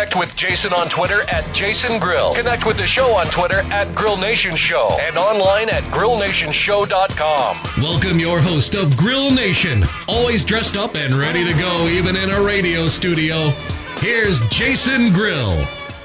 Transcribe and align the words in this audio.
Connect 0.00 0.16
with 0.16 0.34
Jason 0.34 0.72
on 0.72 0.88
Twitter 0.88 1.24
at 1.30 1.54
Jason 1.54 2.00
Grill. 2.00 2.32
Connect 2.32 2.64
with 2.64 2.78
the 2.78 2.86
show 2.86 3.14
on 3.18 3.26
Twitter 3.26 3.58
at 3.70 3.94
Grill 3.94 4.16
Nation 4.16 4.56
Show 4.56 4.96
and 4.98 5.18
online 5.18 5.68
at 5.68 5.82
grillnationshow.com. 5.92 7.82
Welcome 7.82 8.18
your 8.18 8.40
host 8.40 8.74
of 8.74 8.96
Grill 8.96 9.30
Nation, 9.30 9.84
always 10.08 10.42
dressed 10.42 10.78
up 10.78 10.94
and 10.94 11.12
ready 11.12 11.44
to 11.44 11.52
go, 11.58 11.86
even 11.88 12.16
in 12.16 12.30
a 12.30 12.40
radio 12.40 12.86
studio. 12.86 13.50
Here's 13.98 14.40
Jason 14.48 15.12
Grill. 15.12 15.52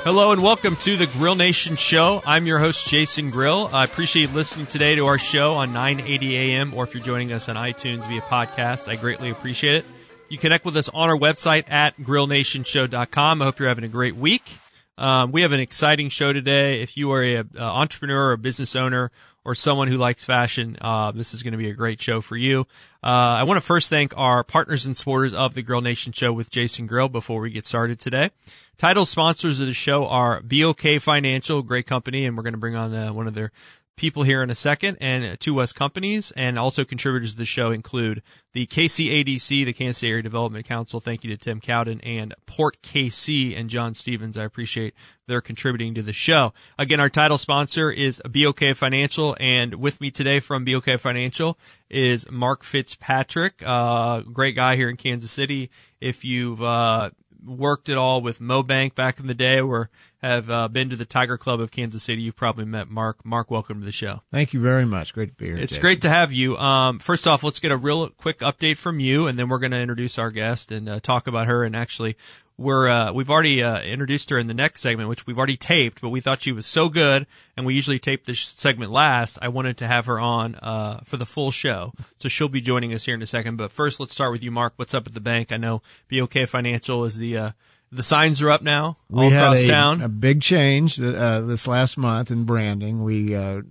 Hello 0.04 0.34
and 0.34 0.44
welcome 0.44 0.76
to 0.76 0.98
the 0.98 1.08
Grill 1.08 1.36
Nation 1.36 1.78
Show. 1.78 2.22
I'm 2.26 2.46
your 2.46 2.60
host, 2.60 2.90
Jason 2.90 3.32
Grill. 3.32 3.70
I 3.72 3.86
appreciate 3.86 4.28
you 4.28 4.36
listening 4.36 4.66
today 4.66 4.96
to 4.96 5.06
our 5.06 5.18
show 5.18 5.54
on 5.54 5.72
980 5.72 6.36
AM, 6.36 6.74
or 6.74 6.84
if 6.84 6.94
you're 6.94 7.02
joining 7.02 7.32
us 7.32 7.48
on 7.48 7.56
iTunes 7.56 8.06
via 8.10 8.20
podcast, 8.20 8.90
I 8.90 8.98
greatly 8.98 9.30
appreciate 9.30 9.76
it. 9.76 9.86
You 10.28 10.38
connect 10.40 10.66
with 10.66 10.76
us 10.76 10.90
on 10.90 11.10
our 11.10 11.18
website 11.18 11.70
at 11.72 11.98
grillnationshow.com. 11.98 13.42
I 13.42 13.46
hope 13.46 13.60
you're 13.60 13.68
having 13.68 13.84
a 13.84 13.90
great 13.90 14.16
week. 14.16 14.60
Um, 14.98 15.32
we 15.32 15.44
have 15.44 15.52
an 15.52 15.60
exciting 15.60 16.10
show 16.10 16.34
today. 16.34 16.82
If 16.82 16.98
you 16.98 17.12
are 17.12 17.22
a, 17.22 17.36
a 17.38 17.62
entrepreneur 17.62 18.30
or 18.30 18.32
a 18.32 18.38
business 18.38 18.76
owner 18.76 19.12
or 19.44 19.54
someone 19.54 19.88
who 19.88 19.98
likes 19.98 20.26
fashion, 20.26 20.78
uh, 20.82 21.12
this 21.12 21.34
is 21.34 21.44
going 21.44 21.52
to 21.52 21.58
be 21.58 21.70
a 21.70 21.74
great 21.74 22.02
show 22.02 22.22
for 22.22 22.38
you. 22.38 22.62
Uh, 23.04 23.38
I 23.38 23.44
want 23.44 23.58
to 23.58 23.62
first 23.62 23.90
thank 23.90 24.18
our 24.18 24.44
partners 24.44 24.86
and 24.86 24.98
supporters 24.98 25.34
of 25.34 25.54
the 25.54 25.62
Grill 25.62 25.82
Nation 25.82 26.12
Show 26.12 26.34
with 26.34 26.50
Jason 26.50 26.88
Grill 26.88 27.10
before 27.10 27.42
we 27.42 27.52
get 27.52 27.66
started 27.66 28.00
today. 28.00 28.32
Title 28.78 29.06
sponsors 29.06 29.60
of 29.60 29.68
the 29.68 29.74
show 29.74 30.08
are 30.08 30.42
BOK 30.42 31.00
Financial, 31.00 31.62
great 31.62 31.86
company, 31.86 32.26
and 32.26 32.36
we're 32.36 32.44
going 32.44 32.54
to 32.54 32.60
bring 32.60 32.76
on 32.76 32.94
uh, 32.96 33.14
one 33.14 33.28
of 33.28 33.36
their 33.36 33.52
people 33.96 34.24
here 34.24 34.44
in 34.44 34.50
a 34.50 34.56
second, 34.56 34.98
and 35.00 35.40
Two 35.40 35.54
West 35.54 35.76
Companies, 35.76 36.32
and 36.32 36.60
also 36.60 36.84
contributors 36.84 37.34
to 37.34 37.38
the 37.38 37.46
show 37.46 37.72
include 37.72 38.22
the 38.54 38.66
KCADC, 38.66 39.66
the 39.66 39.74
Kansas 39.74 40.00
City 40.00 40.12
Area 40.12 40.24
Development 40.24 40.66
Council. 40.66 41.00
Thank 41.00 41.24
you 41.24 41.30
to 41.32 41.38
Tim 41.38 41.60
Cowden 41.60 42.02
and 42.02 42.34
Port 42.46 42.82
KC 42.82 43.58
and 43.58 43.70
John 43.70 43.94
Stevens. 43.94 44.38
I 44.38 44.44
appreciate 44.44 44.94
their 45.28 45.42
contributing 45.42 45.94
to 45.96 46.02
the 46.02 46.14
show. 46.14 46.54
Again, 46.78 47.00
our 47.00 47.10
title 47.10 47.38
sponsor 47.38 47.92
is 47.92 48.22
BOK 48.30 48.76
Financial, 48.76 49.36
and 49.40 49.76
with 49.76 50.00
me 50.02 50.12
today 50.12 50.40
from 50.40 50.66
BOK 50.66 51.00
Financial 51.00 51.58
is 51.90 52.30
Mark 52.30 52.64
Fitzpatrick, 52.64 53.64
uh, 53.66 54.22
great 54.22 54.56
guy 54.56 54.76
here 54.76 54.90
in 54.90 54.98
Kansas 54.98 55.32
City. 55.32 55.70
If 56.00 56.24
you've 56.24 56.62
uh, 56.62 57.10
worked 57.46 57.90
at 57.90 57.98
all 57.98 58.22
with 58.22 58.40
MoBank 58.40 58.96
back 58.96 59.20
in 59.20 59.28
the 59.28 59.34
day 59.34 59.60
or 59.60 59.90
have 60.26 60.50
uh, 60.50 60.68
been 60.68 60.90
to 60.90 60.96
the 60.96 61.06
Tiger 61.06 61.38
Club 61.38 61.60
of 61.60 61.70
Kansas 61.70 62.02
City, 62.02 62.22
you've 62.22 62.36
probably 62.36 62.66
met 62.66 62.90
Mark. 62.90 63.24
Mark, 63.24 63.52
welcome 63.52 63.80
to 63.80 63.86
the 63.86 63.92
show. 63.92 64.22
Thank 64.32 64.54
you 64.54 64.60
very 64.60 64.86
much. 64.86 65.14
Great 65.14 65.30
to 65.30 65.36
be 65.36 65.46
here. 65.46 65.58
It's 65.58 65.74
Jason. 65.74 65.82
great 65.82 66.02
to 66.02 66.10
have 66.10 66.34
you. 66.34 66.58
Um, 66.58 66.98
first 67.00 67.28
off, 67.28 67.44
let's 67.44 67.60
get 67.60 67.72
a 67.72 67.78
real 67.78 68.10
quick 68.10 68.40
update 68.40 68.78
from 68.78 69.00
you, 69.00 69.28
and 69.28 69.38
then 69.38 69.50
we're 69.50 69.60
going 69.60 69.72
to 69.72 69.80
introduce 69.80 70.18
our 70.18 70.32
guest 70.32 70.72
and 70.72 70.90
uh, 70.90 71.00
talk 71.00 71.28
about 71.28 71.46
her. 71.46 71.64
And 71.64 71.76
actually, 71.76 72.18
we're 72.58 72.88
uh, 72.88 73.12
we've 73.12 73.30
already 73.30 73.62
uh, 73.62 73.82
introduced 73.82 74.30
her 74.30 74.38
in 74.38 74.48
the 74.48 74.54
next 74.54 74.82
segment, 74.82 75.10
which 75.10 75.28
we've 75.28 75.38
already 75.38 75.58
taped, 75.58 76.02
but 76.02 76.10
we 76.10 76.22
thought 76.22 76.42
she 76.42 76.52
was 76.52 76.66
so 76.66 76.88
good, 76.88 77.28
and 77.58 77.66
we 77.66 77.74
usually 77.74 78.00
tape 78.00 78.26
this 78.26 78.40
segment 78.40 78.92
last. 78.92 79.38
I 79.42 79.50
wanted 79.50 79.78
to 79.78 79.88
have 79.88 80.06
her 80.06 80.20
on 80.20 80.56
uh, 80.56 81.00
for 81.04 81.18
the 81.18 81.26
full 81.26 81.52
show, 81.52 81.92
so 82.18 82.30
she'll 82.30 82.48
be 82.48 82.62
joining 82.62 82.94
us 82.94 83.06
here 83.06 83.16
in 83.16 83.22
a 83.22 83.28
second. 83.28 83.58
But 83.58 83.72
first, 83.72 84.00
let's 84.00 84.14
start 84.14 84.32
with 84.32 84.44
you, 84.44 84.52
Mark. 84.52 84.74
What's 84.78 84.94
up 84.94 85.08
at 85.08 85.14
the 85.14 85.22
bank? 85.22 85.52
I 85.52 85.58
know 85.58 85.82
BOK 86.10 86.48
Financial 86.48 87.04
is 87.04 87.18
the 87.18 87.38
uh, 87.38 87.50
the 87.92 88.04
signs 88.04 88.42
are 88.42 88.52
up 88.52 88.62
now 88.62 88.98
all 89.14 89.26
we 89.26 89.30
had 89.32 89.44
across 89.44 89.64
a, 89.64 89.68
town. 89.68 90.02
a 90.02 90.10
big 90.10 90.42
change 90.42 91.00
uh, 91.00 91.42
this 91.42 91.68
last 91.68 91.98
month 91.98 92.32
in 92.32 92.46
branding. 92.46 93.04
We 93.04 93.36
uh, 93.36 93.62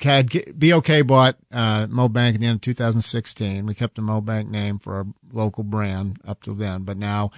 had 0.00 0.30
BOK 0.58 1.06
bought 1.06 1.36
uh, 1.52 1.86
MoBank 1.86 2.34
at 2.34 2.40
the 2.40 2.46
end 2.46 2.56
of 2.56 2.60
2016. 2.60 3.66
We 3.66 3.74
kept 3.74 3.96
the 3.96 4.02
MoBank 4.02 4.48
name 4.48 4.78
for 4.78 4.96
our 4.96 5.06
local 5.32 5.64
brand 5.64 6.18
up 6.26 6.42
till 6.42 6.54
then, 6.54 6.82
but 6.82 6.96
now 6.96 7.30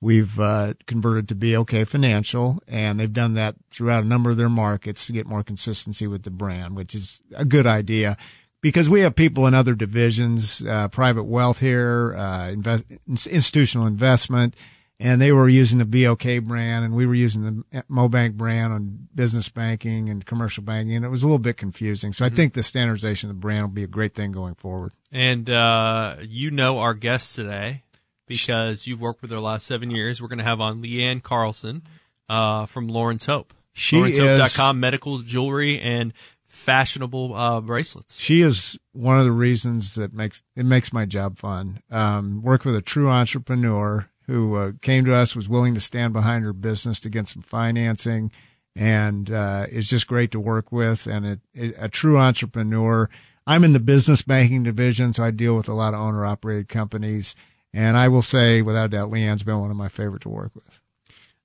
we've 0.00 0.38
uh, 0.38 0.74
converted 0.86 1.28
to 1.28 1.34
BOK 1.34 1.86
Financial, 1.86 2.62
and 2.68 2.98
they've 2.98 3.12
done 3.12 3.34
that 3.34 3.56
throughout 3.70 4.04
a 4.04 4.06
number 4.06 4.30
of 4.30 4.36
their 4.36 4.48
markets 4.48 5.06
to 5.06 5.12
get 5.12 5.26
more 5.26 5.42
consistency 5.42 6.06
with 6.06 6.22
the 6.22 6.30
brand, 6.30 6.76
which 6.76 6.94
is 6.94 7.22
a 7.36 7.44
good 7.44 7.66
idea. 7.66 8.16
Because 8.60 8.88
we 8.88 9.02
have 9.02 9.14
people 9.14 9.46
in 9.46 9.54
other 9.54 9.74
divisions, 9.74 10.64
uh, 10.66 10.88
private 10.88 11.24
wealth 11.24 11.60
here, 11.60 12.14
uh, 12.16 12.50
invest, 12.50 12.86
institutional 13.06 13.86
investment, 13.86 14.56
and 15.00 15.22
they 15.22 15.32
were 15.32 15.48
using 15.48 15.78
the 15.78 15.84
BOK 15.84 16.44
brand 16.44 16.84
and 16.84 16.94
we 16.94 17.06
were 17.06 17.14
using 17.14 17.42
the 17.44 17.84
MoBank 17.88 18.34
brand 18.34 18.72
on 18.72 19.08
business 19.14 19.48
banking 19.48 20.08
and 20.08 20.26
commercial 20.26 20.62
banking 20.64 20.96
and 20.96 21.04
it 21.04 21.08
was 21.08 21.22
a 21.22 21.26
little 21.26 21.38
bit 21.38 21.56
confusing. 21.56 22.12
So 22.12 22.24
I 22.24 22.28
think 22.28 22.54
the 22.54 22.62
standardization 22.62 23.30
of 23.30 23.36
the 23.36 23.40
brand 23.40 23.62
will 23.62 23.68
be 23.68 23.84
a 23.84 23.88
great 23.88 24.14
thing 24.14 24.32
going 24.32 24.54
forward. 24.54 24.92
And 25.12 25.48
uh, 25.48 26.16
you 26.22 26.50
know 26.50 26.78
our 26.80 26.94
guest 26.94 27.36
today 27.36 27.84
because 28.28 28.86
you've 28.86 29.00
worked 29.00 29.22
with 29.22 29.30
her 29.30 29.36
the 29.36 29.42
last 29.42 29.66
seven 29.66 29.90
years. 29.90 30.20
We're 30.22 30.28
going 30.28 30.38
to 30.38 30.44
have 30.44 30.60
on 30.60 30.82
Leanne 30.82 31.22
Carlson 31.22 31.82
uh, 32.28 32.66
from 32.66 32.88
Lauren's 32.88 33.26
Hope. 33.26 33.52
She 33.72 33.98
is- 33.98 34.18
LaurensHope.com, 34.18 34.80
medical 34.80 35.18
jewelry 35.18 35.80
and 35.80 36.12
fashionable 36.44 37.34
uh, 37.34 37.60
bracelets. 37.60 38.18
She 38.18 38.40
is 38.42 38.78
one 38.92 39.18
of 39.18 39.24
the 39.24 39.32
reasons 39.32 39.94
that 39.96 40.12
makes 40.12 40.42
it 40.56 40.64
makes 40.66 40.92
my 40.92 41.04
job 41.04 41.38
fun. 41.38 41.80
Um, 41.90 42.42
work 42.42 42.64
with 42.64 42.74
a 42.74 42.82
true 42.82 43.08
entrepreneur 43.08 44.08
who 44.26 44.56
uh, 44.56 44.72
came 44.82 45.04
to 45.04 45.14
us, 45.14 45.36
was 45.36 45.48
willing 45.48 45.74
to 45.74 45.80
stand 45.80 46.12
behind 46.12 46.44
her 46.44 46.52
business 46.52 47.00
to 47.00 47.08
get 47.10 47.28
some 47.28 47.42
financing, 47.42 48.32
and 48.74 49.30
uh, 49.30 49.66
it's 49.70 49.88
just 49.88 50.06
great 50.06 50.30
to 50.32 50.40
work 50.40 50.72
with. 50.72 51.06
And 51.06 51.24
it, 51.26 51.40
it, 51.54 51.74
a 51.78 51.88
true 51.88 52.18
entrepreneur. 52.18 53.08
I'm 53.46 53.64
in 53.64 53.72
the 53.72 53.80
business 53.80 54.20
banking 54.22 54.62
division, 54.62 55.12
so 55.14 55.24
I 55.24 55.30
deal 55.30 55.56
with 55.56 55.68
a 55.68 55.74
lot 55.74 55.94
of 55.94 56.00
owner 56.00 56.24
operated 56.26 56.68
companies. 56.68 57.34
And 57.72 57.96
I 57.96 58.08
will 58.08 58.22
say, 58.22 58.62
without 58.62 58.86
a 58.86 58.88
doubt, 58.88 59.10
Leanne's 59.10 59.42
been 59.42 59.60
one 59.60 59.70
of 59.70 59.76
my 59.76 59.88
favorite 59.88 60.22
to 60.22 60.28
work 60.28 60.52
with. 60.54 60.80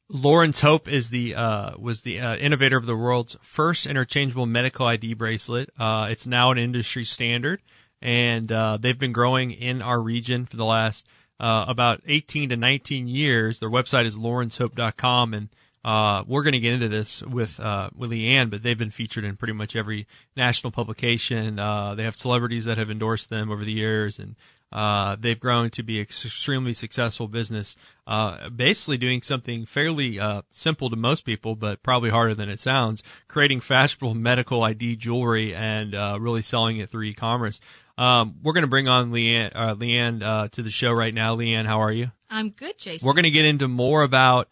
Lauren's 0.10 0.62
Hope 0.62 0.88
is 0.88 1.10
the 1.10 1.36
uh, 1.36 1.72
was 1.78 2.04
the 2.04 2.20
uh, 2.20 2.36
innovator 2.36 2.78
of 2.78 2.86
the 2.86 2.96
world's 2.96 3.38
first 3.42 3.88
interchangeable 3.88 4.46
medical 4.46 4.86
ID 4.86 5.16
bracelet. 5.16 5.70
Uh, 5.78 6.08
it's 6.10 6.28
now 6.28 6.52
an 6.52 6.58
industry 6.58 7.04
standard, 7.04 7.62
and 8.02 8.52
uh, 8.52 8.78
they've 8.78 9.00
been 9.00 9.12
growing 9.12 9.52
in 9.52 9.82
our 9.82 10.02
region 10.02 10.46
for 10.46 10.58
the 10.58 10.66
last 10.66 11.08
uh, 11.40 11.66
about 11.68 12.02
18 12.06 12.50
to 12.50 12.58
19 12.58 13.08
years. 13.08 13.60
Their 13.60 13.72
website 13.72 14.06
is 14.06 14.18
laurenshope.com, 14.18 15.34
and 15.34 15.50
uh, 15.84 16.24
we're 16.28 16.44
going 16.44 16.54
to 16.54 16.60
get 16.60 16.74
into 16.74 16.90
this 16.90 17.24
with 17.24 17.60
uh, 17.60 17.90
with 17.96 18.12
Leanne, 18.12 18.50
but 18.50 18.62
they've 18.62 18.78
been 18.78 18.92
featured 18.92 19.24
in 19.24 19.36
pretty 19.36 19.54
much 19.54 19.76
every 19.76 20.06
national 20.38 20.72
publication. 20.72 21.56
They 21.56 22.04
have 22.04 22.16
celebrities 22.16 22.66
that 22.66 22.78
have 22.78 22.92
endorsed 22.92 23.30
them 23.30 23.50
over 23.50 23.66
the 23.66 23.74
years, 23.74 24.20
and 24.20 24.36
uh, 24.74 25.16
they've 25.20 25.40
grown 25.40 25.70
to 25.70 25.84
be 25.84 26.00
extremely 26.00 26.74
successful 26.74 27.28
business. 27.28 27.76
Uh, 28.08 28.50
basically, 28.50 28.98
doing 28.98 29.22
something 29.22 29.66
fairly 29.66 30.20
uh, 30.20 30.42
simple 30.50 30.90
to 30.90 30.96
most 30.96 31.26
people, 31.26 31.56
but 31.56 31.84
probably 31.84 32.10
harder 32.10 32.34
than 32.34 32.50
it 32.50 32.60
sounds: 32.60 33.04
creating 33.28 33.60
fashionable 33.60 34.14
medical 34.16 34.64
ID 34.64 34.96
jewelry 34.96 35.54
and 35.54 35.94
uh, 35.94 36.18
really 36.20 36.42
selling 36.42 36.78
it 36.78 36.90
through 36.90 37.04
e-commerce. 37.04 37.62
Um, 37.98 38.36
we're 38.42 38.54
going 38.54 38.64
to 38.64 38.70
bring 38.70 38.88
on 38.88 39.12
Leanne, 39.12 39.52
uh, 39.54 39.76
Leanne 39.76 40.24
uh, 40.24 40.48
to 40.50 40.64
the 40.64 40.72
show 40.72 40.92
right 40.92 41.14
now. 41.14 41.36
Leanne, 41.36 41.66
how 41.66 41.80
are 41.80 41.92
you? 41.92 42.12
I'm 42.30 42.50
good, 42.50 42.80
Jason. 42.80 43.06
We're 43.06 43.14
going 43.14 43.24
to 43.26 43.30
get 43.30 43.46
into 43.46 43.68
more 43.68 44.02
about, 44.02 44.50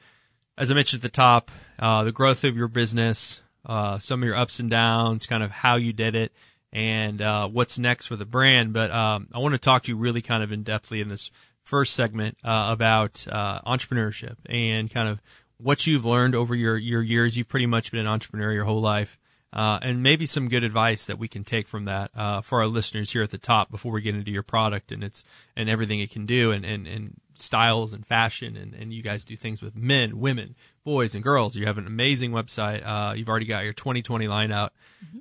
as 0.55 0.69
I 0.69 0.75
mentioned 0.75 0.99
at 0.99 1.03
the 1.03 1.09
top, 1.09 1.49
uh, 1.79 2.03
the 2.03 2.11
growth 2.11 2.43
of 2.43 2.55
your 2.55 2.67
business, 2.67 3.41
uh, 3.65 3.97
some 3.97 4.21
of 4.21 4.27
your 4.27 4.35
ups 4.35 4.59
and 4.59 4.69
downs, 4.69 5.25
kind 5.25 5.41
of 5.41 5.49
how 5.49 5.77
you 5.77 5.91
did 5.91 6.13
it, 6.13 6.31
and 6.73 7.21
uh, 7.21 7.47
what's 7.47 7.77
next 7.77 8.07
for 8.07 8.15
the 8.15 8.25
brand. 8.25 8.73
But 8.73 8.91
um, 8.91 9.27
I 9.33 9.39
want 9.39 9.53
to 9.53 9.59
talk 9.59 9.83
to 9.83 9.91
you 9.91 9.97
really 9.97 10.21
kind 10.21 10.43
of 10.43 10.51
in 10.51 10.63
depthly 10.63 11.01
in 11.01 11.07
this 11.07 11.31
first 11.61 11.93
segment 11.93 12.37
uh, 12.43 12.69
about 12.71 13.25
uh, 13.29 13.61
entrepreneurship 13.61 14.37
and 14.47 14.91
kind 14.91 15.09
of 15.09 15.21
what 15.57 15.85
you've 15.85 16.05
learned 16.05 16.35
over 16.35 16.55
your 16.55 16.77
your 16.77 17.01
years. 17.01 17.37
You've 17.37 17.49
pretty 17.49 17.67
much 17.67 17.91
been 17.91 18.01
an 18.01 18.07
entrepreneur 18.07 18.51
your 18.51 18.65
whole 18.65 18.81
life. 18.81 19.19
Uh, 19.53 19.77
and 19.81 20.01
maybe 20.01 20.25
some 20.25 20.47
good 20.47 20.63
advice 20.63 21.05
that 21.07 21.19
we 21.19 21.27
can 21.27 21.43
take 21.43 21.67
from 21.67 21.83
that 21.83 22.09
uh, 22.15 22.39
for 22.39 22.61
our 22.61 22.67
listeners 22.67 23.11
here 23.11 23.21
at 23.21 23.31
the 23.31 23.37
top 23.37 23.69
before 23.69 23.91
we 23.91 24.01
get 24.01 24.15
into 24.15 24.31
your 24.31 24.43
product 24.43 24.93
and 24.93 25.03
its 25.03 25.25
and 25.57 25.69
everything 25.69 25.99
it 25.99 26.09
can 26.09 26.25
do 26.25 26.53
and, 26.53 26.63
and, 26.63 26.87
and 26.87 27.19
styles 27.33 27.91
and 27.91 28.07
fashion 28.07 28.55
and, 28.55 28.73
and 28.73 28.93
you 28.93 29.03
guys 29.03 29.25
do 29.25 29.35
things 29.35 29.61
with 29.61 29.75
men, 29.75 30.19
women, 30.19 30.55
boys, 30.85 31.13
and 31.13 31.21
girls. 31.21 31.57
You 31.57 31.65
have 31.65 31.77
an 31.77 31.85
amazing 31.85 32.31
website. 32.31 32.81
Uh, 32.85 33.13
you've 33.13 33.27
already 33.27 33.45
got 33.45 33.65
your 33.65 33.73
2020 33.73 34.29
line 34.29 34.53
out 34.53 34.71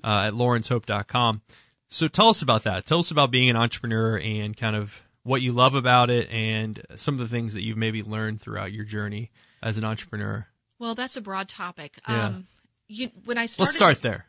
uh, 0.04 0.28
at 0.28 0.34
laurenshope.com. 0.34 1.42
So 1.88 2.08
tell 2.08 2.28
us 2.28 2.42
about 2.42 2.62
that. 2.64 2.86
Tell 2.86 3.00
us 3.00 3.10
about 3.10 3.30
being 3.30 3.50
an 3.50 3.56
entrepreneur 3.56 4.18
and 4.18 4.56
kind 4.56 4.76
of 4.76 5.06
what 5.22 5.42
you 5.42 5.52
love 5.52 5.74
about 5.74 6.08
it 6.08 6.30
and 6.30 6.80
some 6.94 7.14
of 7.14 7.20
the 7.20 7.28
things 7.28 7.54
that 7.54 7.62
you've 7.62 7.76
maybe 7.76 8.02
learned 8.02 8.40
throughout 8.40 8.72
your 8.72 8.84
journey 8.84 9.30
as 9.62 9.76
an 9.76 9.84
entrepreneur. 9.84 10.46
Well, 10.78 10.94
that's 10.94 11.16
a 11.16 11.20
broad 11.20 11.48
topic. 11.48 11.98
Yeah. 12.08 12.26
Um, 12.26 12.46
you, 12.92 13.08
when 13.24 13.38
I 13.38 13.46
started, 13.46 13.68
Let's 13.68 13.76
start 13.76 14.02
there. 14.02 14.26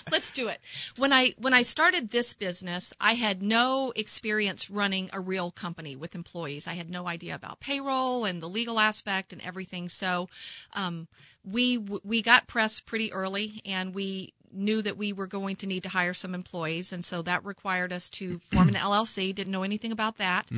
Let's 0.10 0.30
do 0.30 0.48
it. 0.48 0.58
When 0.96 1.12
I 1.12 1.34
when 1.36 1.52
I 1.52 1.60
started 1.60 2.08
this 2.08 2.32
business, 2.32 2.94
I 2.98 3.12
had 3.12 3.42
no 3.42 3.92
experience 3.94 4.70
running 4.70 5.10
a 5.12 5.20
real 5.20 5.50
company 5.50 5.96
with 5.96 6.14
employees. 6.14 6.66
I 6.66 6.72
had 6.72 6.88
no 6.88 7.06
idea 7.06 7.34
about 7.34 7.60
payroll 7.60 8.24
and 8.24 8.40
the 8.40 8.48
legal 8.48 8.80
aspect 8.80 9.34
and 9.34 9.42
everything. 9.42 9.90
So, 9.90 10.30
um, 10.72 11.08
we 11.44 11.78
we 11.78 12.22
got 12.22 12.46
pressed 12.46 12.86
pretty 12.86 13.12
early, 13.12 13.60
and 13.64 13.94
we 13.94 14.32
knew 14.52 14.80
that 14.82 14.96
we 14.96 15.12
were 15.12 15.26
going 15.26 15.56
to 15.56 15.66
need 15.66 15.82
to 15.82 15.88
hire 15.88 16.14
some 16.14 16.34
employees, 16.34 16.92
and 16.92 17.04
so 17.04 17.22
that 17.22 17.44
required 17.44 17.92
us 17.92 18.08
to 18.10 18.38
form 18.52 18.68
an 18.68 18.74
LLC. 18.74 19.34
Didn't 19.34 19.52
know 19.52 19.62
anything 19.62 19.92
about 19.92 20.18
that, 20.18 20.48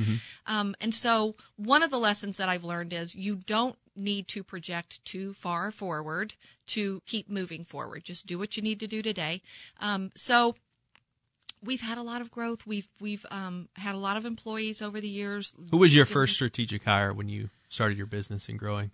um, 0.45 0.75
and 0.79 0.93
so 0.93 1.35
one 1.55 1.83
of 1.83 1.91
the 1.91 1.99
lessons 1.99 2.37
that 2.37 2.49
I've 2.49 2.63
learned 2.63 2.93
is 2.93 3.15
you 3.15 3.35
don't 3.35 3.77
need 3.95 4.27
to 4.27 4.43
project 4.43 5.03
too 5.05 5.33
far 5.33 5.71
forward 5.71 6.35
to 6.67 7.01
keep 7.07 7.29
moving 7.29 7.63
forward. 7.63 8.03
Just 8.03 8.27
do 8.27 8.37
what 8.37 8.55
you 8.55 8.61
need 8.61 8.79
to 8.79 8.87
do 8.87 9.01
today. 9.01 9.41
Um, 9.79 10.11
so 10.15 10.55
we've 11.63 11.81
had 11.81 11.97
a 11.97 12.03
lot 12.03 12.21
of 12.21 12.31
growth. 12.31 12.65
We've 12.65 12.87
we've 12.99 13.25
um, 13.31 13.69
had 13.75 13.95
a 13.95 13.99
lot 13.99 14.17
of 14.17 14.25
employees 14.25 14.81
over 14.81 15.01
the 15.01 15.09
years. 15.09 15.53
Who 15.71 15.77
was 15.77 15.95
your 15.95 16.05
first 16.05 16.33
strategic 16.33 16.83
hire 16.83 17.13
when 17.13 17.29
you 17.29 17.49
started 17.69 17.97
your 17.97 18.07
business 18.07 18.47
and 18.47 18.57
growing? 18.57 18.91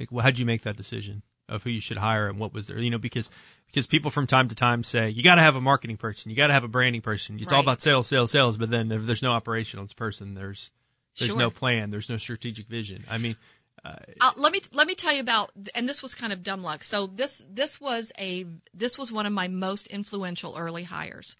Like, 0.00 0.10
well, 0.10 0.24
how'd 0.24 0.38
you 0.38 0.46
make 0.46 0.62
that 0.62 0.76
decision 0.76 1.22
of 1.48 1.62
who 1.62 1.70
you 1.70 1.80
should 1.80 1.98
hire 1.98 2.28
and 2.28 2.38
what 2.38 2.52
was 2.52 2.66
there? 2.66 2.78
You 2.78 2.90
know, 2.90 2.98
because 2.98 3.30
because 3.66 3.86
people 3.86 4.10
from 4.10 4.26
time 4.26 4.48
to 4.48 4.54
time 4.56 4.82
say 4.82 5.10
you 5.10 5.22
got 5.22 5.36
to 5.36 5.42
have 5.42 5.54
a 5.54 5.60
marketing 5.60 5.96
person, 5.98 6.30
you 6.30 6.36
got 6.36 6.48
to 6.48 6.52
have 6.54 6.64
a 6.64 6.68
branding 6.68 7.02
person. 7.02 7.38
It's 7.38 7.52
all 7.52 7.60
about 7.60 7.82
sales, 7.82 8.08
sales, 8.08 8.32
sales. 8.32 8.56
But 8.56 8.70
then 8.70 8.90
if 8.90 9.02
there's 9.06 9.22
no 9.22 9.30
operational 9.32 9.86
person, 9.96 10.34
there's 10.34 10.70
there's 11.18 11.30
Sure. 11.30 11.38
no 11.38 11.50
plan, 11.50 11.90
there's 11.90 12.08
no 12.08 12.16
strategic 12.16 12.66
vision. 12.66 13.04
I 13.10 13.18
mean, 13.18 13.36
Uh, 13.84 13.96
let 14.36 14.52
me 14.52 14.60
let 14.74 14.86
me 14.86 14.94
tell 14.94 15.14
you 15.14 15.20
about 15.20 15.50
and 15.74 15.88
this 15.88 16.02
was 16.02 16.14
kind 16.14 16.32
of 16.32 16.42
dumb 16.42 16.62
luck. 16.62 16.84
So 16.84 17.06
this 17.06 17.42
this 17.48 17.80
was 17.80 18.12
a 18.18 18.44
this 18.74 18.98
was 18.98 19.10
one 19.10 19.26
of 19.26 19.32
my 19.32 19.48
most 19.48 19.86
influential 19.86 20.54
early 20.56 20.84
hires. 20.84 21.36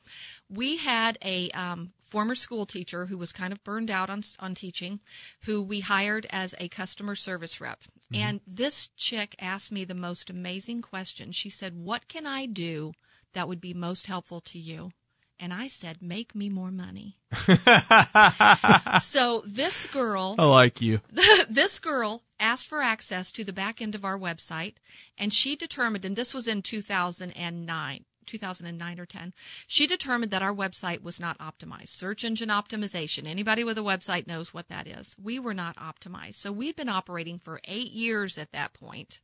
We 0.49 0.79
had 0.79 1.19
a 1.23 1.51
um, 1.51 1.93
former 2.11 2.35
school 2.35 2.67
teacher 2.67 3.07
who 3.07 3.17
was 3.17 3.33
kind 3.33 3.53
of 3.53 3.63
burned 3.65 3.91
out 3.91 4.11
on 4.11 4.23
on 4.39 4.55
teaching, 4.55 5.01
who 5.45 5.63
we 5.63 5.81
hired 5.81 6.27
as 6.31 6.55
a 6.59 6.69
customer 6.69 7.15
service 7.15 7.61
rep. 7.61 7.83
Mm-hmm. 8.13 8.23
And 8.23 8.41
this 8.47 8.89
chick 8.97 9.37
asked 9.39 9.73
me 9.73 9.85
the 9.85 9.95
most 9.95 10.29
amazing 10.29 10.83
question. 10.83 11.33
She 11.33 11.51
said, 11.51 11.77
"What 11.77 12.09
can 12.09 12.27
I 12.27 12.47
do 12.47 12.93
that 13.33 13.49
would 13.49 13.61
be 13.61 13.75
most 13.75 14.07
helpful 14.07 14.41
to 14.43 14.59
you?" 14.59 14.91
And 15.39 15.55
I 15.55 15.69
said, 15.69 16.03
"Make 16.03 16.35
me 16.35 16.49
more 16.49 16.73
money." 16.73 17.17
so 19.01 19.43
this 19.47 19.87
girl 19.87 20.35
I 20.39 20.45
like 20.45 20.81
you. 20.81 21.01
this 21.49 21.79
girl 21.79 22.25
asked 22.41 22.67
for 22.67 22.81
access 22.81 23.31
to 23.33 23.45
the 23.45 23.53
back 23.53 23.81
end 23.81 23.95
of 23.95 24.05
our 24.05 24.19
website 24.19 24.77
and 25.17 25.33
she 25.33 25.55
determined 25.55 26.05
and 26.05 26.17
this 26.17 26.35
was 26.35 26.49
in 26.49 26.63
2009 26.63 28.05
2009 28.31 29.01
or 29.01 29.07
10 29.07 29.33
she 29.67 29.87
determined 29.87 30.31
that 30.31 30.43
our 30.43 30.55
website 30.55 31.03
was 31.03 31.21
not 31.21 31.39
optimized. 31.39 31.89
Search 31.89 32.25
engine 32.25 32.49
optimization. 32.49 33.27
Anybody 33.27 33.65
with 33.65 33.77
a 33.77 33.83
website 33.83 34.27
knows 34.27 34.55
what 34.55 34.69
that 34.69 34.87
is. 34.87 35.17
We 35.23 35.39
were 35.39 35.55
not 35.55 35.77
optimized. 35.77 36.35
So 36.35 36.53
we'd 36.53 36.77
been 36.77 36.89
operating 36.89 37.39
for 37.39 37.61
8 37.65 37.91
years 37.91 38.39
at 38.39 38.53
that 38.53 38.73
point 38.73 39.21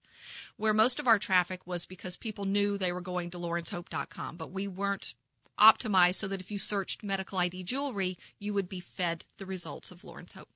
where 0.57 0.75
most 0.75 0.99
of 0.99 1.07
our 1.07 1.19
traffic 1.19 1.67
was 1.67 1.87
because 1.87 2.17
people 2.17 2.45
knew 2.45 2.77
they 2.77 2.93
were 2.93 3.01
going 3.01 3.31
to 3.31 3.39
laurenshope.com 3.39 4.37
but 4.37 4.51
we 4.51 4.67
weren't 4.67 5.15
optimized 5.59 6.17
so 6.17 6.29
that 6.29 6.41
if 6.41 6.51
you 6.51 6.59
searched 6.59 7.05
medical 7.05 7.39
ID 7.39 7.63
jewelry 7.63 8.19
you 8.39 8.53
would 8.53 8.69
be 8.69 8.81
fed 8.81 9.25
the 9.39 9.47
results 9.47 9.91
of 9.91 10.05
Lauren's 10.05 10.35
Hope. 10.35 10.49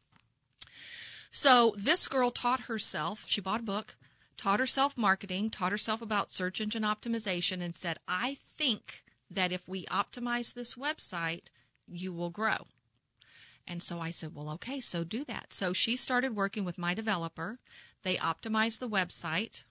So 1.30 1.74
this 1.76 2.08
girl 2.08 2.30
taught 2.30 2.60
herself, 2.62 3.24
she 3.28 3.40
bought 3.40 3.60
a 3.60 3.64
book, 3.64 3.96
taught 4.40 4.58
herself 4.58 4.96
marketing, 4.96 5.50
taught 5.50 5.70
herself 5.70 6.00
about 6.00 6.32
search 6.32 6.62
engine 6.62 6.82
optimization, 6.82 7.62
and 7.62 7.76
said, 7.76 7.98
I 8.08 8.38
think 8.40 9.04
that 9.30 9.52
if 9.52 9.68
we 9.68 9.84
optimize 9.86 10.54
this 10.54 10.76
website, 10.76 11.48
you 11.86 12.10
will 12.10 12.30
grow. 12.30 12.66
And 13.68 13.82
so 13.82 14.00
I 14.00 14.10
said, 14.10 14.34
well, 14.34 14.48
okay, 14.52 14.80
so 14.80 15.04
do 15.04 15.24
that. 15.24 15.52
So 15.52 15.74
she 15.74 15.94
started 15.94 16.34
working 16.34 16.64
with 16.64 16.78
my 16.78 16.94
developer. 16.94 17.58
They 18.02 18.16
optimized 18.16 18.78
the 18.78 18.88
website. 18.88 19.64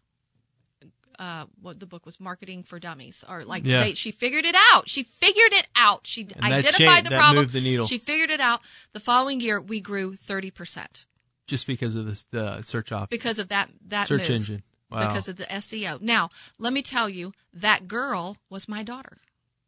Uh, 1.18 1.46
what 1.60 1.80
the 1.82 1.86
book 1.88 2.06
was 2.06 2.20
marketing 2.20 2.62
for 2.64 2.80
dummies 2.80 3.26
or 3.28 3.44
like 3.44 3.66
Yeah. 3.66 3.84
they, 3.84 3.94
she 3.94 4.10
figured 4.10 4.46
it 4.46 4.56
out 4.72 4.88
she 4.88 5.04
figured 5.04 5.52
it 5.52 5.68
out 5.76 6.08
she 6.08 6.24
that 6.24 6.42
identified 6.42 6.78
changed- 6.78 7.06
the 7.12 7.16
problem 7.18 7.46
the 7.46 7.86
she 7.88 7.98
figured 7.98 8.30
it 8.30 8.40
out 8.40 8.62
the 8.94 9.02
following 9.02 9.42
year 9.42 9.60
we 9.60 9.82
grew 9.82 10.14
30% 10.14 11.06
Just 11.50 11.68
because 11.68 11.96
of 11.96 12.06
this, 12.06 12.26
the 12.32 12.62
search 12.62 12.92
op, 12.92 13.10
because 13.10 13.40
of 13.40 13.50
that 13.50 13.70
that 13.88 14.08
search 14.08 14.30
move, 14.30 14.40
engine. 14.40 14.64
Wow. 14.92 15.08
because 15.08 15.28
of 15.28 15.36
the 15.36 15.46
SEO. 15.46 16.02
Now, 16.02 16.30
let 16.58 16.74
me 16.74 16.82
tell 16.82 17.10
you, 17.10 17.34
that 17.54 17.88
girl 17.88 18.38
was 18.50 18.68
my 18.68 18.82
daughter. 18.84 19.18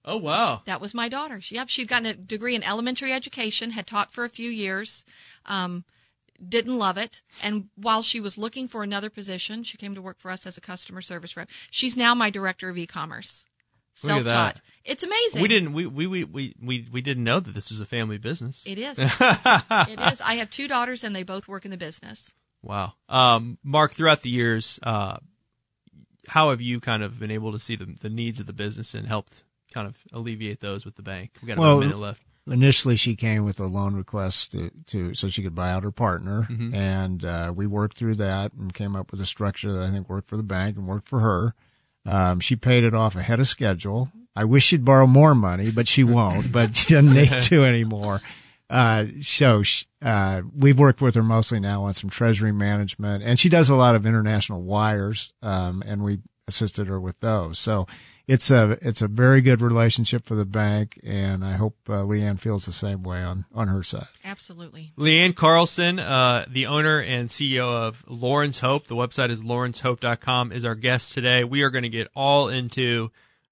oh 0.06 0.18
wow. 0.18 0.62
That 0.66 0.82
was 0.82 0.94
my 0.94 1.10
daughter. 1.10 1.42
She, 1.42 1.56
yep, 1.56 1.70
she'd 1.70 1.88
gotten 1.88 2.06
a 2.08 2.14
degree 2.14 2.56
in 2.56 2.64
elementary 2.64 3.14
education, 3.14 3.72
had 3.72 3.86
taught 3.86 4.12
for 4.12 4.24
a 4.24 4.30
few 4.30 4.50
years, 4.50 5.06
um, 5.46 5.84
didn't 6.48 6.78
love 6.80 6.98
it, 6.98 7.22
and 7.44 7.70
while 7.76 8.02
she 8.02 8.20
was 8.20 8.36
looking 8.38 8.68
for 8.68 8.82
another 8.82 9.12
position, 9.12 9.64
she 9.64 9.78
came 9.78 9.94
to 9.94 10.02
work 10.02 10.20
for 10.20 10.32
us 10.32 10.48
as 10.48 10.58
a 10.58 10.62
customer 10.62 11.02
service 11.02 11.38
rep. 11.38 11.50
She's 11.70 11.96
now 11.96 12.16
my 12.16 12.32
director 12.32 12.70
of 12.70 12.78
e-commerce. 12.78 13.46
Look 13.46 13.51
at 14.04 14.10
that. 14.10 14.24
Self-taught. 14.24 14.62
It's 14.84 15.04
amazing. 15.04 15.42
We 15.42 15.48
didn't 15.48 15.74
we, 15.74 15.86
we, 15.86 16.08
we, 16.08 16.24
we, 16.24 16.56
we, 16.62 16.88
we 16.92 17.02
didn't 17.02 17.24
know 17.24 17.40
that 17.40 17.54
this 17.54 17.70
was 17.70 17.80
a 17.80 17.86
family 17.86 18.18
business. 18.18 18.64
It 18.66 18.78
is. 18.80 18.98
it 19.00 20.00
is. 20.00 20.22
I 20.22 20.36
have 20.40 20.50
two 20.50 20.68
daughters, 20.68 21.04
and 21.04 21.16
they 21.16 21.24
both 21.24 21.48
work 21.48 21.66
in 21.66 21.72
the 21.72 21.78
business. 21.78 22.34
Wow. 22.64 22.94
Um, 23.08 23.58
Mark, 23.64 23.92
throughout 23.92 24.22
the 24.24 24.30
years, 24.30 24.80
uh, 24.84 25.18
how 26.28 26.50
have 26.50 26.62
you 26.62 26.80
kind 26.80 27.04
of 27.04 27.20
been 27.20 27.32
able 27.32 27.52
to 27.52 27.60
see 27.60 27.76
the, 27.76 27.86
the 27.86 28.10
needs 28.10 28.40
of 28.40 28.46
the 28.48 28.54
business 28.54 28.94
and 28.94 29.08
helped 29.08 29.44
kind 29.74 29.88
of 29.88 29.98
alleviate 30.14 30.60
those 30.62 30.86
with 30.86 30.96
the 30.96 31.02
bank? 31.04 31.32
We 31.42 31.48
got 31.48 31.58
about 31.58 31.78
a 31.78 31.80
minute 31.82 32.00
left. 32.00 32.22
initially 32.48 32.96
she 32.96 33.16
came 33.16 33.46
with 33.46 33.60
a 33.60 33.66
loan 33.68 33.96
request 33.96 34.52
to, 34.52 34.72
to 34.88 35.14
so 35.14 35.28
she 35.30 35.44
could 35.44 35.54
buy 35.56 35.70
out 35.72 35.84
her 35.84 35.92
partner 35.92 36.48
Mm-hmm. 36.50 36.74
and 36.74 37.24
uh, 37.24 37.54
we 37.56 37.68
worked 37.68 37.98
through 37.98 38.16
that 38.16 38.54
and 38.54 38.74
came 38.74 38.96
up 38.96 39.12
with 39.12 39.22
a 39.22 39.26
structure 39.28 39.72
that 39.72 39.84
i 39.84 39.92
think 39.92 40.10
worked 40.10 40.28
for 40.28 40.38
the 40.38 40.44
bank 40.44 40.76
and 40.76 40.88
worked 40.88 41.08
for 41.08 41.20
her 41.20 41.54
um, 42.06 42.40
she 42.40 42.56
paid 42.56 42.84
it 42.84 42.94
off 42.94 43.16
ahead 43.16 43.40
of 43.40 43.48
schedule. 43.48 44.12
I 44.36 44.46
wish 44.46 44.66
she'd 44.66 44.86
borrow 44.86 45.08
more 45.08 45.36
money 45.36 45.72
but 45.72 45.88
she 45.88 46.04
won't 46.04 46.52
but 46.52 46.76
she 46.76 46.94
doesn't 46.94 47.14
need 47.14 47.42
to 47.44 47.64
anymore. 47.64 48.22
Uh, 48.70 49.08
so 49.20 49.64
sh 49.64 49.86
uh, 50.02 50.42
we've 50.56 50.80
worked 50.80 51.02
with 51.02 51.14
her 51.16 51.24
mostly 51.24 51.60
now 51.60 51.84
on 51.84 51.94
some 51.94 52.10
treasury 52.10 52.52
management 52.52 53.24
and 53.24 53.38
she 53.38 53.50
does 53.50 53.70
a 53.70 53.76
lot 53.76 53.96
of 53.96 54.06
international 54.06 54.64
wires 54.64 55.34
um, 55.42 55.84
and 55.86 56.04
we 56.04 56.20
assisted 56.48 56.88
her 56.88 57.00
with 57.00 57.20
those 57.20 57.60
so 57.60 57.88
it's 58.32 58.50
a 58.50 58.78
it's 58.82 59.02
a 59.02 59.10
very 59.10 59.42
good 59.42 59.62
relationship 59.62 60.26
for 60.26 60.36
the 60.36 60.46
bank, 60.46 60.98
and 61.04 61.44
I 61.44 61.54
hope 61.54 61.76
uh, 61.90 62.04
Leanne 62.04 62.40
feels 62.40 62.66
the 62.66 62.72
same 62.72 63.04
way 63.04 63.22
on 63.22 63.44
on 63.54 63.68
her 63.68 63.84
side. 63.84 64.08
Absolutely. 64.24 64.94
Leanne 64.98 65.36
Carlson, 65.36 66.00
uh, 66.00 66.46
the 66.48 66.66
owner 66.66 67.02
and 67.02 67.28
CEO 67.28 67.70
of 67.70 68.06
Lauren's 68.08 68.62
Hope, 68.62 68.88
the 68.88 68.96
website 68.96 69.32
is 69.32 69.44
laurenshope.com, 69.44 70.54
is 70.54 70.64
our 70.64 70.76
guest 70.76 71.14
today. 71.14 71.44
We 71.44 71.62
are 71.64 71.70
going 71.70 71.84
to 71.84 71.90
get 71.90 72.08
all 72.16 72.48
into 72.48 73.12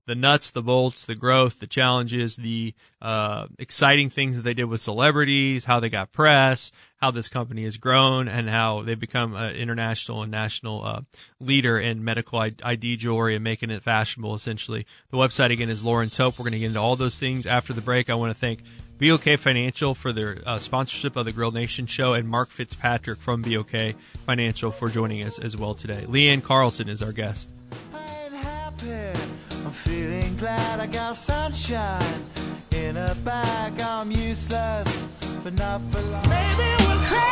the 0.09 0.15
nuts, 0.15 0.49
the 0.49 0.63
bolts, 0.63 1.05
the 1.05 1.13
growth, 1.13 1.59
the 1.59 1.67
challenges, 1.67 2.35
the 2.35 2.73
uh, 2.99 3.45
exciting 3.59 4.09
things 4.09 4.35
that 4.35 4.41
they 4.41 4.55
did 4.55 4.63
with 4.63 4.81
celebrities, 4.81 5.65
how 5.65 5.79
they 5.79 5.87
got 5.87 6.11
press, 6.11 6.71
how 6.97 7.11
this 7.11 7.29
company 7.29 7.63
has 7.63 7.77
grown, 7.77 8.27
and 8.27 8.49
how 8.49 8.81
they've 8.81 8.99
become 8.99 9.35
an 9.35 9.55
international 9.55 10.23
and 10.23 10.31
national 10.31 10.83
uh, 10.83 11.01
leader 11.39 11.79
in 11.79 12.03
medical 12.03 12.39
ID 12.39 12.97
jewelry 12.97 13.35
and 13.35 13.43
making 13.43 13.69
it 13.69 13.83
fashionable, 13.83 14.33
essentially. 14.33 14.83
The 15.11 15.17
website, 15.17 15.51
again, 15.51 15.69
is 15.69 15.83
Lauren's 15.83 16.17
Hope. 16.17 16.39
We're 16.39 16.43
going 16.43 16.53
to 16.53 16.59
get 16.59 16.65
into 16.65 16.79
all 16.79 16.95
those 16.95 17.19
things 17.19 17.45
after 17.45 17.71
the 17.71 17.81
break. 17.81 18.09
I 18.09 18.15
want 18.15 18.31
to 18.31 18.39
thank 18.39 18.63
BOK 18.97 19.37
Financial 19.37 19.93
for 19.93 20.11
their 20.11 20.39
uh, 20.43 20.57
sponsorship 20.57 21.17
of 21.17 21.25
the 21.25 21.31
Grill 21.31 21.51
Nation 21.51 21.85
show 21.85 22.15
and 22.15 22.27
Mark 22.27 22.49
Fitzpatrick 22.49 23.19
from 23.19 23.43
BOK 23.43 23.93
Financial 24.25 24.71
for 24.71 24.89
joining 24.89 25.23
us 25.23 25.37
as 25.37 25.55
well 25.55 25.75
today. 25.75 26.03
Leanne 26.07 26.41
Carlson 26.41 26.89
is 26.89 27.03
our 27.03 27.11
guest. 27.11 27.49
I'm 29.69 29.75
feeling 29.75 30.35
glad 30.37 30.79
I 30.79 30.87
got 30.87 31.15
sunshine 31.15 32.23
in 32.71 32.97
a 32.97 33.13
bag. 33.23 33.79
I'm 33.79 34.09
useless, 34.09 35.03
but 35.43 35.53
not 35.53 35.79
for 35.91 36.01
long. 36.09 36.27
Maybe 36.27 36.69
we're 36.85 37.05
crazy. 37.05 37.29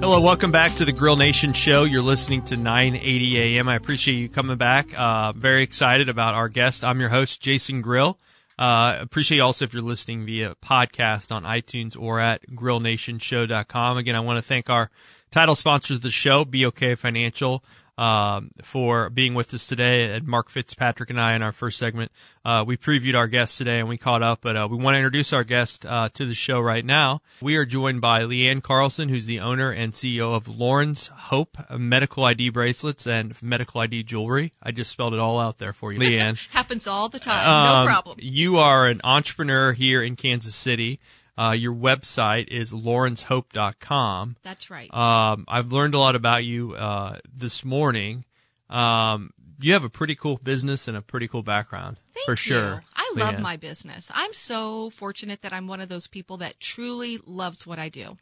Hello, 0.00 0.22
welcome 0.22 0.50
back 0.50 0.74
to 0.76 0.86
the 0.86 0.92
Grill 0.92 1.16
Nation 1.16 1.52
show. 1.52 1.84
You're 1.84 2.00
listening 2.00 2.42
to 2.46 2.56
980 2.56 3.58
AM. 3.58 3.68
I 3.68 3.74
appreciate 3.74 4.14
you 4.14 4.30
coming 4.30 4.56
back. 4.56 4.98
Uh, 4.98 5.32
very 5.32 5.62
excited 5.62 6.08
about 6.08 6.34
our 6.34 6.48
guest. 6.48 6.84
I'm 6.84 7.00
your 7.00 7.10
host, 7.10 7.42
Jason 7.42 7.82
Grill. 7.82 8.18
Uh, 8.58 8.98
appreciate 9.00 9.38
also 9.38 9.64
if 9.64 9.72
you're 9.72 9.82
listening 9.82 10.26
via 10.26 10.56
podcast 10.56 11.30
on 11.30 11.44
iTunes 11.44 11.96
or 11.98 12.18
at 12.18 12.42
grillnationshow.com. 12.50 13.96
Again, 13.96 14.16
I 14.16 14.20
want 14.20 14.38
to 14.38 14.42
thank 14.42 14.68
our 14.68 14.90
title 15.30 15.54
sponsors 15.54 15.98
of 15.98 16.02
the 16.02 16.10
show, 16.10 16.44
BOK 16.44 16.96
Financial, 16.96 17.62
um, 17.98 18.52
for 18.62 19.10
being 19.10 19.34
with 19.34 19.52
us 19.52 19.66
today. 19.66 20.14
And 20.14 20.26
Mark 20.26 20.48
Fitzpatrick 20.48 21.10
and 21.10 21.20
I, 21.20 21.34
in 21.34 21.42
our 21.42 21.52
first 21.52 21.78
segment, 21.78 22.12
uh, 22.44 22.64
we 22.66 22.76
previewed 22.76 23.16
our 23.16 23.26
guest 23.26 23.58
today 23.58 23.80
and 23.80 23.88
we 23.88 23.98
caught 23.98 24.22
up, 24.22 24.40
but 24.40 24.56
uh, 24.56 24.68
we 24.70 24.76
want 24.76 24.94
to 24.94 24.98
introduce 24.98 25.32
our 25.32 25.44
guest 25.44 25.84
uh, 25.84 26.08
to 26.10 26.24
the 26.24 26.32
show 26.32 26.60
right 26.60 26.84
now. 26.84 27.20
We 27.42 27.56
are 27.56 27.66
joined 27.66 28.00
by 28.00 28.22
Leanne 28.22 28.62
Carlson, 28.62 29.08
who's 29.08 29.26
the 29.26 29.40
owner 29.40 29.70
and 29.70 29.92
CEO 29.92 30.34
of 30.34 30.46
Lauren's 30.48 31.08
Hope 31.08 31.58
Medical 31.76 32.24
ID 32.24 32.50
bracelets 32.50 33.06
and 33.06 33.40
medical 33.42 33.80
ID 33.80 34.04
jewelry. 34.04 34.52
I 34.62 34.70
just 34.70 34.92
spelled 34.92 35.12
it 35.12 35.20
all 35.20 35.40
out 35.40 35.58
there 35.58 35.72
for 35.72 35.92
you, 35.92 35.98
Leanne. 36.00 36.48
Happens 36.50 36.86
all 36.86 37.08
the 37.08 37.18
time. 37.18 37.46
Um, 37.46 37.84
no 37.84 37.90
problem. 37.90 38.18
You 38.20 38.58
are 38.58 38.86
an 38.86 39.00
entrepreneur 39.02 39.72
here 39.72 40.02
in 40.02 40.14
Kansas 40.14 40.54
City. 40.54 41.00
Uh, 41.38 41.52
your 41.52 41.72
website 41.74 42.48
is 42.48 42.72
laurenshope.com. 42.72 44.36
That's 44.42 44.70
right. 44.70 44.92
Um, 44.92 45.44
I've 45.46 45.70
learned 45.72 45.94
a 45.94 45.98
lot 45.98 46.16
about 46.16 46.44
you 46.44 46.74
uh, 46.74 47.18
this 47.32 47.64
morning. 47.64 48.24
Um, 48.68 49.30
you 49.60 49.72
have 49.72 49.84
a 49.84 49.88
pretty 49.90 50.14
cool 50.14 50.38
business 50.42 50.88
and 50.88 50.96
a 50.96 51.02
pretty 51.02 51.28
cool 51.28 51.42
background, 51.42 51.98
Thank 52.14 52.24
for 52.26 52.32
you. 52.32 52.36
sure. 52.36 52.84
I 52.94 53.12
love 53.16 53.36
Leanne. 53.36 53.40
my 53.40 53.56
business. 53.56 54.10
I'm 54.14 54.32
so 54.32 54.90
fortunate 54.90 55.42
that 55.42 55.52
I'm 55.52 55.66
one 55.66 55.80
of 55.80 55.88
those 55.88 56.06
people 56.06 56.36
that 56.38 56.60
truly 56.60 57.18
loves 57.26 57.66
what 57.66 57.78
I 57.78 57.88
do. 57.88 58.18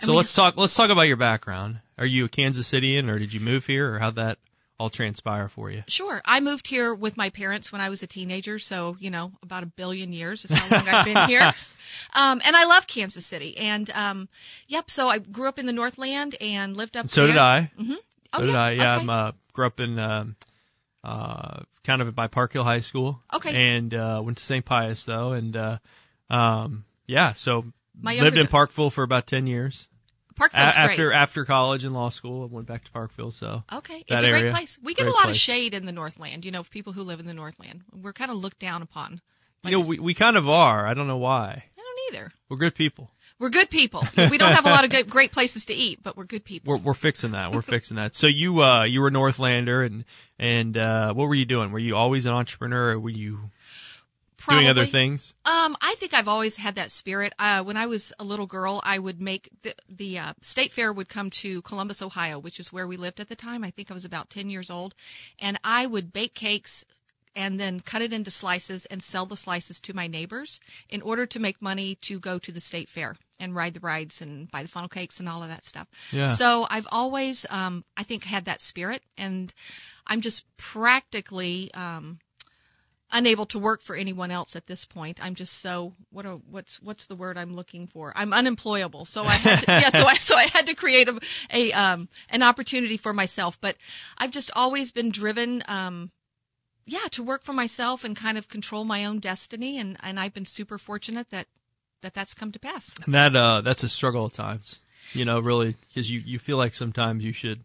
And 0.00 0.06
So 0.06 0.14
let's 0.14 0.34
talk. 0.34 0.56
Let's 0.56 0.74
talk 0.74 0.90
about 0.90 1.02
your 1.02 1.16
background. 1.16 1.80
Are 1.96 2.06
you 2.06 2.24
a 2.24 2.28
Kansas 2.28 2.70
Cityan, 2.70 3.08
or 3.08 3.18
did 3.18 3.32
you 3.32 3.40
move 3.40 3.66
here, 3.66 3.94
or 3.94 3.98
how'd 4.00 4.16
that 4.16 4.38
all 4.78 4.90
transpire 4.90 5.48
for 5.48 5.70
you? 5.70 5.84
Sure. 5.86 6.20
I 6.24 6.40
moved 6.40 6.66
here 6.68 6.94
with 6.94 7.16
my 7.16 7.30
parents 7.30 7.70
when 7.72 7.80
I 7.80 7.88
was 7.88 8.02
a 8.02 8.06
teenager, 8.06 8.58
so, 8.58 8.96
you 9.00 9.10
know, 9.10 9.32
about 9.42 9.62
a 9.62 9.66
billion 9.66 10.12
years 10.12 10.44
is 10.44 10.50
how 10.50 10.76
long 10.76 10.88
I've 10.88 11.04
been 11.04 11.28
here. 11.28 11.52
Um, 12.14 12.40
and 12.44 12.56
I 12.56 12.64
love 12.64 12.86
Kansas 12.86 13.24
City. 13.24 13.56
And, 13.56 13.88
um, 13.90 14.28
yep, 14.66 14.90
so 14.90 15.08
I 15.08 15.18
grew 15.18 15.48
up 15.48 15.58
in 15.58 15.66
the 15.66 15.72
Northland 15.72 16.34
and 16.40 16.76
lived 16.76 16.96
up 16.96 17.08
So 17.08 17.22
there. 17.26 17.34
did 17.34 17.38
I. 17.40 17.70
Oh, 17.78 17.96
So 18.40 18.46
did 18.46 18.52
yeah? 18.52 18.62
I. 18.62 18.70
Yeah, 18.72 18.94
Okay. 18.94 19.02
I'm 19.02 19.10
uh, 19.10 19.32
grew 19.52 19.66
up 19.66 19.78
in 19.80 19.98
um 19.98 20.36
uh, 21.04 21.60
kind 21.84 22.00
of 22.02 22.14
by 22.16 22.26
Park 22.26 22.54
Hill 22.54 22.64
High 22.64 22.80
School. 22.80 23.20
Okay. 23.32 23.76
And 23.76 23.92
uh, 23.94 24.22
went 24.24 24.38
to 24.38 24.42
St. 24.44 24.64
Pius 24.64 25.04
though, 25.04 25.32
and 25.32 25.54
uh, 25.56 25.78
um, 26.30 26.84
yeah, 27.06 27.32
so 27.34 27.66
My 28.00 28.14
lived 28.16 28.38
in 28.38 28.46
Parkville 28.46 28.90
for 28.90 29.04
about 29.04 29.26
ten 29.26 29.46
years. 29.46 29.88
Parkville's 30.36 30.74
after 30.76 31.08
great. 31.08 31.16
after 31.16 31.44
college 31.44 31.84
and 31.84 31.94
law 31.94 32.08
school, 32.08 32.42
I 32.42 32.46
went 32.46 32.66
back 32.66 32.84
to 32.84 32.90
Parkville. 32.90 33.30
So 33.32 33.64
Okay, 33.72 34.04
it's 34.06 34.24
a 34.24 34.28
great 34.28 34.40
area, 34.42 34.50
place. 34.52 34.78
We 34.82 34.94
get 34.94 35.04
great 35.04 35.12
a 35.12 35.14
lot 35.14 35.24
place. 35.24 35.36
of 35.36 35.40
shade 35.40 35.74
in 35.74 35.86
the 35.86 35.92
Northland. 35.92 36.44
You 36.44 36.50
know, 36.50 36.62
people 36.64 36.92
who 36.92 37.02
live 37.02 37.20
in 37.20 37.26
the 37.26 37.34
Northland, 37.34 37.82
we're 37.92 38.12
kind 38.12 38.30
of 38.30 38.36
looked 38.36 38.58
down 38.58 38.82
upon. 38.82 39.20
You 39.64 39.70
know, 39.72 39.80
we 39.80 39.98
we 39.98 40.14
kind 40.14 40.36
of 40.36 40.48
are. 40.48 40.86
I 40.86 40.94
don't 40.94 41.06
know 41.06 41.16
why. 41.16 41.64
I 41.78 41.80
don't 41.80 42.14
either. 42.14 42.32
We're 42.48 42.58
good 42.58 42.74
people. 42.74 43.10
We're 43.38 43.48
good 43.50 43.68
people. 43.68 44.02
We 44.30 44.38
don't 44.38 44.52
have 44.52 44.64
a 44.64 44.68
lot 44.70 44.84
of 44.84 44.90
good, 44.90 45.10
great 45.10 45.32
places 45.32 45.64
to 45.66 45.74
eat, 45.74 46.00
but 46.02 46.16
we're 46.16 46.24
good 46.24 46.44
people. 46.44 46.72
We're 46.72 46.78
we're 46.78 46.94
fixing 46.94 47.32
that. 47.32 47.52
We're 47.52 47.62
fixing 47.62 47.96
that. 47.96 48.14
So 48.14 48.26
you 48.28 48.62
uh 48.62 48.84
you 48.84 49.00
were 49.00 49.10
Northlander 49.10 49.84
and 49.84 50.04
and 50.38 50.76
uh 50.76 51.12
what 51.14 51.28
were 51.28 51.34
you 51.34 51.44
doing? 51.44 51.72
Were 51.72 51.78
you 51.80 51.96
always 51.96 52.26
an 52.26 52.32
entrepreneur 52.32 52.90
or 52.92 53.00
were 53.00 53.10
you 53.10 53.50
doing 54.46 54.68
other 54.68 54.84
things? 54.84 55.34
Um, 55.44 55.76
I 55.80 55.94
think 55.98 56.14
I've 56.14 56.28
always 56.28 56.56
had 56.56 56.74
that 56.76 56.90
spirit. 56.90 57.32
Uh, 57.38 57.62
when 57.62 57.76
I 57.76 57.86
was 57.86 58.12
a 58.18 58.24
little 58.24 58.46
girl, 58.46 58.80
I 58.84 58.98
would 58.98 59.20
make 59.20 59.48
the, 59.62 59.74
the 59.88 60.18
uh, 60.18 60.32
state 60.42 60.72
fair 60.72 60.92
would 60.92 61.08
come 61.08 61.30
to 61.30 61.62
Columbus, 61.62 62.02
Ohio, 62.02 62.38
which 62.38 62.60
is 62.60 62.72
where 62.72 62.86
we 62.86 62.96
lived 62.96 63.20
at 63.20 63.28
the 63.28 63.36
time. 63.36 63.64
I 63.64 63.70
think 63.70 63.90
I 63.90 63.94
was 63.94 64.04
about 64.04 64.30
10 64.30 64.50
years 64.50 64.70
old. 64.70 64.94
And 65.38 65.58
I 65.64 65.86
would 65.86 66.12
bake 66.12 66.34
cakes 66.34 66.84
and 67.36 67.58
then 67.58 67.80
cut 67.80 68.02
it 68.02 68.12
into 68.12 68.30
slices 68.30 68.86
and 68.86 69.02
sell 69.02 69.26
the 69.26 69.36
slices 69.36 69.80
to 69.80 69.94
my 69.94 70.06
neighbors 70.06 70.60
in 70.88 71.02
order 71.02 71.26
to 71.26 71.40
make 71.40 71.60
money 71.60 71.96
to 71.96 72.20
go 72.20 72.38
to 72.38 72.52
the 72.52 72.60
state 72.60 72.88
fair 72.88 73.16
and 73.40 73.54
ride 73.54 73.74
the 73.74 73.80
rides 73.80 74.22
and 74.22 74.50
buy 74.50 74.62
the 74.62 74.68
funnel 74.68 74.88
cakes 74.88 75.18
and 75.18 75.28
all 75.28 75.42
of 75.42 75.48
that 75.48 75.64
stuff. 75.64 75.88
Yeah. 76.12 76.28
So 76.28 76.66
I've 76.70 76.86
always, 76.92 77.44
um, 77.50 77.84
I 77.96 78.04
think, 78.04 78.24
had 78.24 78.44
that 78.44 78.60
spirit. 78.60 79.02
And 79.18 79.52
I'm 80.06 80.20
just 80.20 80.44
practically, 80.56 81.72
um, 81.74 82.20
unable 83.14 83.46
to 83.46 83.58
work 83.58 83.80
for 83.80 83.96
anyone 83.96 84.30
else 84.30 84.54
at 84.56 84.66
this 84.66 84.84
point. 84.84 85.24
I'm 85.24 85.34
just 85.34 85.60
so 85.60 85.94
what 86.10 86.26
a, 86.26 86.32
what's 86.50 86.82
what's 86.82 87.06
the 87.06 87.14
word 87.14 87.38
I'm 87.38 87.54
looking 87.54 87.86
for? 87.86 88.12
I'm 88.14 88.34
unemployable. 88.34 89.06
So 89.06 89.24
I 89.24 89.32
had 89.32 89.58
to, 89.60 89.72
yeah, 89.72 89.88
so 89.88 90.06
I 90.06 90.14
so 90.18 90.36
I 90.36 90.44
had 90.52 90.66
to 90.66 90.74
create 90.74 91.08
a, 91.08 91.18
a 91.50 91.72
um 91.72 92.08
an 92.28 92.42
opportunity 92.42 92.98
for 92.98 93.14
myself, 93.14 93.58
but 93.60 93.76
I've 94.18 94.32
just 94.32 94.50
always 94.54 94.92
been 94.92 95.10
driven 95.10 95.62
um 95.68 96.10
yeah, 96.86 97.08
to 97.12 97.22
work 97.22 97.44
for 97.44 97.54
myself 97.54 98.04
and 98.04 98.14
kind 98.14 98.36
of 98.36 98.48
control 98.48 98.84
my 98.84 99.06
own 99.06 99.20
destiny 99.20 99.78
and 99.78 99.96
and 100.02 100.20
I've 100.20 100.34
been 100.34 100.44
super 100.44 100.76
fortunate 100.76 101.30
that 101.30 101.46
that 102.04 102.14
that's 102.14 102.34
come 102.34 102.52
to 102.52 102.58
pass. 102.60 102.94
And 103.06 103.14
that 103.14 103.34
uh, 103.34 103.62
that's 103.62 103.82
a 103.82 103.88
struggle 103.88 104.26
at 104.26 104.34
times, 104.34 104.78
you 105.12 105.24
know, 105.24 105.40
really, 105.40 105.76
because 105.88 106.10
you, 106.10 106.20
you 106.20 106.38
feel 106.38 106.56
like 106.56 106.74
sometimes 106.74 107.24
you 107.24 107.32
should 107.32 107.64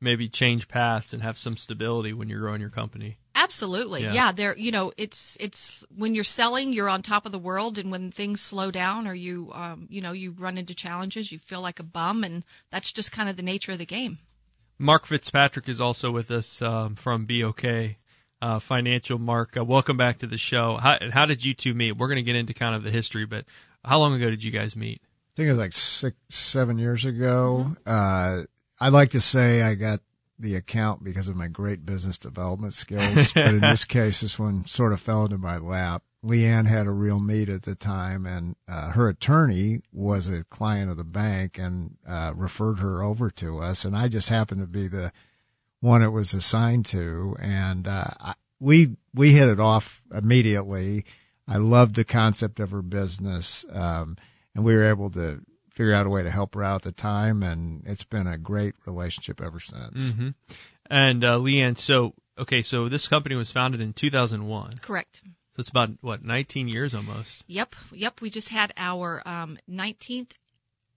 maybe 0.00 0.28
change 0.28 0.68
paths 0.68 1.12
and 1.12 1.22
have 1.22 1.36
some 1.36 1.56
stability 1.56 2.12
when 2.12 2.28
you're 2.28 2.40
growing 2.40 2.60
your 2.60 2.70
company. 2.70 3.18
Absolutely. 3.52 4.02
Yeah. 4.02 4.12
Yeah. 4.12 4.32
there 4.32 4.56
you 4.56 4.72
know, 4.72 4.92
it's 4.96 5.36
it's 5.38 5.84
when 5.94 6.14
you're 6.14 6.24
selling, 6.24 6.72
you're 6.72 6.88
on 6.88 7.02
top 7.02 7.26
of 7.26 7.32
the 7.32 7.38
world 7.38 7.76
and 7.76 7.90
when 7.90 8.10
things 8.10 8.40
slow 8.40 8.70
down 8.70 9.06
or 9.06 9.12
you 9.14 9.50
um 9.52 9.86
you 9.90 10.00
know, 10.00 10.12
you 10.12 10.30
run 10.30 10.56
into 10.56 10.74
challenges, 10.74 11.30
you 11.30 11.38
feel 11.38 11.60
like 11.60 11.78
a 11.78 11.82
bum 11.84 12.24
and 12.24 12.44
that's 12.70 12.90
just 12.90 13.12
kind 13.12 13.28
of 13.28 13.36
the 13.36 13.42
nature 13.42 13.72
of 13.72 13.78
the 13.78 13.84
game. 13.84 14.18
Mark 14.78 15.04
Fitzpatrick 15.04 15.68
is 15.68 15.80
also 15.80 16.10
with 16.10 16.30
us 16.30 16.62
um, 16.62 16.96
from 16.96 17.26
BOK 17.26 17.64
uh, 18.40 18.58
Financial. 18.58 19.18
Mark, 19.18 19.56
uh, 19.56 19.64
welcome 19.64 19.96
back 19.96 20.18
to 20.18 20.26
the 20.26 20.38
show. 20.38 20.76
How, 20.76 20.98
how 21.12 21.26
did 21.26 21.44
you 21.44 21.54
two 21.54 21.74
meet? 21.74 21.92
We're 21.92 22.08
going 22.08 22.16
to 22.16 22.22
get 22.22 22.34
into 22.34 22.52
kind 22.52 22.74
of 22.74 22.82
the 22.82 22.90
history, 22.90 23.24
but 23.24 23.44
how 23.84 23.98
long 24.00 24.14
ago 24.14 24.28
did 24.28 24.42
you 24.42 24.50
guys 24.50 24.74
meet? 24.74 24.98
I 25.04 25.32
think 25.36 25.46
it 25.46 25.52
was 25.52 25.60
like 25.60 25.72
six, 25.72 26.16
seven 26.30 26.78
years 26.78 27.04
ago. 27.04 27.76
Uh, 27.86 28.42
I 28.80 28.88
like 28.88 29.10
to 29.10 29.20
say 29.20 29.62
I 29.62 29.76
got 29.76 30.00
the 30.42 30.54
account 30.54 31.02
because 31.02 31.28
of 31.28 31.36
my 31.36 31.48
great 31.48 31.86
business 31.86 32.18
development 32.18 32.74
skills, 32.74 33.32
but 33.32 33.54
in 33.54 33.60
this 33.60 33.84
case, 33.86 34.20
this 34.20 34.38
one 34.38 34.66
sort 34.66 34.92
of 34.92 35.00
fell 35.00 35.24
into 35.24 35.38
my 35.38 35.56
lap. 35.56 36.02
Leanne 36.24 36.66
had 36.68 36.86
a 36.86 36.92
real 36.92 37.20
need 37.20 37.48
at 37.48 37.62
the 37.62 37.74
time, 37.74 38.26
and 38.26 38.54
uh, 38.68 38.92
her 38.92 39.08
attorney 39.08 39.80
was 39.92 40.28
a 40.28 40.44
client 40.44 40.90
of 40.90 40.96
the 40.96 41.04
bank 41.04 41.58
and 41.58 41.96
uh, 42.06 42.32
referred 42.36 42.78
her 42.78 43.02
over 43.02 43.30
to 43.30 43.58
us, 43.58 43.84
and 43.84 43.96
I 43.96 44.08
just 44.08 44.28
happened 44.28 44.60
to 44.60 44.66
be 44.66 44.86
the 44.86 45.12
one 45.80 46.02
it 46.02 46.12
was 46.12 46.32
assigned 46.32 46.86
to, 46.86 47.36
and 47.40 47.88
uh, 47.88 48.04
I, 48.20 48.34
we 48.60 48.96
we 49.12 49.32
hit 49.32 49.48
it 49.48 49.58
off 49.58 50.02
immediately. 50.14 51.04
I 51.48 51.56
loved 51.56 51.96
the 51.96 52.04
concept 52.04 52.60
of 52.60 52.70
her 52.70 52.82
business, 52.82 53.64
um, 53.72 54.16
and 54.54 54.64
we 54.64 54.76
were 54.76 54.84
able 54.84 55.10
to 55.10 55.42
figure 55.82 55.94
out 55.94 56.06
a 56.06 56.10
way 56.10 56.22
to 56.22 56.30
help 56.30 56.54
her 56.54 56.62
out 56.62 56.76
at 56.76 56.82
the 56.82 56.92
time, 56.92 57.42
and 57.42 57.82
it's 57.84 58.04
been 58.04 58.28
a 58.28 58.38
great 58.38 58.74
relationship 58.86 59.40
ever 59.40 59.58
since. 59.58 60.14
And 60.86 61.24
uh, 61.24 61.38
Leanne, 61.38 61.76
so 61.76 62.14
okay, 62.38 62.62
so 62.62 62.88
this 62.88 63.08
company 63.08 63.34
was 63.34 63.50
founded 63.50 63.80
in 63.80 63.92
2001. 63.92 64.74
Correct. 64.80 65.22
So 65.24 65.60
it's 65.60 65.68
about 65.68 65.90
what 66.00 66.24
19 66.24 66.68
years 66.68 66.94
almost. 66.94 67.44
Yep. 67.48 67.74
Yep, 67.92 68.20
we 68.20 68.30
just 68.30 68.50
had 68.50 68.72
our 68.76 69.22
um 69.26 69.58
19th 69.68 70.32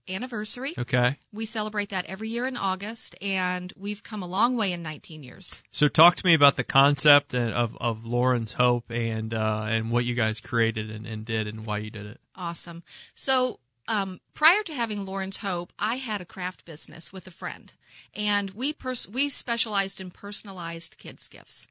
anniversary. 0.08 0.74
Okay. 0.78 1.16
We 1.32 1.46
celebrate 1.46 1.90
that 1.90 2.04
every 2.06 2.28
year 2.28 2.46
in 2.46 2.56
August 2.56 3.16
and 3.20 3.72
we've 3.76 4.04
come 4.04 4.22
a 4.22 4.26
long 4.26 4.56
way 4.56 4.70
in 4.72 4.82
19 4.82 5.24
years. 5.24 5.62
So 5.72 5.88
talk 5.88 6.14
to 6.16 6.24
me 6.24 6.32
about 6.32 6.56
the 6.56 6.64
concept 6.64 7.34
of 7.34 7.76
of 7.80 8.04
Lauren's 8.04 8.52
Hope 8.54 8.90
and 8.90 9.34
uh, 9.34 9.66
and 9.68 9.90
what 9.90 10.04
you 10.04 10.14
guys 10.14 10.40
created 10.40 10.90
and, 10.90 11.06
and 11.06 11.24
did 11.24 11.48
and 11.48 11.66
why 11.66 11.78
you 11.78 11.90
did 11.90 12.06
it. 12.06 12.20
Awesome. 12.36 12.82
So, 13.14 13.60
um, 13.88 14.20
prior 14.34 14.62
to 14.64 14.74
having 14.74 15.04
Lauren's 15.04 15.38
Hope, 15.38 15.72
I 15.78 15.96
had 15.96 16.20
a 16.20 16.26
craft 16.26 16.64
business 16.64 17.12
with 17.12 17.26
a 17.26 17.30
friend, 17.30 17.72
and 18.14 18.50
we 18.50 18.72
pers- 18.72 19.08
we 19.08 19.28
specialized 19.28 20.00
in 20.00 20.10
personalized 20.10 20.98
kids 20.98 21.28
gifts. 21.28 21.68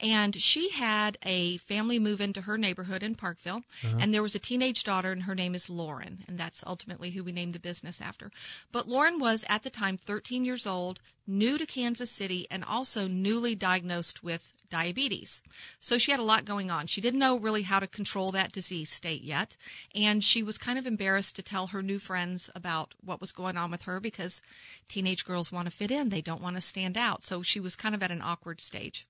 And 0.00 0.34
she 0.36 0.70
had 0.70 1.18
a 1.22 1.56
family 1.58 1.98
move 1.98 2.20
into 2.20 2.42
her 2.42 2.58
neighborhood 2.58 3.02
in 3.02 3.14
Parkville, 3.14 3.62
uh-huh. 3.84 3.96
and 4.00 4.14
there 4.14 4.22
was 4.22 4.34
a 4.34 4.40
teenage 4.40 4.84
daughter, 4.84 5.12
and 5.12 5.24
her 5.24 5.34
name 5.34 5.54
is 5.54 5.70
Lauren, 5.70 6.24
and 6.28 6.38
that's 6.38 6.62
ultimately 6.66 7.10
who 7.10 7.24
we 7.24 7.32
named 7.32 7.52
the 7.52 7.58
business 7.58 8.00
after. 8.00 8.30
But 8.72 8.88
Lauren 8.88 9.18
was 9.18 9.44
at 9.48 9.62
the 9.62 9.70
time 9.70 9.96
13 9.96 10.44
years 10.44 10.66
old, 10.66 11.00
new 11.26 11.58
to 11.58 11.66
Kansas 11.66 12.10
City, 12.10 12.46
and 12.50 12.64
also 12.64 13.08
newly 13.08 13.54
diagnosed 13.54 14.22
with 14.22 14.52
diabetes. 14.70 15.42
So 15.80 15.98
she 15.98 16.10
had 16.10 16.20
a 16.20 16.24
lot 16.24 16.44
going 16.44 16.70
on. 16.70 16.86
She 16.86 17.00
didn't 17.00 17.20
know 17.20 17.38
really 17.38 17.62
how 17.62 17.80
to 17.80 17.86
control 17.86 18.30
that 18.32 18.52
disease 18.52 18.90
state 18.90 19.22
yet, 19.22 19.56
and 19.94 20.22
she 20.22 20.42
was 20.42 20.58
kind 20.58 20.78
of 20.78 20.86
embarrassed 20.86 21.36
to 21.36 21.42
tell 21.42 21.68
her 21.68 21.82
new 21.82 21.98
friends 21.98 22.50
about 22.54 22.94
what 23.04 23.20
was 23.20 23.32
going 23.32 23.56
on 23.56 23.70
with 23.70 23.82
her 23.82 23.98
because 23.98 24.42
teenage 24.88 25.24
girls 25.24 25.50
want 25.56 25.66
to 25.66 25.76
fit 25.76 25.90
in, 25.90 26.10
they 26.10 26.20
don't 26.20 26.42
want 26.42 26.54
to 26.54 26.62
stand 26.62 26.96
out. 26.96 27.24
So 27.24 27.42
she 27.42 27.58
was 27.58 27.74
kind 27.74 27.94
of 27.94 28.02
at 28.02 28.12
an 28.12 28.22
awkward 28.22 28.60
stage. 28.60 29.06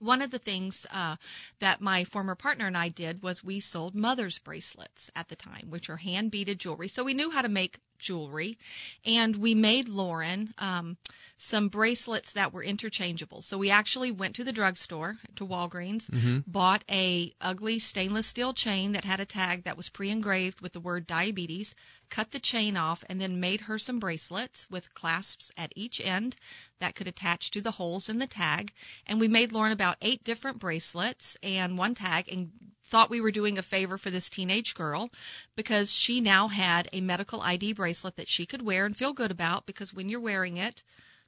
One 0.00 0.22
of 0.22 0.30
the 0.30 0.38
things 0.38 0.86
uh, 0.92 1.16
that 1.60 1.80
my 1.80 2.04
former 2.04 2.34
partner 2.34 2.66
and 2.66 2.76
I 2.76 2.88
did 2.88 3.22
was 3.22 3.44
we 3.44 3.60
sold 3.60 3.94
mother's 3.94 4.38
bracelets 4.38 5.10
at 5.14 5.28
the 5.28 5.36
time, 5.36 5.66
which 5.70 5.88
are 5.88 5.96
hand 5.96 6.30
beaded 6.30 6.58
jewelry. 6.58 6.88
So 6.88 7.04
we 7.04 7.14
knew 7.14 7.30
how 7.30 7.42
to 7.42 7.48
make 7.48 7.78
jewelry, 7.98 8.58
and 9.04 9.36
we 9.36 9.54
made 9.54 9.88
Lauren 9.88 10.54
um, 10.58 10.96
some 11.36 11.68
bracelets 11.68 12.32
that 12.32 12.52
were 12.52 12.62
interchangeable. 12.62 13.40
So 13.40 13.56
we 13.56 13.70
actually 13.70 14.10
went 14.10 14.34
to 14.36 14.44
the 14.44 14.52
drugstore 14.52 15.18
to 15.36 15.46
Walgreens, 15.46 16.10
bought 16.46 16.84
a 16.90 17.32
ugly 17.40 17.78
stainless 17.78 18.26
steel 18.26 18.52
chain 18.52 18.92
that 18.92 19.04
had 19.04 19.20
a 19.20 19.24
tag 19.24 19.64
that 19.64 19.76
was 19.76 19.88
pre-engraved 19.88 20.60
with 20.60 20.72
the 20.72 20.80
word 20.80 21.06
diabetes, 21.06 21.74
cut 22.10 22.32
the 22.32 22.40
chain 22.40 22.76
off, 22.76 23.04
and 23.08 23.20
then 23.20 23.38
made 23.38 23.62
her 23.62 23.78
some 23.78 24.00
bracelets 24.00 24.66
with 24.70 24.94
clasps 24.94 25.52
at 25.56 25.72
each 25.76 26.00
end 26.04 26.36
that 26.80 26.94
could 26.94 27.06
attach 27.06 27.50
to 27.52 27.60
the 27.60 27.72
holes 27.72 28.08
in 28.08 28.18
the 28.18 28.26
tag. 28.26 28.72
And 29.06 29.20
we 29.20 29.28
made 29.28 29.52
Lauren 29.52 29.72
about 29.72 29.96
eight 30.02 30.24
different 30.24 30.58
bracelets 30.58 31.36
and 31.42 31.78
one 31.78 31.94
tag 31.94 32.28
and 32.32 32.50
thought 32.88 33.10
we 33.10 33.20
were 33.20 33.30
doing 33.30 33.58
a 33.58 33.62
favor 33.62 33.98
for 33.98 34.10
this 34.10 34.30
teenage 34.30 34.74
girl 34.74 35.10
because 35.54 35.92
she 35.92 36.20
now 36.20 36.48
had 36.48 36.88
a 36.92 37.00
medical 37.00 37.42
ID 37.42 37.74
bracelet 37.74 38.16
that 38.16 38.28
she 38.28 38.46
could 38.46 38.62
wear 38.62 38.86
and 38.86 38.96
feel 38.96 39.12
good 39.12 39.30
about 39.30 39.66
because 39.66 39.92
when 39.92 40.08
you're 40.08 40.18
wearing 40.18 40.56
it, 40.56 40.82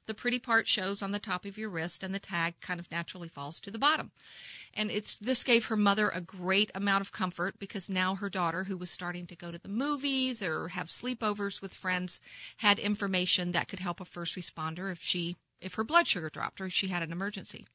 the 0.07 0.13
pretty 0.15 0.39
part 0.39 0.67
shows 0.67 1.03
on 1.03 1.11
the 1.11 1.19
top 1.19 1.45
of 1.45 1.57
your 1.57 1.69
wrist 1.69 2.03
and 2.03 2.13
the 2.13 2.19
tag 2.19 2.55
kind 2.59 2.79
of 2.79 2.89
naturally 2.91 3.27
falls 3.27 3.59
to 3.59 3.69
the 3.69 3.77
bottom. 3.77 4.11
And 4.73 4.89
it's 4.89 5.15
this 5.15 5.43
gave 5.43 5.67
her 5.67 5.77
mother 5.77 6.09
a 6.09 6.19
great 6.19 6.71
amount 6.73 7.01
of 7.01 7.11
comfort 7.11 7.59
because 7.59 7.89
now 7.89 8.15
her 8.15 8.29
daughter 8.29 8.63
who 8.63 8.77
was 8.77 8.89
starting 8.89 9.27
to 9.27 9.35
go 9.35 9.51
to 9.51 9.59
the 9.59 9.69
movies 9.69 10.41
or 10.41 10.69
have 10.69 10.87
sleepovers 10.87 11.61
with 11.61 11.73
friends 11.73 12.19
had 12.57 12.79
information 12.79 13.51
that 13.51 13.67
could 13.67 13.79
help 13.79 14.01
a 14.01 14.05
first 14.05 14.35
responder 14.35 14.91
if 14.91 15.01
she 15.01 15.35
if 15.61 15.75
her 15.75 15.83
blood 15.83 16.07
sugar 16.07 16.29
dropped 16.29 16.59
or 16.59 16.71
she 16.71 16.87
had 16.87 17.03
an 17.03 17.11
emergency. 17.11 17.67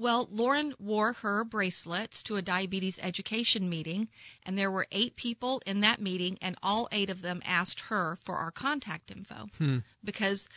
Well, 0.00 0.28
Lauren 0.30 0.74
wore 0.78 1.12
her 1.14 1.44
bracelets 1.44 2.22
to 2.22 2.36
a 2.36 2.42
diabetes 2.42 3.00
education 3.02 3.68
meeting, 3.68 4.08
and 4.44 4.56
there 4.56 4.70
were 4.70 4.86
eight 4.92 5.16
people 5.16 5.60
in 5.66 5.80
that 5.80 6.00
meeting, 6.00 6.38
and 6.40 6.56
all 6.62 6.88
eight 6.92 7.10
of 7.10 7.20
them 7.20 7.42
asked 7.44 7.80
her 7.88 8.16
for 8.22 8.36
our 8.36 8.52
contact 8.52 9.10
info 9.10 9.48
hmm. 9.58 9.78
because 10.04 10.48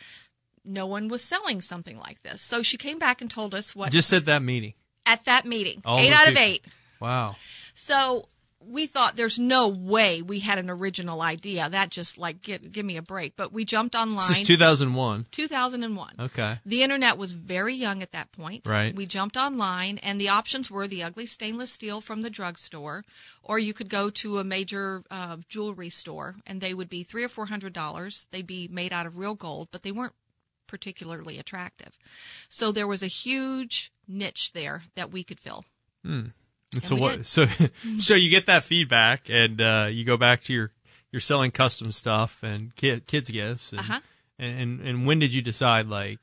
no 0.64 0.86
one 0.86 1.08
was 1.08 1.24
selling 1.24 1.60
something 1.60 1.98
like 1.98 2.22
this. 2.22 2.40
So 2.40 2.62
she 2.62 2.76
came 2.76 3.00
back 3.00 3.20
and 3.20 3.28
told 3.28 3.52
us 3.52 3.74
what 3.74 3.90
Just 3.90 4.12
at 4.12 4.26
that 4.26 4.42
meeting. 4.42 4.74
at 5.04 5.24
that 5.24 5.44
meeting. 5.44 5.82
All 5.84 5.98
eight 5.98 6.12
out 6.12 6.28
of 6.28 6.36
eight. 6.36 6.64
Wow. 7.00 7.34
So 7.74 8.28
we 8.66 8.86
thought 8.86 9.16
there's 9.16 9.38
no 9.38 9.68
way 9.68 10.22
we 10.22 10.40
had 10.40 10.58
an 10.58 10.70
original 10.70 11.22
idea. 11.22 11.68
That 11.68 11.90
just 11.90 12.18
like 12.18 12.42
give, 12.42 12.70
give 12.72 12.84
me 12.84 12.96
a 12.96 13.02
break. 13.02 13.36
But 13.36 13.52
we 13.52 13.64
jumped 13.64 13.94
online. 13.94 14.28
This 14.28 14.40
is 14.40 14.46
2001. 14.46 15.26
2001. 15.30 16.14
Okay. 16.20 16.58
The 16.64 16.82
internet 16.82 17.18
was 17.18 17.32
very 17.32 17.74
young 17.74 18.02
at 18.02 18.12
that 18.12 18.32
point. 18.32 18.66
Right. 18.66 18.94
We 18.94 19.06
jumped 19.06 19.36
online, 19.36 19.98
and 19.98 20.20
the 20.20 20.28
options 20.28 20.70
were 20.70 20.86
the 20.86 21.02
ugly 21.02 21.26
stainless 21.26 21.72
steel 21.72 22.00
from 22.00 22.22
the 22.22 22.30
drugstore, 22.30 23.04
or 23.42 23.58
you 23.58 23.72
could 23.72 23.88
go 23.88 24.10
to 24.10 24.38
a 24.38 24.44
major 24.44 25.02
uh, 25.10 25.36
jewelry 25.48 25.90
store, 25.90 26.36
and 26.46 26.60
they 26.60 26.74
would 26.74 26.88
be 26.88 27.02
three 27.02 27.24
or 27.24 27.28
four 27.28 27.46
hundred 27.46 27.72
dollars. 27.72 28.28
They'd 28.30 28.46
be 28.46 28.68
made 28.68 28.92
out 28.92 29.06
of 29.06 29.16
real 29.16 29.34
gold, 29.34 29.68
but 29.70 29.82
they 29.82 29.92
weren't 29.92 30.14
particularly 30.66 31.38
attractive. 31.38 31.98
So 32.48 32.72
there 32.72 32.86
was 32.86 33.02
a 33.02 33.06
huge 33.06 33.92
niche 34.08 34.52
there 34.52 34.84
that 34.94 35.10
we 35.10 35.22
could 35.22 35.38
fill. 35.38 35.64
And 36.72 36.82
so 36.82 36.96
what? 36.96 37.16
did. 37.18 37.26
So 37.26 37.44
so 37.98 38.14
you 38.14 38.30
get 38.30 38.46
that 38.46 38.64
feedback, 38.64 39.28
and 39.28 39.60
uh, 39.60 39.88
you 39.90 40.04
go 40.04 40.16
back 40.16 40.42
to 40.44 40.52
your 40.52 40.70
you're 41.10 41.20
selling 41.20 41.50
custom 41.50 41.90
stuff 41.92 42.42
and 42.42 42.74
kid, 42.76 43.06
kids 43.06 43.28
gifts. 43.30 43.72
And, 43.72 43.80
Uh-huh. 43.80 44.00
and, 44.38 44.58
and 44.60 44.80
and 44.88 45.06
when 45.06 45.18
did 45.18 45.32
you 45.34 45.42
decide 45.42 45.86
like 45.88 46.20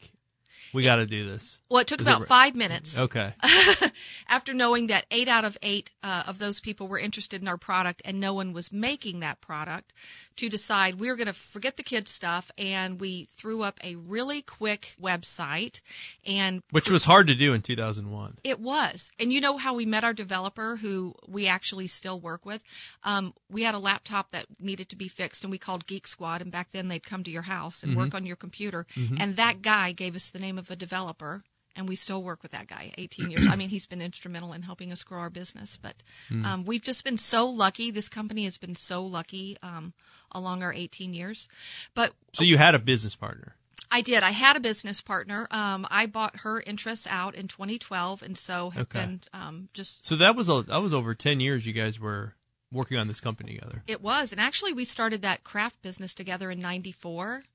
we 0.74 0.84
got 0.84 0.98
to 0.98 1.06
do 1.06 1.28
this? 1.30 1.60
Well, 1.70 1.82
it 1.82 1.88
took 1.88 2.02
Is 2.02 2.08
it 2.08 2.10
about 2.10 2.22
re- 2.22 2.28
five 2.28 2.56
minutes. 2.56 2.98
Okay. 3.00 3.34
after 4.28 4.54
knowing 4.54 4.88
that 4.88 5.06
eight 5.12 5.28
out 5.28 5.44
of 5.46 5.58
eight 5.64 5.92
uh, 6.04 6.24
of 6.28 6.38
those 6.40 6.60
people 6.60 6.88
were 6.88 7.00
interested 7.00 7.42
in 7.42 7.48
our 7.48 7.58
product 7.58 8.02
and 8.06 8.20
no 8.20 8.34
one 8.34 8.54
was 8.54 8.72
making 8.72 9.20
that 9.22 9.42
product, 9.42 9.94
to 10.40 10.50
decide 10.50 10.96
we 11.00 11.10
were 11.10 11.16
going 11.16 11.28
to 11.28 11.34
forget 11.34 11.76
the 11.76 11.84
kids 11.84 12.12
stuff 12.12 12.50
and 12.58 13.00
we 13.00 13.26
threw 13.26 13.62
up 13.62 13.78
a 13.84 13.96
really 13.96 14.42
quick 14.42 14.96
website 15.02 15.82
and 16.26 16.62
Which 16.72 16.90
was 16.90 17.04
hard 17.06 17.28
to 17.28 17.36
do 17.36 17.54
in 17.54 17.62
2001. 17.62 18.38
it 18.44 18.60
was. 18.60 19.12
And 19.20 19.34
you 19.34 19.42
know 19.42 19.58
how 19.58 19.74
we 19.74 19.86
met 19.86 20.04
our 20.06 20.14
developer 20.14 20.78
who 20.78 21.14
we 21.28 21.48
actually 21.48 21.88
still 21.88 22.20
work 22.20 22.46
with? 22.46 22.64
Um, 23.04 23.34
we 23.50 23.64
had 23.64 23.76
a 23.76 23.80
laptop 23.80 24.32
that 24.32 24.46
needed 24.60 24.88
to 24.90 24.96
be 24.96 25.08
fixed 25.10 25.44
and 25.44 25.52
we 25.52 25.58
called 25.58 25.86
Geek 25.86 26.08
Squad. 26.08 26.42
And 26.42 26.52
back 26.52 26.72
then 26.72 26.88
they'd 26.88 27.04
come 27.04 27.24
to 27.24 27.32
your 27.32 27.44
house 27.44 27.84
and 27.84 27.96
work 27.96 28.16
on 28.16 28.26
your 28.26 28.36
computer. 28.38 28.86
And 29.20 29.36
that 29.36 29.62
guy 29.62 29.92
gave 29.92 30.16
us 30.16 30.30
the 30.30 30.40
name 30.40 30.58
of 30.58 30.72
a 30.72 30.76
developer. 30.76 31.44
And 31.76 31.88
we 31.88 31.96
still 31.96 32.22
work 32.22 32.42
with 32.44 32.52
that 32.52 32.68
guy 32.68 32.92
18 32.98 33.32
years. 33.32 33.46
I 33.50 33.56
mean, 33.56 33.70
he's 33.70 33.86
been 33.86 34.02
instrumental 34.02 34.52
in 34.54 34.64
helping 34.64 34.92
us 34.92 35.04
grow 35.04 35.20
our 35.20 35.30
business. 35.30 35.78
But 35.78 36.04
um, 36.44 36.66
we've 36.66 36.82
just 36.82 37.04
been 37.06 37.18
so 37.18 37.48
lucky. 37.48 37.90
This 37.92 38.10
company 38.10 38.44
has 38.44 38.58
been 38.58 38.76
so 38.76 39.04
lucky 39.06 39.56
um, 39.64 39.94
along 40.32 40.62
our 40.64 40.74
18 40.74 41.14
years. 41.14 41.48
But 41.94 42.14
So 42.34 42.44
you 42.44 42.58
had 42.58 42.76
a 42.76 42.80
business 42.80 43.16
partner. 43.16 43.56
I 43.92 44.02
did. 44.02 44.22
I 44.24 44.32
had 44.32 44.56
a 44.56 44.60
business 44.60 45.02
partner. 45.02 45.48
Um, 45.52 45.88
I 45.90 46.06
bought 46.06 46.38
her 46.42 46.60
interests 46.62 47.08
out 47.10 47.34
in 47.34 47.48
2012, 47.48 48.22
and 48.22 48.38
so 48.38 48.70
have 48.72 48.84
Okay. 48.84 49.00
been 49.00 49.22
um, 49.34 49.70
just. 49.74 50.06
So 50.06 50.16
that 50.18 50.36
was 50.36 50.48
a, 50.50 50.64
that 50.64 50.82
was 50.82 50.94
over 50.94 51.16
10 51.16 51.40
years 51.40 51.66
you 51.66 51.74
guys 51.74 52.00
were 52.00 52.36
working 52.72 52.98
on 52.98 53.08
this 53.08 53.20
company 53.20 53.56
together. 53.56 53.84
It 53.88 54.02
was, 54.02 54.32
and 54.32 54.40
actually, 54.40 54.74
we 54.74 54.86
started 54.86 55.22
that 55.24 55.44
craft 55.44 55.82
business 55.82 56.14
together 56.14 56.52
in 56.52 56.60
'94. 56.60 57.46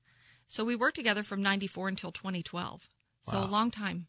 So 0.47 0.65
we 0.65 0.75
worked 0.75 0.97
together 0.97 1.23
from 1.23 1.41
'94 1.41 1.87
until 1.89 2.11
2012. 2.11 2.89
So 3.25 3.43
a 3.43 3.45
long 3.45 3.71
time. 3.71 4.07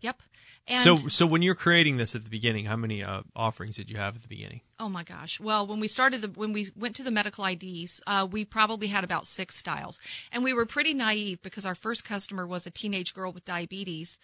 Yep. 0.00 0.22
And 0.68 0.80
so 0.80 0.96
so 0.96 1.26
when 1.26 1.40
you're 1.40 1.54
creating 1.54 1.96
this 1.96 2.14
at 2.14 2.24
the 2.24 2.30
beginning, 2.30 2.66
how 2.66 2.76
many 2.76 3.02
uh, 3.02 3.22
offerings 3.34 3.76
did 3.76 3.88
you 3.88 3.96
have 3.96 4.16
at 4.16 4.22
the 4.22 4.28
beginning? 4.28 4.60
oh 4.80 4.88
my 4.88 5.02
gosh. 5.02 5.40
Well, 5.40 5.66
when 5.66 5.80
we 5.80 5.88
started 5.88 6.22
the 6.22 6.28
when 6.28 6.52
we 6.52 6.68
went 6.76 6.94
to 6.96 7.02
the 7.02 7.10
medical 7.10 7.44
IDs, 7.44 8.00
uh, 8.06 8.26
we 8.30 8.44
probably 8.44 8.88
had 8.88 9.02
about 9.02 9.26
six 9.26 9.56
styles, 9.56 9.98
and 10.30 10.44
we 10.44 10.52
were 10.52 10.66
pretty 10.66 10.94
naive 10.94 11.42
because 11.42 11.64
our 11.66 11.74
first 11.74 12.04
customer 12.04 12.46
was 12.46 12.66
a 12.66 12.70
teenage 12.70 13.14
girl 13.14 13.32
with 13.32 13.44
diabetes. 13.44 14.18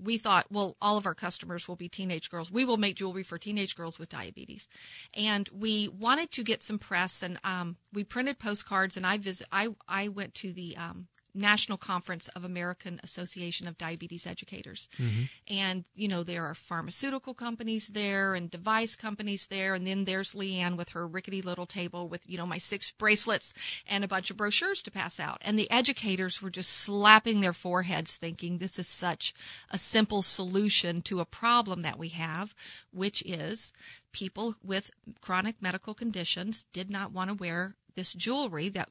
we 0.00 0.16
thought, 0.16 0.46
well, 0.48 0.76
all 0.80 0.96
of 0.96 1.06
our 1.06 1.14
customers 1.14 1.66
will 1.66 1.74
be 1.74 1.88
teenage 1.88 2.30
girls. 2.30 2.52
We 2.52 2.64
will 2.64 2.76
make 2.76 2.94
jewelry 2.94 3.24
for 3.24 3.36
teenage 3.36 3.74
girls 3.74 3.98
with 3.98 4.08
diabetes, 4.08 4.68
and 5.14 5.48
we 5.52 5.88
wanted 5.88 6.30
to 6.30 6.44
get 6.44 6.62
some 6.62 6.78
press, 6.78 7.22
and 7.24 7.38
um, 7.42 7.76
we 7.92 8.04
printed 8.04 8.38
postcards. 8.38 8.96
And 8.96 9.04
I 9.04 9.18
visit, 9.18 9.48
I 9.50 9.70
I 9.88 10.06
went 10.06 10.34
to 10.36 10.52
the 10.52 10.76
um, 10.76 11.08
National 11.38 11.78
Conference 11.78 12.28
of 12.28 12.44
American 12.44 13.00
Association 13.02 13.66
of 13.66 13.78
Diabetes 13.78 14.26
Educators, 14.26 14.88
mm-hmm. 15.00 15.22
and 15.48 15.84
you 15.94 16.08
know 16.08 16.22
there 16.22 16.44
are 16.44 16.54
pharmaceutical 16.54 17.34
companies 17.34 17.88
there 17.88 18.34
and 18.34 18.50
device 18.50 18.96
companies 18.96 19.46
there, 19.46 19.74
and 19.74 19.86
then 19.86 20.04
there's 20.04 20.34
Leanne 20.34 20.76
with 20.76 20.90
her 20.90 21.06
rickety 21.06 21.40
little 21.42 21.66
table 21.66 22.08
with 22.08 22.28
you 22.28 22.36
know 22.36 22.46
my 22.46 22.58
six 22.58 22.90
bracelets 22.90 23.54
and 23.86 24.04
a 24.04 24.08
bunch 24.08 24.30
of 24.30 24.36
brochures 24.36 24.82
to 24.82 24.90
pass 24.90 25.18
out, 25.18 25.38
and 25.42 25.58
the 25.58 25.70
educators 25.70 26.42
were 26.42 26.50
just 26.50 26.70
slapping 26.70 27.40
their 27.40 27.52
foreheads, 27.52 28.16
thinking 28.16 28.58
this 28.58 28.78
is 28.78 28.88
such 28.88 29.34
a 29.70 29.78
simple 29.78 30.22
solution 30.22 31.00
to 31.02 31.20
a 31.20 31.24
problem 31.24 31.82
that 31.82 31.98
we 31.98 32.08
have, 32.08 32.54
which 32.92 33.22
is 33.22 33.72
people 34.12 34.56
with 34.64 34.90
chronic 35.20 35.56
medical 35.60 35.94
conditions 35.94 36.66
did 36.72 36.90
not 36.90 37.12
want 37.12 37.30
to 37.30 37.34
wear 37.34 37.76
this 37.94 38.12
jewelry 38.12 38.68
that 38.68 38.90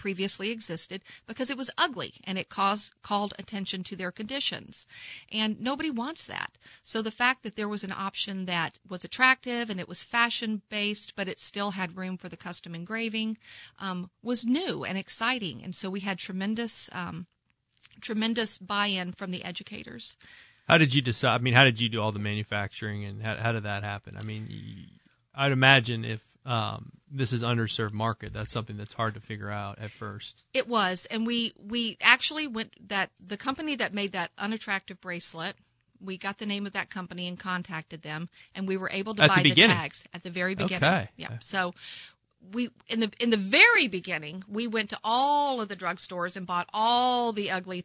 previously 0.00 0.50
existed 0.50 1.02
because 1.26 1.50
it 1.50 1.58
was 1.58 1.68
ugly 1.76 2.14
and 2.24 2.38
it 2.38 2.48
caused 2.48 2.90
called 3.02 3.34
attention 3.38 3.84
to 3.84 3.94
their 3.94 4.10
conditions 4.10 4.86
and 5.30 5.60
nobody 5.60 5.90
wants 5.90 6.24
that 6.24 6.56
so 6.82 7.02
the 7.02 7.10
fact 7.10 7.42
that 7.42 7.54
there 7.54 7.68
was 7.68 7.84
an 7.84 7.92
option 7.92 8.46
that 8.46 8.78
was 8.88 9.04
attractive 9.04 9.68
and 9.68 9.78
it 9.78 9.86
was 9.86 10.02
fashion 10.02 10.62
based 10.70 11.14
but 11.16 11.28
it 11.28 11.38
still 11.38 11.72
had 11.72 11.98
room 11.98 12.16
for 12.16 12.30
the 12.30 12.36
custom 12.36 12.74
engraving 12.74 13.36
um, 13.78 14.08
was 14.22 14.46
new 14.46 14.84
and 14.84 14.96
exciting 14.96 15.60
and 15.62 15.76
so 15.76 15.90
we 15.90 16.00
had 16.00 16.16
tremendous 16.16 16.88
um, 16.92 17.26
tremendous 18.00 18.56
buy-in 18.56 19.12
from 19.12 19.30
the 19.30 19.44
educators 19.44 20.16
How 20.66 20.78
did 20.78 20.94
you 20.94 21.02
decide? 21.02 21.34
I 21.40 21.42
mean, 21.42 21.54
how 21.54 21.64
did 21.64 21.78
you 21.80 21.88
do 21.90 22.00
all 22.00 22.12
the 22.12 22.20
manufacturing, 22.20 23.04
and 23.04 23.20
how, 23.20 23.34
how 23.36 23.50
did 23.50 23.64
that 23.64 23.82
happen? 23.82 24.16
I 24.16 24.22
mean, 24.24 24.46
I'd 25.34 25.50
imagine 25.50 26.04
if 26.04 26.29
um, 26.46 26.92
this 27.10 27.32
is 27.32 27.42
underserved 27.42 27.92
market, 27.92 28.32
that's 28.32 28.52
something 28.52 28.76
that's 28.76 28.94
hard 28.94 29.14
to 29.14 29.20
figure 29.20 29.50
out 29.50 29.78
at 29.78 29.90
first. 29.90 30.42
It 30.54 30.68
was, 30.68 31.06
and 31.10 31.26
we 31.26 31.52
we 31.58 31.96
actually 32.00 32.46
went 32.46 32.88
that 32.88 33.10
the 33.24 33.36
company 33.36 33.76
that 33.76 33.92
made 33.92 34.12
that 34.12 34.30
unattractive 34.38 35.00
bracelet. 35.00 35.54
We 36.02 36.16
got 36.16 36.38
the 36.38 36.46
name 36.46 36.64
of 36.64 36.72
that 36.72 36.88
company 36.88 37.28
and 37.28 37.38
contacted 37.38 38.00
them, 38.00 38.30
and 38.54 38.66
we 38.66 38.78
were 38.78 38.88
able 38.90 39.14
to 39.16 39.22
At 39.22 39.28
buy 39.28 39.36
the, 39.42 39.50
beginning? 39.50 39.76
tags 39.76 40.04
at 40.14 40.22
the 40.22 40.30
very 40.30 40.54
beginning. 40.54 40.82
Okay. 40.82 41.08
Yeah. 41.16 41.38
So 41.40 41.74
we 42.54 42.70
in 42.88 43.00
the 43.00 43.10
in 43.20 43.28
the 43.28 43.36
very 43.36 43.86
beginning, 43.86 44.42
we 44.48 44.66
went 44.66 44.88
to 44.90 44.98
all 45.04 45.60
of 45.60 45.68
the 45.68 45.76
drugstores 45.76 46.36
and 46.36 46.46
bought 46.46 46.70
all 46.72 47.32
the 47.32 47.50
ugly 47.50 47.84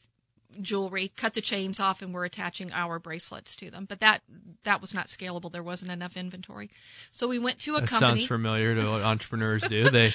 jewelry, 0.61 1.11
cut 1.15 1.33
the 1.33 1.41
chains 1.41 1.79
off, 1.79 2.01
and 2.01 2.13
we're 2.13 2.25
attaching 2.25 2.71
our 2.73 2.99
bracelets 2.99 3.55
to 3.57 3.69
them. 3.69 3.85
But 3.85 3.99
that 3.99 4.21
that 4.63 4.81
was 4.81 4.93
not 4.93 5.07
scalable. 5.07 5.51
There 5.51 5.63
wasn't 5.63 5.91
enough 5.91 6.15
inventory. 6.17 6.69
So 7.11 7.27
we 7.27 7.39
went 7.39 7.59
to 7.59 7.75
a 7.75 7.81
That 7.81 7.89
company. 7.89 8.19
sounds 8.19 8.25
familiar 8.27 8.75
to 8.75 8.89
what 8.91 9.01
entrepreneurs 9.03 9.63
do. 9.67 9.89
They 9.95 10.13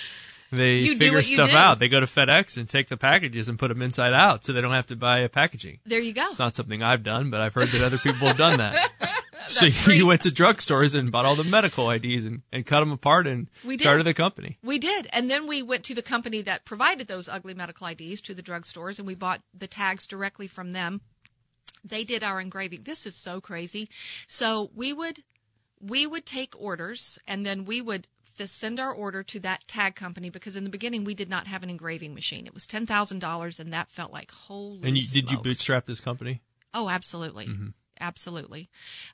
they 0.53 0.79
You 0.81 0.97
figure 0.97 1.23
stuff 1.23 1.53
out. 1.53 1.79
They 1.79 1.87
go 1.89 2.01
to 2.01 2.07
FedEx 2.07 2.59
and 2.59 2.69
take 2.69 2.89
the 2.89 2.97
packages 2.97 3.49
and 3.49 3.57
put 3.57 3.69
them 3.69 3.81
inside 3.83 4.13
out, 4.13 4.45
so 4.45 4.53
they 4.53 4.61
don't 4.61 4.73
have 4.73 4.89
to 4.89 4.97
buy 4.97 5.19
a 5.21 5.29
packaging. 5.29 5.79
there 5.87 6.01
you 6.01 6.13
go. 6.13 6.25
It's 6.27 6.41
not 6.41 6.57
something 6.57 6.83
I've 6.83 7.05
done, 7.05 7.31
but 7.31 7.41
I've 7.41 7.55
heard 7.55 7.69
that 7.69 7.83
other 7.83 7.99
people 7.99 8.27
have 8.27 8.37
done 8.37 8.59
that. 8.59 8.91
So 9.47 9.67
you 9.91 10.07
went 10.07 10.23
to 10.23 10.31
drugstores 10.31 10.95
and 10.99 11.11
bought 11.11 11.25
all 11.25 11.35
the 11.37 11.45
medical 11.45 11.91
IDs 11.91 12.25
and, 12.27 12.43
and 12.53 12.65
cut 12.67 12.81
them 12.81 12.93
apart 12.93 13.27
and 13.27 13.49
We 13.65 13.77
did. 13.77 13.85
started 13.85 14.05
the 14.05 14.15
company. 14.15 14.59
We 14.63 14.79
did. 14.79 15.09
And 15.13 15.31
then 15.31 15.47
we 15.47 15.63
went 15.63 15.85
to 15.85 15.95
the 15.95 16.03
company 16.03 16.43
that 16.43 16.65
provided 16.65 17.09
those 17.09 17.29
ugly 17.29 17.55
medical 17.55 17.87
IDs 17.87 18.21
to 18.23 18.35
the 18.35 18.43
drugstores 18.43 18.99
and 18.99 19.07
we 19.07 19.15
bought 19.15 19.43
the 19.57 19.67
tags 19.67 20.07
directly 20.07 20.47
from 20.47 20.73
them. 20.73 21.01
They 21.85 22.05
did 22.05 22.23
our 22.23 22.41
engraving. 22.41 22.83
This 22.83 23.07
is 23.07 23.17
so 23.17 23.41
crazy. 23.41 23.89
So 24.27 24.71
we 24.75 24.93
would 24.93 25.23
we 25.81 26.07
would 26.07 26.27
take 26.27 26.61
orders 26.61 27.19
and 27.27 27.47
then 27.47 27.65
we 27.65 27.81
would 27.81 28.07
send 28.47 28.81
our 28.81 28.93
order 28.93 29.23
to 29.23 29.39
that 29.41 29.67
tag 29.69 29.95
company 29.95 30.31
because 30.31 30.57
in 30.57 30.65
the 30.65 30.71
beginning 30.71 31.05
we 31.05 31.15
did 31.15 31.29
not 31.29 31.47
have 31.47 31.63
an 31.63 31.69
engraving 31.71 32.15
machine. 32.15 32.47
It 32.47 32.55
was 32.55 32.67
ten 32.67 32.87
thousand 32.87 33.19
dollars 33.19 33.61
and 33.61 33.73
that 33.73 33.89
felt 33.89 34.13
like 34.13 34.31
holy. 34.31 34.87
And 34.87 34.97
you, 34.97 35.03
did 35.07 35.31
you 35.31 35.39
bootstrap 35.39 35.87
this 35.87 36.01
company? 36.01 36.43
Oh, 36.73 36.89
absolutely. 36.89 37.47
Mm-hmm. 37.47 37.69
Absolutely. 38.01 38.69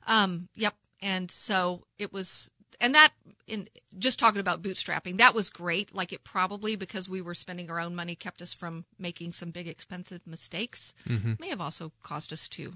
Um, 0.07 0.47
yep. 0.55 0.73
And 1.01 1.29
so 1.29 1.83
it 1.99 2.11
was, 2.11 2.49
and 2.81 2.95
that, 2.95 3.11
in 3.45 3.67
just 3.97 4.19
talking 4.19 4.39
about 4.39 4.61
bootstrapping, 4.61 5.17
that 5.17 5.35
was 5.35 5.49
great. 5.49 5.93
Like 5.93 6.13
it 6.13 6.23
probably, 6.23 6.75
because 6.75 7.09
we 7.09 7.21
were 7.21 7.35
spending 7.35 7.69
our 7.69 7.79
own 7.79 7.95
money, 7.95 8.15
kept 8.15 8.41
us 8.41 8.53
from 8.53 8.85
making 8.97 9.33
some 9.33 9.51
big 9.51 9.67
expensive 9.67 10.21
mistakes. 10.25 10.93
May 11.39 11.49
have 11.49 11.61
also 11.61 11.91
caused 12.01 12.33
us 12.33 12.47
to 12.49 12.73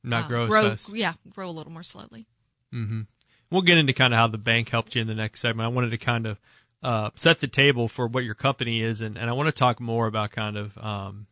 Mm-hmm. 0.00 0.08
Not 0.08 0.24
uh, 0.24 0.28
grow, 0.28 0.44
as 0.70 0.86
grow, 0.86 0.94
yeah, 0.94 1.12
grow 1.34 1.50
a 1.50 1.52
little 1.52 1.72
more 1.72 1.82
slowly. 1.82 2.26
We'll 3.50 3.60
get 3.60 3.76
into 3.76 3.92
kind 3.92 4.14
of 4.14 4.18
how 4.18 4.28
the 4.28 4.38
bank 4.38 4.70
helped 4.70 4.94
you 4.94 5.02
in 5.02 5.08
the 5.08 5.14
next 5.14 5.40
segment. 5.40 5.66
I 5.66 5.68
wanted 5.68 5.90
to 5.90 5.98
kind 5.98 6.26
of 6.26 6.40
uh, 6.82 7.10
set 7.16 7.40
the 7.40 7.48
table 7.48 7.86
for 7.86 8.06
what 8.06 8.24
your 8.24 8.34
company 8.34 8.80
is, 8.80 9.02
and, 9.02 9.18
and 9.18 9.28
I 9.28 9.34
want 9.34 9.48
to 9.48 9.54
talk 9.54 9.78
more 9.78 10.06
about 10.06 10.30
kind 10.30 10.56
of, 10.56 10.78
um, 10.78 11.26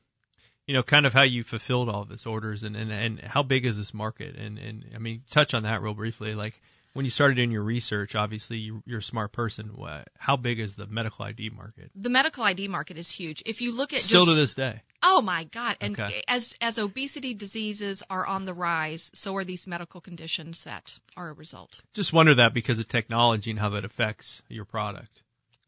you 0.68 0.74
know, 0.74 0.82
kind 0.84 1.06
of 1.06 1.14
how 1.14 1.22
you 1.22 1.42
fulfilled 1.42 1.88
all 1.88 2.02
of 2.02 2.08
this 2.10 2.26
orders 2.26 2.62
and, 2.62 2.76
and, 2.76 2.92
and 2.92 3.20
how 3.20 3.42
big 3.42 3.64
is 3.64 3.78
this 3.78 3.92
market? 3.92 4.36
And, 4.36 4.58
and 4.58 4.84
I 4.94 4.98
mean, 4.98 5.22
touch 5.28 5.54
on 5.54 5.64
that 5.64 5.82
real 5.82 5.94
briefly. 5.94 6.34
Like 6.34 6.60
when 6.92 7.04
you 7.04 7.10
started 7.10 7.36
doing 7.36 7.50
your 7.50 7.62
research, 7.62 8.14
obviously 8.14 8.58
you, 8.58 8.82
you're 8.84 8.98
a 8.98 9.02
smart 9.02 9.32
person. 9.32 9.70
How 10.18 10.36
big 10.36 10.60
is 10.60 10.76
the 10.76 10.86
medical 10.86 11.24
ID 11.24 11.50
market? 11.50 11.90
The 11.96 12.10
medical 12.10 12.44
ID 12.44 12.68
market 12.68 12.98
is 12.98 13.12
huge. 13.12 13.42
If 13.46 13.60
you 13.60 13.74
look 13.74 13.92
at 13.92 14.00
Still 14.00 14.26
just, 14.26 14.30
to 14.32 14.34
this 14.34 14.54
day. 14.54 14.82
Oh 15.02 15.22
my 15.22 15.44
God! 15.44 15.76
And 15.80 15.98
Okay. 15.98 16.22
as 16.26 16.54
as 16.60 16.76
obesity 16.76 17.32
diseases 17.32 18.02
are 18.10 18.26
on 18.26 18.46
the 18.46 18.52
rise, 18.52 19.12
so 19.14 19.34
are 19.36 19.44
these 19.44 19.64
medical 19.66 20.00
conditions 20.00 20.64
that 20.64 20.98
are 21.16 21.28
a 21.28 21.32
result. 21.32 21.80
Just 21.94 22.12
wonder 22.12 22.34
that 22.34 22.52
because 22.52 22.80
of 22.80 22.88
technology 22.88 23.50
and 23.52 23.60
how 23.60 23.68
that 23.70 23.84
affects 23.84 24.42
your 24.48 24.64
product. 24.64 25.22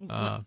Uh, 0.08 0.40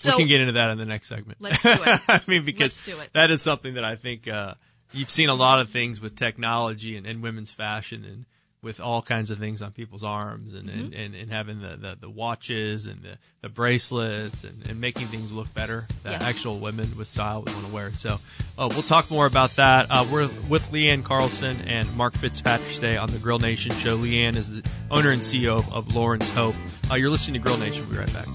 So 0.00 0.10
we 0.12 0.16
can 0.18 0.28
get 0.28 0.40
into 0.40 0.52
that 0.54 0.70
in 0.70 0.78
the 0.78 0.86
next 0.86 1.08
segment. 1.08 1.38
Let's 1.40 1.62
do 1.62 1.68
it. 1.70 2.00
I 2.08 2.20
mean, 2.26 2.44
because 2.44 2.80
Let's 2.86 2.98
do 2.98 3.00
it. 3.02 3.12
that 3.12 3.30
is 3.30 3.42
something 3.42 3.74
that 3.74 3.84
I 3.84 3.96
think 3.96 4.26
uh, 4.28 4.54
you've 4.92 5.10
seen 5.10 5.28
a 5.28 5.34
lot 5.34 5.60
of 5.60 5.68
things 5.70 6.00
with 6.00 6.16
technology 6.16 6.96
and, 6.96 7.06
and 7.06 7.22
women's 7.22 7.50
fashion 7.50 8.04
and 8.04 8.24
with 8.62 8.78
all 8.78 9.00
kinds 9.00 9.30
of 9.30 9.38
things 9.38 9.62
on 9.62 9.72
people's 9.72 10.04
arms 10.04 10.52
and, 10.54 10.68
and, 10.68 10.92
Mm-hmm. 10.92 11.00
and, 11.00 11.14
and 11.14 11.30
having 11.32 11.60
the, 11.60 11.76
the, 11.78 11.96
the 12.00 12.10
watches 12.10 12.84
and 12.86 13.00
the, 13.00 13.16
the 13.40 13.48
bracelets 13.48 14.44
and, 14.44 14.68
and 14.68 14.78
making 14.80 15.06
things 15.06 15.32
look 15.32 15.52
better 15.54 15.86
that 16.02 16.12
Yes. 16.12 16.22
actual 16.28 16.58
women 16.58 16.86
with 16.98 17.06
style 17.08 17.40
would 17.42 17.52
want 17.54 17.66
to 17.66 17.72
wear. 17.72 17.92
So 17.94 18.18
uh, 18.58 18.68
we'll 18.70 18.82
talk 18.82 19.10
more 19.10 19.24
about 19.26 19.50
that. 19.52 19.86
Uh, 19.88 20.06
we're 20.12 20.28
with 20.48 20.70
Leanne 20.72 21.02
Carlson 21.04 21.58
and 21.66 21.94
Mark 21.96 22.14
Fitzpatrick 22.14 22.70
today 22.72 22.96
on 22.98 23.10
the 23.10 23.18
Grill 23.18 23.38
Nation 23.38 23.72
show. 23.72 23.96
Leanne 23.96 24.36
is 24.36 24.60
the 24.62 24.70
owner 24.90 25.10
and 25.10 25.22
CEO 25.22 25.58
of, 25.58 25.72
of 25.74 25.94
Lauren's 25.94 26.30
Hope. 26.34 26.54
Uh, 26.90 26.96
you're 26.96 27.10
listening 27.10 27.40
to 27.40 27.46
Grill 27.46 27.58
Nation. 27.58 27.84
We'll 27.86 27.92
be 27.94 27.98
right 28.00 28.12
back. 28.12 28.26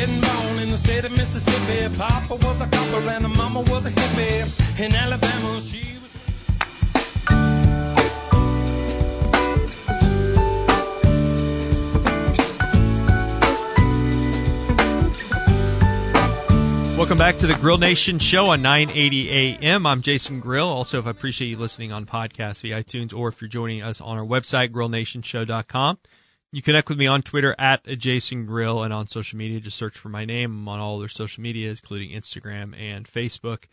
Getting 0.00 0.20
born 0.22 0.58
in 0.62 0.70
the 0.70 0.78
state 0.78 1.04
of 1.04 1.12
Mississippi. 1.12 1.94
Papa 1.98 2.34
was 2.34 2.56
a 2.62 2.66
copper 2.70 3.06
and 3.10 3.36
mama 3.36 3.60
was 3.60 3.84
a 3.84 3.90
hippie. 3.90 4.80
In 4.82 4.94
Alabama, 4.94 5.60
she 5.60 5.98
was. 5.98 6.08
Welcome 16.96 17.18
back 17.18 17.36
to 17.36 17.46
the 17.46 17.58
Grill 17.60 17.76
Nation 17.76 18.18
show 18.18 18.46
on 18.46 18.62
980 18.62 19.28
AM. 19.60 19.84
I'm 19.84 20.00
Jason 20.00 20.40
Grill. 20.40 20.66
Also, 20.66 20.98
if 20.98 21.06
I 21.06 21.10
appreciate 21.10 21.48
you 21.48 21.58
listening 21.58 21.92
on 21.92 22.06
podcast 22.06 22.62
via 22.62 22.82
iTunes 22.82 23.14
or 23.14 23.28
if 23.28 23.42
you're 23.42 23.50
joining 23.50 23.82
us 23.82 24.00
on 24.00 24.16
our 24.16 24.24
website, 24.24 24.70
grillnationshow.com. 24.70 25.98
You 26.52 26.62
connect 26.62 26.88
with 26.88 26.98
me 26.98 27.06
on 27.06 27.22
Twitter 27.22 27.54
at 27.60 27.84
Jason 27.86 28.44
Grill 28.44 28.82
and 28.82 28.92
on 28.92 29.06
social 29.06 29.38
media. 29.38 29.60
Just 29.60 29.76
search 29.76 29.96
for 29.96 30.08
my 30.08 30.24
name. 30.24 30.50
I'm 30.50 30.68
on 30.68 30.80
all 30.80 30.98
their 30.98 31.08
social 31.08 31.40
medias, 31.42 31.78
including 31.78 32.10
Instagram 32.10 32.76
and 32.76 33.06
Facebook. 33.06 33.66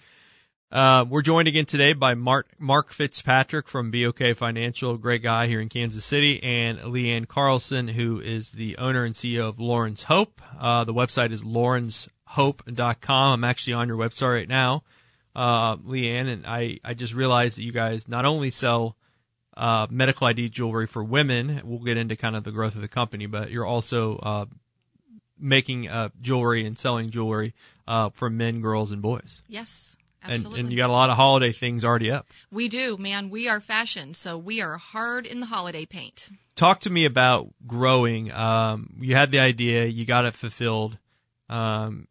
Uh, 0.71 1.03
we're 1.09 1.23
joined 1.23 1.47
again 1.47 1.65
today 1.65 1.93
by 1.93 2.13
Mark, 2.13 2.49
Mark 2.59 2.91
Fitzpatrick 2.91 3.67
from 3.67 3.89
BOK 3.89 4.35
Financial, 4.35 4.95
great 4.97 5.23
guy 5.23 5.47
here 5.47 5.59
in 5.59 5.69
Kansas 5.69 6.05
City, 6.05 6.43
and 6.43 6.77
Leanne 6.79 7.27
Carlson, 7.27 7.87
who 7.87 8.19
is 8.19 8.51
the 8.51 8.77
owner 8.77 9.03
and 9.05 9.15
CEO 9.15 9.49
of 9.49 9.59
Lauren's 9.59 10.03
Hope. 10.03 10.39
Uh, 10.59 10.83
the 10.83 10.93
website 10.93 11.31
is 11.31 11.43
laurenshope.com. 11.43 13.33
I'm 13.33 13.43
actually 13.43 13.73
on 13.73 13.87
your 13.87 13.97
website 13.97 14.33
right 14.33 14.49
now, 14.49 14.83
uh, 19.57 19.87
Leanne, 19.87 19.89
and 19.89 19.97
I, 19.97 19.97
I 19.97 19.97
just 19.97 19.97
realized 19.97 19.97
that 19.97 19.97
you 19.97 19.97
guys 19.97 19.97
not 19.97 19.97
only 19.97 19.97
sell 19.97 19.97
medical 19.97 20.27
ID 20.27 20.49
jewelry 20.49 20.87
for 20.87 21.03
women, 21.03 21.61
we'll 21.63 21.79
get 21.79 21.97
into 21.97 22.15
kind 22.15 22.35
of 22.35 22.43
the 22.43 22.51
growth 22.51 22.75
of 22.75 22.81
the 22.81 22.87
company, 22.87 23.25
but 23.25 23.49
you're 23.51 23.65
also 23.65 24.17
uh, 24.17 24.45
making 25.39 25.87
uh, 25.89 26.09
jewelry 26.21 26.65
and 26.65 26.77
selling 26.77 27.09
jewelry 27.09 27.53
uh, 27.87 28.09
for 28.09 28.29
men, 28.29 28.61
girls, 28.61 28.91
and 28.91 29.01
boys. 29.01 29.41
Yes, 29.47 29.97
And, 30.23 30.33
absolutely. 30.33 30.59
and 30.61 30.71
you 30.71 30.77
got 30.77 30.89
a 30.89 30.93
lot 30.93 31.09
of 31.09 31.15
holiday 31.15 31.51
things 31.51 31.83
already 31.85 32.11
up. 32.11 32.27
we 32.51 32.67
do, 32.67 32.97
man. 32.97 33.29
We 33.29 33.47
are 33.47 33.59
fashion, 33.59 34.13
so 34.13 34.37
we 34.37 34.61
are 34.61 34.77
hard 34.77 35.25
in 35.25 35.39
the 35.39 35.47
holiday 35.47 35.85
paint. 35.85 36.29
Talk 36.55 36.79
to 36.81 36.89
me 36.89 37.05
about 37.05 37.49
growing. 37.67 38.31
Um, 38.31 38.95
you 38.99 39.15
had 39.15 39.31
the 39.31 39.39
idea, 39.39 39.85
you 39.85 40.05
got 40.05 40.25
it 40.25 40.33
fulfilled. 40.33 40.97
Um, 41.49 42.07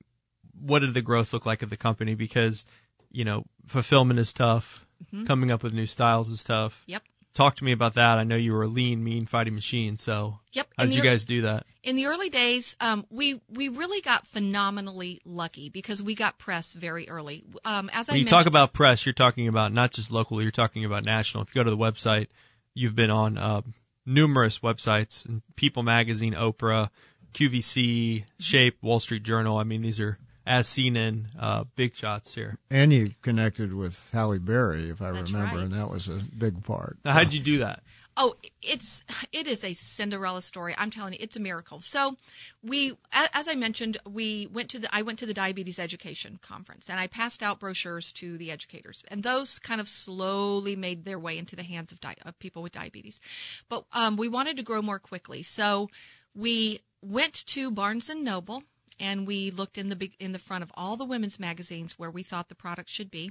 what 0.59 0.79
did 0.81 0.95
the 0.95 1.03
growth 1.03 1.33
look 1.33 1.45
like 1.45 1.63
of 1.63 1.69
the 1.71 1.77
company? 1.77 2.15
Because, 2.15 2.65
you 3.11 3.25
know, 3.25 3.45
fulfillment 3.67 4.19
is 4.21 4.33
tough. 4.33 4.87
Coming 5.27 5.51
up 5.51 5.63
with 5.63 5.75
new 5.75 5.85
styles 5.87 6.31
is 6.31 6.43
tough. 6.45 6.81
Mm-hmm. 6.83 6.93
Yep. 6.93 7.03
Talk 7.37 7.55
to 7.57 7.65
me 7.65 7.73
about 7.73 7.93
that. 7.95 8.17
I 8.17 8.25
know 8.25 8.35
you 8.35 8.55
were 8.55 8.63
a 8.63 8.67
lean, 8.67 9.05
mean 9.05 9.27
fighting 9.27 9.55
machine. 9.55 9.99
So, 9.99 10.39
Yep. 10.55 10.69
how 10.79 10.83
And 10.85 10.91
did 10.91 10.97
you 10.97 11.03
you're- 11.03 11.15
guys 11.15 11.27
do 11.27 11.43
that? 11.43 11.67
In 11.83 11.95
the 11.95 12.07
early 12.07 12.31
days, 12.31 12.75
um, 12.81 13.05
we 13.11 13.43
we 13.47 13.69
really 13.69 14.01
got 14.01 14.27
phenomenally 14.27 15.21
lucky 15.27 15.69
because 15.69 16.03
we 16.03 16.15
got 16.15 16.39
press 16.39 16.73
very 16.73 17.07
early. 17.11 17.45
Um, 17.67 17.91
as 17.93 18.09
I 18.09 18.13
When 18.13 18.21
you 18.21 18.25
talk 18.27 18.47
about 18.47 18.73
press, 18.73 19.05
you're 19.05 19.13
talking 19.13 19.49
about 19.49 19.71
not 19.75 19.93
just 19.93 20.11
local, 20.11 20.41
you're 20.41 20.51
talking 20.51 20.83
about 20.87 21.05
national. 21.05 21.43
If 21.43 21.55
you 21.55 21.61
go 21.61 21.65
to 21.65 21.71
the 21.71 21.77
website, 21.77 22.29
you've 22.73 22.97
been 22.97 23.11
on 23.11 23.37
uh, 23.37 23.61
numerous 24.07 24.61
websites, 24.61 25.27
People 25.57 25.83
Magazine, 25.83 26.33
Oprah, 26.33 26.89
QVC, 27.35 28.25
Shape, 28.41 28.79
Wall 28.83 28.99
Street 28.99 29.23
Journal. 29.25 29.59
I 29.59 29.65
mean, 29.65 29.83
these 29.83 30.01
are 30.01 30.19
as 30.47 30.69
seen 30.69 30.97
in 30.97 31.29
uh, 31.39 31.65
big 31.75 31.95
shots 31.97 32.37
here. 32.37 32.59
And 32.71 32.93
you 32.93 33.13
connected 33.23 33.75
with 33.75 34.11
Halle 34.13 34.39
Berry, 34.39 34.89
if 34.89 35.03
I 35.03 35.11
That's 35.11 35.33
remember, 35.33 35.57
right. 35.57 35.65
and 35.65 35.73
that 35.73 35.91
was 35.91 36.09
a 36.09 36.23
big 36.37 36.63
part. 36.65 36.99
Now, 37.05 37.13
how'd 37.13 37.33
you 37.33 37.41
do 37.41 37.59
that? 37.59 37.83
Oh, 38.19 38.35
it's 38.63 39.05
it 39.31 39.47
is 39.47 39.63
a 39.63 39.75
Cinderella 39.75 40.41
story. 40.41 40.75
I'm 40.79 40.91
telling 40.91 41.13
you, 41.13 41.19
it's 41.21 41.37
a 41.37 41.41
miracle. 41.41 41.83
So, 41.83 42.17
we, 42.63 42.95
as 43.13 43.47
I 43.47 43.55
mentioned, 43.55 43.99
we 44.11 44.47
went 44.47 44.71
to 44.71 44.79
the 44.79 44.89
I 44.91 45.03
went 45.03 45.19
to 45.19 45.27
the 45.27 45.35
diabetes 45.35 45.79
education 45.79 46.39
conference, 46.41 46.89
and 46.89 46.99
I 46.99 47.09
passed 47.09 47.43
out 47.43 47.61
brochures 47.61 48.11
to 48.13 48.39
the 48.39 48.51
educators, 48.51 49.05
and 49.09 49.23
those 49.23 49.59
kind 49.59 49.83
of 49.83 49.89
slowly 49.89 50.77
made 50.77 51.05
their 51.05 51.19
way 51.19 51.37
into 51.37 51.57
the 51.57 51.63
hands 51.63 51.93
of, 51.93 52.01
di- 52.01 52.17
of 52.25 52.39
people 52.39 52.63
with 52.63 52.73
diabetes. 52.73 53.21
But 53.69 53.85
um, 53.93 54.17
we 54.17 54.29
wanted 54.29 54.57
to 54.57 54.63
grow 54.63 54.81
more 54.81 54.99
quickly, 54.99 55.43
so 55.43 55.91
we 56.35 56.81
went 57.03 57.35
to 57.49 57.71
Barnes 57.71 58.09
and 58.09 58.25
Noble. 58.25 58.63
And 58.99 59.27
we 59.27 59.51
looked 59.51 59.79
in 59.79 59.89
the 59.89 59.97
big, 59.97 60.15
in 60.19 60.33
the 60.33 60.39
front 60.39 60.63
of 60.63 60.73
all 60.75 60.97
the 60.97 61.05
women's 61.05 61.39
magazines 61.39 61.99
where 61.99 62.11
we 62.11 62.23
thought 62.23 62.49
the 62.49 62.55
product 62.55 62.89
should 62.89 63.11
be, 63.11 63.31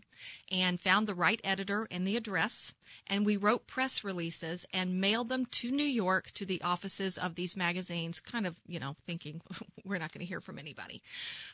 and 0.52 0.80
found 0.80 1.08
the 1.08 1.16
right 1.16 1.42
editor 1.44 1.88
and 1.90 2.06
the 2.08 2.16
address. 2.16 2.74
And 3.08 3.26
we 3.26 3.38
wrote 3.38 3.68
press 3.68 4.04
releases 4.04 4.66
and 4.74 5.02
mailed 5.02 5.30
them 5.30 5.46
to 5.48 5.72
New 5.72 5.84
York 5.84 6.32
to 6.32 6.46
the 6.46 6.62
offices 6.62 7.18
of 7.18 7.36
these 7.36 7.58
magazines, 7.58 8.20
kind 8.20 8.46
of, 8.48 8.58
you 8.68 8.80
know, 8.80 8.96
thinking 9.06 9.42
we're 9.86 10.00
not 10.00 10.12
going 10.12 10.26
to 10.26 10.30
hear 10.30 10.42
from 10.42 10.60
anybody. 10.60 11.02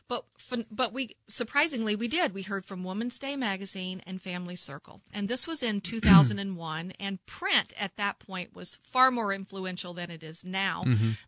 But 0.08 0.26
but 0.69 0.93
we 0.93 1.15
surprisingly 1.28 1.95
we 1.95 2.08
did. 2.08 2.34
We 2.34 2.41
heard 2.41 2.65
from 2.65 2.84
Woman's 2.84 3.17
Day 3.19 3.36
magazine 3.36 4.02
and 4.06 4.21
Family 4.21 4.56
Circle, 4.56 5.02
and 5.13 5.28
this 5.28 5.47
was 5.47 5.63
in 5.63 5.82
2001. 5.82 6.93
and 7.00 7.26
print 7.26 7.74
at 7.80 7.95
that 7.97 8.19
point 8.19 8.56
was 8.56 8.80
far 8.84 9.12
more 9.12 9.34
influential 9.34 9.93
than 9.93 10.12
it 10.12 10.24
is 10.24 10.43
now. 10.43 10.84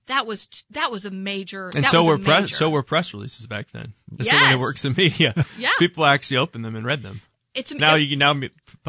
That 0.08 0.28
was 0.28 0.64
that 0.70 0.92
was 0.92 1.06
a 1.06 1.12
major. 1.12 1.70
Mm-hmm. 1.70 1.78
And 1.78 1.86
so 1.86 2.06
were 2.06 2.18
press. 2.18 2.56
So 2.56 2.73
were 2.74 2.84
press 2.84 3.14
releases 3.14 3.48
back 3.48 3.72
then. 3.72 3.94
That's 4.12 4.30
the 4.30 4.36
way 4.36 4.54
it 4.54 4.60
works 4.60 4.84
in 4.86 4.94
media. 4.98 5.34
Yeah. 5.58 5.70
people 5.80 6.06
actually 6.06 6.38
opened 6.38 6.66
them 6.66 6.76
and 6.76 6.86
read 6.86 7.04
them. 7.04 7.22
It's 7.54 7.72
Now 7.74 7.94
you 7.96 8.10
can 8.10 8.20
now 8.20 8.34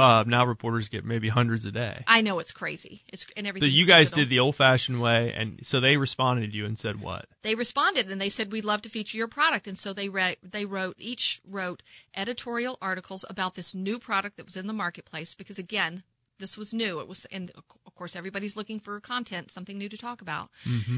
uh, 0.03 0.25
now 0.27 0.47
reporters 0.47 0.89
get 0.89 1.05
maybe 1.05 1.29
hundreds 1.29 1.67
a 1.67 1.71
day. 1.73 2.03
I 2.07 2.23
know 2.23 2.39
it's 2.39 2.51
crazy. 2.53 3.03
It's 3.13 3.27
and 3.37 3.47
everything. 3.47 3.69
So 3.69 3.75
you 3.75 3.87
guys 3.87 4.11
did 4.11 4.31
the 4.31 4.39
old-fashioned 4.39 5.01
way, 5.03 5.33
and 5.35 5.61
so 5.63 5.81
they 5.81 5.99
responded 5.99 6.53
to 6.53 6.57
you 6.57 6.65
and 6.65 6.79
said 6.79 7.01
what? 7.01 7.27
they 7.43 7.55
responded 7.55 8.11
and 8.11 8.19
they 8.19 8.31
said 8.31 8.51
we'd 8.51 8.65
love 8.65 8.81
to 8.81 8.89
feature 8.89 9.19
your 9.19 9.29
product 9.29 9.69
and 9.69 9.79
so 9.79 9.93
they 9.93 10.09
re- 10.09 10.37
they 10.43 10.65
wrote 10.65 10.97
each 10.99 11.43
wrote 11.47 11.83
editorial 12.17 12.79
articles 12.81 13.23
about 13.29 13.55
this 13.55 13.75
new 13.75 13.99
product 13.99 14.39
that 14.39 14.47
was 14.47 14.57
in 14.57 14.67
the 14.67 14.73
marketplace 14.73 15.35
because 15.35 15.59
again 15.59 16.03
this 16.39 16.59
was 16.59 16.75
new. 16.75 17.01
It 17.01 17.09
was, 17.09 17.27
and 17.27 17.51
of 17.55 17.95
course, 17.95 18.17
everybody's 18.17 18.57
looking 18.57 18.81
for 18.81 18.99
content, 19.01 19.51
something 19.51 19.79
new 19.79 19.89
to 19.89 19.97
talk 19.97 20.21
about. 20.21 20.51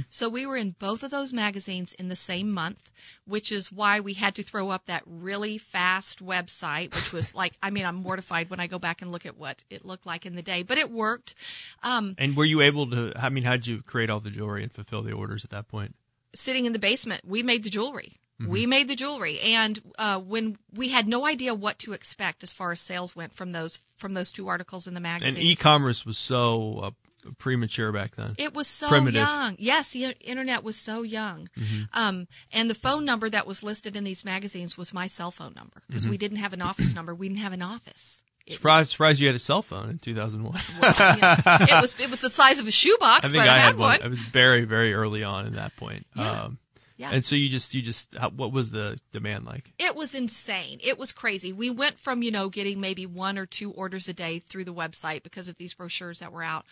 So 0.09 0.29
we 0.29 0.47
were 0.47 0.57
in 0.57 0.77
both 0.79 1.03
of 1.03 1.11
those 1.11 1.33
magazines 1.33 1.93
in 1.95 2.09
the 2.09 2.17
same 2.17 2.51
month, 2.53 2.91
which 3.27 3.53
is 3.53 3.71
why 3.71 4.01
we 4.01 4.15
had 4.15 4.35
to 4.37 4.43
throw 4.43 4.71
up 4.71 4.87
that 4.87 5.03
really 5.07 5.59
fast 5.59 6.25
website, 6.25 6.95
which 6.95 7.13
was 7.13 7.35
like, 7.35 7.55
I 7.63 7.71
mean, 7.71 7.85
I'm 7.85 7.97
mortified 7.97 8.51
when 8.51 8.61
I 8.61 8.67
go 8.67 8.79
back 8.79 9.03
and 9.03 9.13
look 9.13 9.27
at 9.27 9.37
what 9.37 9.65
it 9.71 9.85
looked 9.85 10.07
like 10.07 10.25
in 10.27 10.37
the 10.37 10.43
day, 10.43 10.63
but 10.63 10.79
it 10.79 10.91
worked. 10.91 11.35
Um, 11.83 12.15
And 12.19 12.37
were 12.37 12.45
you 12.45 12.63
able 12.63 12.89
to? 12.91 13.13
I 13.17 13.29
mean, 13.29 13.45
how'd 13.45 13.67
you 13.67 13.83
create 13.83 14.11
all 14.11 14.21
the 14.21 14.31
jewelry 14.31 14.63
and 14.63 14.73
fulfill 14.73 15.03
the 15.03 15.13
orders 15.13 15.45
at 15.45 15.51
that 15.51 15.69
point? 15.69 15.95
sitting 16.35 16.67
in 16.67 16.73
the 16.73 16.79
basement, 16.79 17.23
we 17.25 17.43
made 17.43 17.65
the 17.65 17.71
jewelry. 17.71 18.13
We 18.39 18.67
made 18.67 18.89
the 18.89 18.97
jewelry, 18.97 19.41
and 19.41 19.81
uh, 19.99 20.19
when 20.19 20.59
we 20.75 20.91
had 20.91 21.09
no 21.09 21.25
idea 21.27 21.55
what 21.55 21.79
to 21.81 21.93
expect 21.95 22.43
as 22.43 22.53
far 22.53 22.71
as 22.73 22.81
sales 22.83 23.17
went 23.17 23.33
from 23.35 23.53
those 23.53 23.81
from 23.97 24.13
those 24.13 24.31
two 24.31 24.47
articles 24.49 24.87
in 24.87 24.93
the 24.93 25.01
magazine, 25.01 25.35
And 25.37 25.39
e-commerce 25.43 26.05
was 26.05 26.19
so 26.19 26.79
uh, 26.83 26.91
premature 27.39 27.93
back 27.93 28.15
then. 28.17 28.35
It 28.37 28.53
was 28.55 28.69
so 28.69 28.89
Primitive. 28.89 29.15
young. 29.15 29.57
Yes, 29.59 29.91
the 29.93 30.15
internet 30.21 30.63
was 30.63 30.77
so 30.77 31.03
young. 31.03 31.49
Um, 31.95 32.29
and 32.53 32.69
the 32.69 32.75
phone 32.75 33.05
number 33.07 33.31
that 33.31 33.47
was 33.47 33.63
listed 33.63 33.97
in 33.97 34.05
these 34.05 34.23
magazines 34.25 34.77
was 34.77 34.93
my 34.93 35.07
cell 35.07 35.31
phone 35.31 35.55
number 35.55 35.83
because 35.89 36.07
we 36.07 36.19
didn't 36.19 36.37
have 36.39 36.53
an 36.53 36.61
office 36.61 36.95
number. 36.95 37.15
We 37.15 37.29
didn't 37.29 37.41
have 37.41 37.55
an 37.55 37.63
office. 37.63 38.23
It, 38.47 38.55
Surprised, 38.55 38.91
surprised 38.91 39.19
you 39.19 39.27
had 39.27 39.35
a 39.35 39.41
cell 39.41 39.61
phone 39.63 39.91
in 39.91 39.99
2001. 39.99 40.61
yeah. 40.83 41.37
it 41.63 41.83
was 41.83 41.99
it 41.99 42.11
was 42.11 42.21
the 42.21 42.31
size 42.31 42.61
of 42.61 42.69
a 42.69 42.71
shoebox, 42.71 43.21
I 43.25 43.29
think 43.29 43.43
but 43.43 43.49
I, 43.49 43.57
I, 43.57 43.59
had 43.59 43.77
one. 43.77 43.99
one. 43.99 44.03
It 44.03 44.11
was 44.11 44.21
very, 44.21 44.65
very 44.65 44.95
early 44.95 45.25
on 45.25 45.47
in 45.47 45.55
that 45.55 45.75
point. 45.77 46.07
Yeah. 46.15 46.43
Um, 46.43 46.59
Yeah. 46.97 47.11
And 47.13 47.25
so 47.25 47.37
you 47.37 47.49
just, 47.49 47.75
you 47.75 47.83
just, 47.83 48.15
how, 48.15 48.31
what 48.31 48.53
was 48.53 48.71
the 48.71 48.99
demand 49.13 49.45
like? 49.45 49.73
It 49.79 49.95
was 49.95 50.15
insane. 50.15 50.79
It 50.83 50.99
was 50.99 51.13
crazy. 51.13 51.53
We 51.53 51.69
went 51.71 51.99
from, 51.99 52.23
you 52.23 52.31
know, 52.31 52.49
getting 52.49 52.81
maybe 52.81 53.05
one 53.05 53.37
or 53.37 53.45
two 53.45 53.71
orders 53.73 54.09
a 54.09 54.15
day 54.15 54.39
through 54.39 54.65
the 54.65 54.73
website 54.73 55.23
because 55.23 55.47
of 55.49 55.57
these 55.57 55.75
brochures 55.75 56.21
that 56.21 56.33
were 56.33 56.43
out 56.43 56.65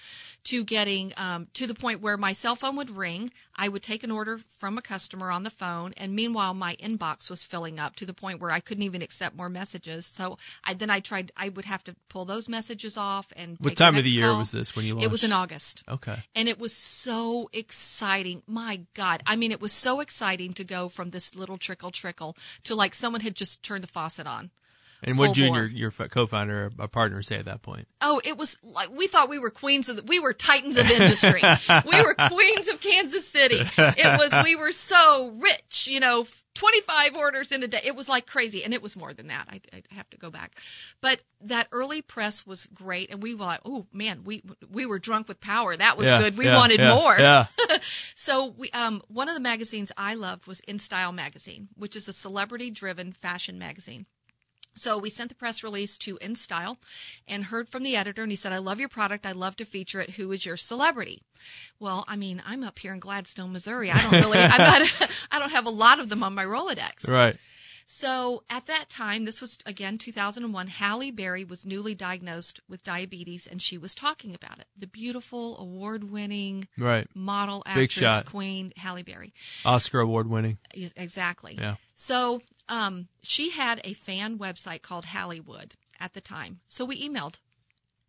to 0.44 0.64
getting 0.64 1.12
um, 1.16 1.48
to 1.54 1.66
the 1.66 1.74
point 1.74 2.00
where 2.00 2.16
my 2.16 2.32
cell 2.32 2.56
phone 2.56 2.76
would 2.76 2.90
ring. 2.90 3.30
I 3.54 3.68
would 3.68 3.82
take 3.82 4.02
an 4.02 4.10
order 4.10 4.38
from 4.38 4.78
a 4.78 4.82
customer 4.82 5.30
on 5.30 5.44
the 5.44 5.50
phone, 5.50 5.92
and 5.96 6.12
meanwhile, 6.12 6.54
my 6.54 6.74
inbox 6.76 7.30
was 7.30 7.44
filling 7.44 7.78
up 7.78 7.94
to 7.96 8.06
the 8.06 8.12
point 8.12 8.40
where 8.40 8.50
I 8.50 8.58
couldn't 8.58 8.82
even 8.82 9.00
accept 9.00 9.36
more 9.36 9.48
messages. 9.48 10.06
So 10.06 10.38
I, 10.64 10.74
then 10.74 10.90
I 10.90 10.98
tried, 10.98 11.30
I 11.36 11.50
would 11.50 11.66
have 11.66 11.84
to 11.84 11.94
pull 12.08 12.24
those 12.24 12.48
messages 12.48 12.96
off 12.96 13.32
and 13.36 13.52
What 13.58 13.68
take 13.68 13.76
the 13.76 13.84
time 13.84 13.96
of 13.96 14.02
the 14.02 14.10
year 14.10 14.30
call. 14.30 14.38
was 14.38 14.50
this 14.50 14.74
when 14.74 14.86
you 14.86 14.98
It 14.98 15.10
was 15.10 15.22
in? 15.22 15.32
August. 15.32 15.84
Okay. 15.88 16.16
And 16.34 16.48
it 16.48 16.58
was 16.58 16.72
so 16.72 17.48
exciting. 17.52 18.42
My 18.46 18.80
God. 18.94 19.22
I 19.26 19.36
mean, 19.36 19.52
it 19.52 19.60
was 19.60 19.72
so 19.72 20.00
exciting 20.00 20.13
to 20.54 20.64
go 20.64 20.88
from 20.88 21.10
this 21.10 21.34
little 21.34 21.58
trickle 21.58 21.90
trickle 21.90 22.36
to 22.62 22.74
like 22.74 22.94
someone 22.94 23.20
had 23.20 23.34
just 23.34 23.62
turned 23.62 23.82
the 23.82 23.88
faucet 23.88 24.26
on. 24.26 24.50
And 25.04 25.18
what 25.18 25.34
did 25.34 25.38
your, 25.38 25.48
bore. 25.50 25.64
your 25.64 25.88
f- 25.88 26.10
co-founder, 26.10 26.72
a 26.78 26.88
partner, 26.88 27.22
say 27.22 27.36
at 27.36 27.44
that 27.46 27.62
point? 27.62 27.86
Oh, 28.00 28.20
it 28.24 28.36
was 28.36 28.58
like 28.62 28.90
we 28.90 29.06
thought 29.06 29.28
we 29.28 29.38
were 29.38 29.50
queens 29.50 29.88
of 29.88 29.96
the, 29.96 30.02
we 30.02 30.18
were 30.20 30.32
titans 30.32 30.76
of 30.76 30.90
industry. 30.90 31.42
we 31.90 32.02
were 32.02 32.14
queens 32.14 32.68
of 32.68 32.80
Kansas 32.80 33.26
City. 33.26 33.58
It 33.78 34.18
was 34.18 34.44
we 34.44 34.56
were 34.56 34.72
so 34.72 35.32
rich, 35.38 35.86
you 35.90 36.00
know, 36.00 36.26
25 36.54 37.16
orders 37.16 37.50
in 37.50 37.62
a 37.62 37.68
day. 37.68 37.80
It 37.84 37.96
was 37.96 38.08
like 38.08 38.26
crazy 38.26 38.62
and 38.64 38.72
it 38.72 38.82
was 38.82 38.96
more 38.96 39.12
than 39.12 39.26
that. 39.26 39.48
I, 39.50 39.60
I 39.72 39.82
have 39.94 40.08
to 40.10 40.16
go 40.16 40.30
back. 40.30 40.56
But 41.00 41.22
that 41.40 41.66
early 41.72 42.00
press 42.00 42.46
was 42.46 42.66
great 42.66 43.10
and 43.10 43.22
we 43.22 43.34
were 43.34 43.44
like, 43.44 43.60
"Oh, 43.64 43.86
man, 43.92 44.22
we 44.24 44.42
we 44.70 44.86
were 44.86 44.98
drunk 44.98 45.28
with 45.28 45.40
power. 45.40 45.76
That 45.76 45.98
was 45.98 46.08
Yeah, 46.08 46.20
good. 46.20 46.38
We 46.38 46.46
yeah, 46.46 46.56
wanted 46.56 46.80
yeah, 46.80 46.94
more." 46.94 47.18
Yeah. 47.18 47.46
So 48.14 48.54
we 48.56 48.70
um 48.70 49.02
one 49.08 49.28
of 49.28 49.34
the 49.34 49.40
magazines 49.40 49.92
I 49.96 50.14
loved 50.14 50.46
was 50.46 50.60
In 50.60 50.78
Style 50.78 51.12
magazine, 51.12 51.68
which 51.76 51.96
is 51.96 52.08
a 52.08 52.12
celebrity 52.12 52.70
driven 52.70 53.12
fashion 53.12 53.58
magazine. 53.58 54.06
So 54.74 54.98
we 54.98 55.10
sent 55.10 55.28
the 55.28 55.34
press 55.34 55.62
release 55.62 55.96
to 55.98 56.16
In 56.20 56.34
Style 56.36 56.78
and 57.28 57.44
heard 57.44 57.68
from 57.68 57.82
the 57.82 57.96
editor 57.96 58.22
and 58.22 58.32
he 58.32 58.36
said, 58.36 58.52
I 58.52 58.58
love 58.58 58.80
your 58.80 58.88
product. 58.88 59.24
I'd 59.26 59.36
love 59.36 59.56
to 59.56 59.64
feature 59.64 60.00
it. 60.00 60.10
Who 60.10 60.32
is 60.32 60.44
your 60.44 60.56
celebrity? 60.56 61.22
Well, 61.78 62.04
I 62.08 62.16
mean, 62.16 62.42
I'm 62.46 62.64
up 62.64 62.78
here 62.80 62.92
in 62.92 63.00
Gladstone, 63.00 63.52
Missouri. 63.52 63.90
I 63.90 63.98
don't 64.02 64.12
really, 64.12 64.38
I'm 64.38 64.58
not, 64.58 65.10
I 65.30 65.38
don't 65.38 65.52
have 65.52 65.66
a 65.66 65.70
lot 65.70 66.00
of 66.00 66.08
them 66.08 66.22
on 66.22 66.34
my 66.34 66.44
Rolodex. 66.44 67.06
Right. 67.08 67.36
So 67.86 68.44
at 68.48 68.64
that 68.66 68.86
time, 68.88 69.26
this 69.26 69.42
was 69.42 69.58
again 69.66 69.98
2001, 69.98 70.68
Halle 70.68 71.10
Berry 71.10 71.44
was 71.44 71.66
newly 71.66 71.94
diagnosed 71.94 72.60
with 72.66 72.82
diabetes 72.82 73.46
and 73.46 73.60
she 73.60 73.76
was 73.76 73.94
talking 73.94 74.34
about 74.34 74.58
it. 74.58 74.64
The 74.74 74.86
beautiful, 74.86 75.58
award 75.58 76.10
winning 76.10 76.66
Right. 76.78 77.06
model 77.14 77.62
Big 77.66 77.90
actress, 77.90 77.92
shot. 77.92 78.24
queen, 78.26 78.72
Halle 78.78 79.02
Berry. 79.02 79.34
Oscar 79.66 80.00
award 80.00 80.28
winning. 80.30 80.58
Exactly. 80.96 81.56
Yeah. 81.60 81.76
So 81.94 82.40
um, 82.68 83.08
she 83.22 83.50
had 83.50 83.80
a 83.84 83.92
fan 83.92 84.38
website 84.38 84.82
called 84.82 85.06
Hollywood 85.06 85.74
at 86.00 86.14
the 86.14 86.20
time. 86.20 86.60
So 86.66 86.84
we 86.84 87.06
emailed. 87.08 87.38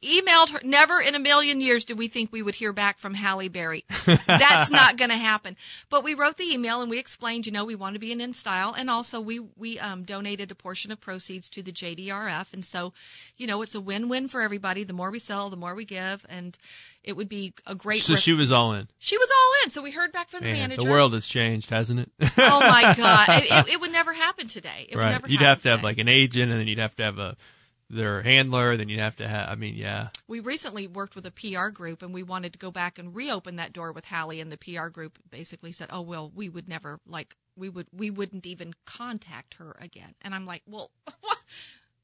Emailed 0.06 0.52
her. 0.52 0.60
Never 0.64 1.02
in 1.02 1.16
a 1.16 1.20
million 1.20 1.62
years 1.62 1.84
did 1.84 1.98
we 1.98 2.08
think 2.08 2.32
we 2.32 2.42
would 2.42 2.56
hear 2.56 2.72
back 2.72 3.00
from 3.00 3.16
Halle 3.16 3.48
Berry. 3.48 3.84
That's 4.28 4.70
not 4.70 4.98
going 4.98 5.10
to 5.10 5.18
happen. 5.18 5.58
But 5.90 6.04
we 6.04 6.14
wrote 6.14 6.38
the 6.38 6.44
email 6.46 6.82
and 6.82 6.90
we 6.92 7.00
explained, 7.00 7.46
you 7.46 7.52
know, 7.52 7.66
we 7.66 7.76
want 7.76 7.96
to 7.96 8.00
be 8.00 8.12
an 8.12 8.22
in 8.22 8.34
style, 8.34 8.74
and 8.78 8.90
also 8.90 9.20
we 9.20 9.40
we 9.40 9.80
um, 9.80 10.04
donated 10.04 10.52
a 10.52 10.56
portion 10.56 10.92
of 10.92 11.02
proceeds 11.02 11.50
to 11.50 11.64
the 11.64 11.72
JDRF, 11.72 12.54
and 12.54 12.64
so, 12.64 12.94
you 13.36 13.48
know, 13.48 13.62
it's 13.62 13.74
a 13.74 13.82
win 13.82 14.08
win 14.08 14.28
for 14.28 14.42
everybody. 14.42 14.84
The 14.84 14.94
more 14.94 15.10
we 15.10 15.20
sell, 15.20 15.50
the 15.50 15.58
more 15.58 15.74
we 15.74 15.86
give, 15.86 16.26
and 16.30 16.58
it 17.04 17.16
would 17.16 17.30
be 17.30 17.54
a 17.66 17.76
great. 17.76 18.02
So 18.02 18.14
rec- 18.14 18.22
she 18.22 18.34
was 18.34 18.52
all 18.52 18.74
in. 18.74 18.88
she 19.00 19.18
was 19.18 19.30
all 19.32 19.52
in. 19.64 19.70
So 19.70 19.82
we 19.82 19.92
heard 19.92 20.12
back 20.12 20.30
from 20.30 20.42
the 20.42 20.52
Man, 20.52 20.60
manager. 20.70 20.84
the 20.84 20.90
world 20.90 21.14
has 21.14 21.28
changed, 21.28 21.70
hasn't 21.70 22.00
it? 22.00 22.12
oh 22.38 22.60
my 22.60 22.94
god, 22.96 23.30
it, 23.30 23.46
it, 23.50 23.74
it 23.74 23.82
would 23.82 23.92
never 23.92 24.14
happen 24.14 24.48
today. 24.48 24.88
It 24.90 24.96
would 24.96 25.02
right. 25.02 25.12
never 25.12 25.28
You'd 25.28 25.42
have 25.42 25.62
to 25.64 25.70
have 25.70 25.84
like 25.84 25.98
an 25.98 26.08
agent, 26.10 26.52
and 26.52 26.60
then 26.60 26.68
you'd 26.68 26.80
have 26.80 26.96
to 26.96 27.04
have 27.04 27.20
a 27.20 27.36
their 27.90 28.22
handler. 28.22 28.78
Then 28.78 28.90
you'd 28.90 29.00
have 29.00 29.16
to 29.18 29.28
have. 29.28 29.50
I 29.50 29.56
mean, 29.56 29.76
yeah. 29.76 30.10
We 30.28 30.40
recently 30.40 30.88
worked 30.88 31.16
with 31.16 31.26
a 31.26 31.32
PR 31.32 31.70
group, 31.70 32.02
and 32.02 32.14
we 32.14 32.24
wanted 32.24 32.54
to 32.54 32.60
go 32.60 32.72
back 32.72 32.98
and 33.00 33.16
reopen 33.16 33.56
that 33.58 33.74
door 33.74 33.92
with 33.92 34.06
Halle, 34.06 34.40
and 34.40 34.52
the 34.52 34.58
PR 34.58 34.88
group 34.88 35.20
basically 35.30 35.72
said, 35.72 35.90
"Oh 35.92 36.02
well, 36.02 36.32
we 36.34 36.50
would 36.50 36.68
never 36.68 37.00
like 37.08 37.36
we 37.56 37.70
would 37.70 37.88
we 37.92 38.10
wouldn't 38.10 38.46
even 38.46 38.74
contact 38.86 39.56
her 39.56 39.76
again." 39.80 40.16
And 40.22 40.34
I'm 40.36 40.46
like, 40.46 40.64
"Well, 40.68 40.92
what? 41.22 41.38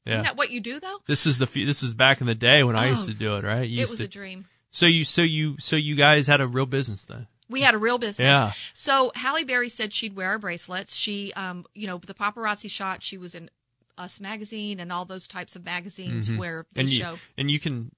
Yeah. 0.04 0.12
isn't 0.14 0.24
that 0.24 0.36
what 0.36 0.50
you 0.50 0.60
do 0.60 0.80
though?" 0.80 0.98
This 1.06 1.26
is 1.26 1.38
the 1.38 1.46
this 1.46 1.82
is 1.82 1.94
back 1.94 2.20
in 2.20 2.26
the 2.26 2.34
day 2.34 2.62
when 2.62 2.76
I 2.76 2.88
used 2.88 3.08
Oh, 3.08 3.12
to 3.12 3.18
do 3.18 3.36
it, 3.36 3.44
right? 3.44 3.68
You 3.68 3.82
It 3.82 3.90
was 3.90 3.98
to, 3.98 4.04
a 4.04 4.08
dream. 4.08 4.46
So 4.70 4.86
you 4.86 5.04
so 5.04 5.22
you 5.22 5.56
so 5.58 5.76
you 5.76 5.96
guys 5.96 6.26
had 6.26 6.40
a 6.40 6.46
real 6.46 6.66
business 6.66 7.04
then. 7.04 7.26
We 7.48 7.60
had 7.60 7.74
a 7.74 7.78
real 7.78 7.98
business. 7.98 8.24
Yeah. 8.24 8.52
So 8.72 9.12
Halle 9.14 9.44
Berry 9.44 9.68
said 9.68 9.92
she'd 9.92 10.16
wear 10.16 10.30
our 10.30 10.38
bracelets. 10.38 10.96
She, 10.96 11.34
um, 11.34 11.66
you 11.74 11.86
know, 11.86 11.98
the 11.98 12.14
paparazzi 12.14 12.70
shot. 12.70 13.02
She 13.02 13.18
was 13.18 13.34
in 13.34 13.50
Us 13.98 14.20
magazine 14.20 14.80
and 14.80 14.92
all 14.92 15.04
those 15.04 15.26
types 15.26 15.54
of 15.56 15.64
magazines 15.64 16.32
where 16.32 16.66
they 16.74 16.80
Mm-hmm. 16.84 16.86
and 16.86 16.90
you 16.90 16.98
show. 16.98 17.18
and 17.38 17.50
you 17.50 17.60
can 17.60 17.92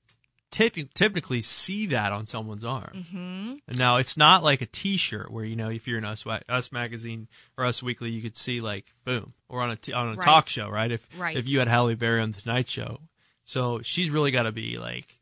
typ- 0.51 0.93
typically 0.95 1.41
see 1.43 1.87
that 1.87 2.13
on 2.13 2.27
someone's 2.27 2.65
arm. 2.65 2.91
Mm-hmm. 2.95 3.53
And 3.69 3.79
now 3.79 3.97
it's 3.99 4.17
not 4.17 4.43
like 4.43 4.61
a 4.61 4.67
T-shirt 4.67 5.31
where 5.31 5.45
you 5.45 5.57
know 5.57 5.71
if 5.71 5.87
you're 5.87 5.99
in 5.99 6.05
Us 6.05 6.25
Us 6.49 6.73
magazine 6.73 7.29
or 7.57 7.65
Us 7.65 7.83
Weekly, 7.83 8.11
you 8.11 8.23
could 8.23 8.37
see 8.37 8.61
like 8.61 8.93
boom, 9.05 9.35
or 9.49 9.61
on 9.63 9.71
a 9.71 9.77
t- 9.77 9.93
on 9.93 10.09
a 10.09 10.11
Right. 10.17 10.25
talk 10.25 10.49
show, 10.49 10.69
right? 10.69 10.91
If 10.91 11.07
Right. 11.19 11.37
if 11.37 11.49
you 11.49 11.59
had 11.61 11.69
Halle 11.69 11.95
Berry 11.95 12.21
on 12.21 12.33
the 12.33 12.41
Tonight 12.41 12.69
Show, 12.69 13.01
so 13.45 13.81
she's 13.83 14.11
really 14.11 14.31
got 14.31 14.45
to 14.45 14.53
be 14.53 14.79
like 14.79 15.21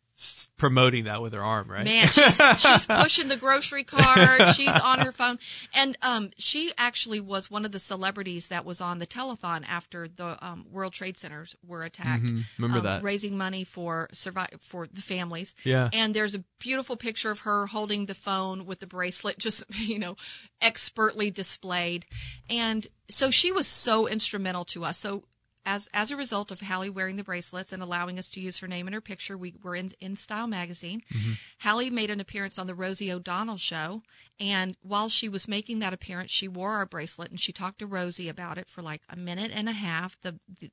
promoting 0.57 1.05
that 1.05 1.23
with 1.23 1.33
her 1.33 1.43
arm, 1.43 1.71
right? 1.71 1.85
Man, 1.85 2.07
she's, 2.07 2.37
she's 2.59 2.87
pushing 2.87 3.29
the 3.29 3.37
grocery 3.37 3.83
cart. 3.85 4.55
She's 4.55 4.69
on 4.69 5.01
her 5.01 5.13
phone, 5.13 5.39
and 5.75 5.97
um, 6.03 6.31
she 6.39 6.73
actually 6.79 7.21
was 7.21 7.51
one 7.51 7.65
of 7.65 7.73
the 7.73 7.79
celebrities 7.79 8.49
that 8.49 8.65
was 8.65 8.81
on 8.81 8.99
the 8.99 9.07
telethon 9.07 9.65
after 9.69 10.09
the 10.09 10.37
um, 10.45 10.67
World 10.71 10.93
Trade 10.93 11.17
Centers 11.17 11.57
were 11.67 11.83
attacked. 11.83 12.25
Mhm. 12.25 12.45
Remember 12.59 12.79
um, 12.79 12.85
that. 12.85 13.03
raising 13.03 13.37
money 13.37 13.65
for 13.65 14.09
survive 14.13 14.51
for 14.61 14.87
the 14.87 15.03
families. 15.03 15.55
Yeah. 15.65 15.89
and 15.93 16.15
there's 16.15 16.35
a 16.35 16.45
beautiful 16.59 16.97
picture 16.97 17.31
of 17.31 17.41
her 17.41 17.67
holding 17.67 18.07
the 18.07 18.15
phone 18.15 18.67
with 18.67 18.81
the 18.81 18.87
bracelet, 18.87 19.39
just 19.41 19.65
you 19.71 19.99
know, 19.99 20.17
expertly 20.61 21.31
displayed, 21.31 22.07
and 22.49 22.87
so 23.09 23.31
she 23.31 23.51
was 23.51 23.67
so 23.67 24.07
instrumental 24.07 24.65
to 24.67 24.85
us. 24.85 24.99
So 24.99 25.25
as 25.65 25.89
as 25.95 26.11
a 26.11 26.17
result 26.17 26.51
of 26.51 26.61
Halle 26.61 26.91
wearing 26.91 27.17
the 27.17 27.25
bracelets 27.25 27.73
and 27.73 27.83
allowing 27.83 28.19
us 28.19 28.29
to 28.31 28.41
use 28.41 28.59
her 28.61 28.69
name 28.69 28.87
and 28.87 28.95
her 28.95 29.01
picture, 29.01 29.37
we 29.37 29.55
were 29.63 29.77
in 29.77 29.91
in 30.01 30.17
Style 30.17 30.47
magazine. 30.47 31.03
Halle 31.59 31.91
made 31.91 32.11
an 32.11 32.21
appearance 32.21 32.59
on 32.59 32.67
the 32.67 32.75
Rosie 32.75 33.13
O'Donnell 33.13 33.57
show, 33.59 34.03
and 34.41 34.77
while 34.83 35.09
she 35.09 35.29
was 35.29 35.47
making 35.47 35.79
that 35.81 35.93
appearance, 35.93 36.31
she 36.31 36.49
wore 36.49 36.73
our 36.73 36.87
bracelet 36.87 37.31
and 37.31 37.39
she 37.41 37.53
talked 37.53 37.79
to 37.79 37.87
Rosie 37.87 38.29
about 38.29 38.59
it 38.59 38.69
for 38.69 38.83
like 38.83 39.03
a 39.09 39.17
minute 39.17 39.53
and 39.55 39.69
a 39.69 39.73
half. 39.73 40.21
The 40.21 40.39
the, 40.61 40.71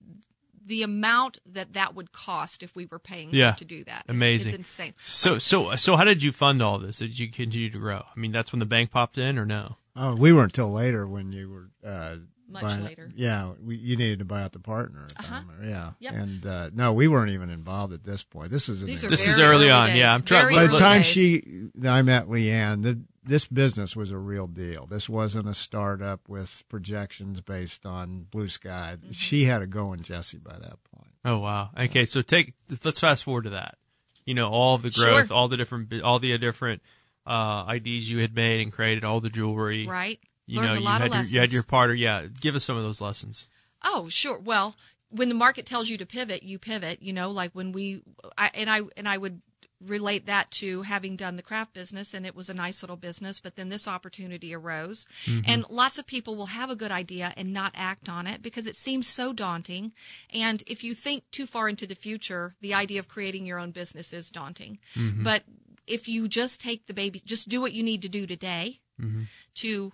the 0.65 0.83
amount 0.83 1.39
that 1.45 1.73
that 1.73 1.95
would 1.95 2.11
cost 2.11 2.61
if 2.61 2.75
we 2.75 2.85
were 2.85 2.99
paying 2.99 3.29
Yeah. 3.33 3.53
to 3.53 3.65
do 3.65 3.83
that, 3.85 4.03
Amazing. 4.07 4.49
is 4.49 4.53
insane. 4.53 4.93
So 5.03 5.37
so 5.37 5.75
so 5.75 5.95
how 5.97 6.03
did 6.03 6.21
you 6.23 6.31
fund 6.31 6.61
all 6.61 6.77
this? 6.79 6.99
Did 6.99 7.17
you 7.17 7.27
continue 7.27 7.69
to 7.71 7.79
grow? 7.79 8.03
I 8.15 8.19
mean, 8.19 8.31
that's 8.31 8.51
when 8.51 8.59
the 8.59 8.65
bank 8.67 8.91
popped 8.91 9.17
in, 9.17 9.39
or 9.39 9.45
no? 9.45 9.77
Oh, 9.95 10.15
we 10.15 10.31
weren't 10.31 10.53
till 10.53 10.69
later 10.69 11.07
when 11.07 11.31
you 11.31 11.49
were 11.49 11.69
uh, 11.89 12.17
Much 12.49 12.61
buying- 12.63 12.83
later. 12.83 13.11
Yeah, 13.15 13.51
we, 13.63 13.75
you 13.77 13.95
needed 13.95 14.19
to 14.19 14.25
buy 14.25 14.41
out 14.41 14.51
the 14.53 14.59
partner. 14.59 15.05
if 15.09 15.19
Uh-huh. 15.19 15.41
remember. 15.47 15.65
Yeah, 15.69 15.91
Yep. 15.99 16.13
and 16.13 16.45
uh, 16.45 16.69
no, 16.73 16.93
we 16.93 17.07
weren't 17.07 17.31
even 17.31 17.49
involved 17.49 17.93
at 17.93 18.03
this 18.03 18.23
point. 18.23 18.49
This 18.51 18.69
is 18.69 18.81
in 18.81 18.87
These 18.87 19.01
the- 19.01 19.07
are 19.07 19.09
This 19.09 19.27
is 19.27 19.37
very 19.37 19.49
early 19.55 19.69
on, 19.71 19.87
days. 19.87 19.97
yeah, 19.97 20.13
I'm 20.13 20.23
trying- 20.23 20.55
by 20.55 20.67
the 20.67 20.77
time 20.77 20.99
days. 20.99 21.05
she 21.07 21.69
I 21.83 22.01
met 22.01 22.27
Leanne, 22.27 22.81
the, 22.83 22.99
this 23.23 23.45
business 23.45 23.95
was 23.95 24.09
a 24.11 24.17
real 24.17 24.47
deal. 24.47 24.87
This 24.87 25.07
wasn't 25.07 25.47
a 25.47 25.53
startup 25.53 26.27
with 26.27 26.63
projections 26.69 27.41
based 27.41 27.85
on 27.85 28.25
blue 28.31 28.47
sky. 28.49 28.97
She 29.11 29.43
had 29.43 29.61
a 29.61 29.67
going 29.67 29.99
Jesse 30.01 30.39
by 30.39 30.53
that 30.53 30.77
point. 30.95 31.11
Oh 31.25 31.37
wow. 31.39 31.69
Okay, 31.77 32.05
so 32.05 32.21
take 32.21 32.53
let's 32.83 32.99
fast 32.99 33.23
forward 33.23 33.43
to 33.43 33.51
that. 33.51 33.77
You 34.25 34.33
know, 34.33 34.49
all 34.49 34.77
the 34.77 34.89
growth, 34.89 35.27
Sure. 35.27 35.35
all 35.35 35.47
the 35.47 35.57
different, 35.57 36.01
all 36.01 36.17
the 36.19 36.35
different 36.37 36.81
uh, 37.25 37.65
IDs 37.75 38.09
you 38.09 38.19
had 38.19 38.35
made 38.35 38.61
and 38.61 38.71
created, 38.71 39.03
all 39.03 39.19
the 39.19 39.29
jewelry. 39.29 39.85
Right. 39.85 40.19
You 40.49 40.57
Learned 40.57 40.69
know, 40.69 40.75
a 40.75 40.79
you 40.79 40.85
lot 40.85 41.01
had 41.01 41.01
of 41.01 41.07
your, 41.07 41.17
lessons. 41.17 41.33
you 41.33 41.39
had 41.39 41.53
your 41.53 41.63
part. 41.63 41.91
Or, 41.91 41.95
yeah, 41.95 42.25
give 42.41 42.55
us 42.55 42.63
some 42.63 42.75
of 42.75 42.83
those 42.83 42.99
lessons. 42.99 43.47
Oh, 43.83 44.09
sure. 44.09 44.39
Well, 44.39 44.75
when 45.09 45.29
the 45.29 45.35
market 45.35 45.65
tells 45.65 45.89
you 45.89 45.97
to 45.97 46.05
pivot, 46.05 46.43
you 46.43 46.57
pivot. 46.57 47.01
You 47.01 47.13
know, 47.13 47.29
like 47.29 47.51
when 47.53 47.71
we, 47.71 48.01
I, 48.37 48.49
and 48.55 48.69
I 48.69 48.81
and 48.97 49.07
I 49.07 49.17
would 49.17 49.41
relate 49.85 50.25
that 50.25 50.51
to 50.51 50.81
having 50.81 51.15
done 51.15 51.35
the 51.35 51.43
craft 51.43 51.73
business, 51.73 52.13
and 52.13 52.25
it 52.25 52.35
was 52.35 52.49
a 52.49 52.53
nice 52.53 52.81
little 52.81 52.97
business. 52.97 53.39
But 53.39 53.55
then 53.55 53.69
this 53.69 53.87
opportunity 53.87 54.53
arose, 54.53 55.05
mm-hmm. 55.25 55.41
and 55.45 55.69
lots 55.69 55.97
of 55.97 56.07
people 56.07 56.35
will 56.35 56.47
have 56.47 56.69
a 56.69 56.75
good 56.75 56.91
idea 56.91 57.31
and 57.37 57.53
not 57.53 57.73
act 57.75 58.09
on 58.09 58.25
it 58.25 58.41
because 58.41 58.67
it 58.67 58.75
seems 58.75 59.07
so 59.07 59.33
daunting. 59.33 59.93
And 60.33 60.63
if 60.65 60.83
you 60.83 60.95
think 60.95 61.29
too 61.31 61.45
far 61.45 61.69
into 61.69 61.85
the 61.85 61.95
future, 61.95 62.55
the 62.59 62.73
idea 62.73 62.99
of 62.99 63.07
creating 63.07 63.45
your 63.45 63.59
own 63.59 63.71
business 63.71 64.11
is 64.13 64.31
daunting. 64.31 64.79
Mm-hmm. 64.95 65.23
But 65.23 65.43
if 65.87 66.07
you 66.07 66.27
just 66.27 66.59
take 66.59 66.87
the 66.87 66.93
baby, 66.93 67.21
just 67.23 67.49
do 67.49 67.61
what 67.61 67.73
you 67.73 67.83
need 67.83 68.01
to 68.01 68.09
do 68.09 68.27
today 68.27 68.81
mm-hmm. 68.99 69.23
to 69.55 69.93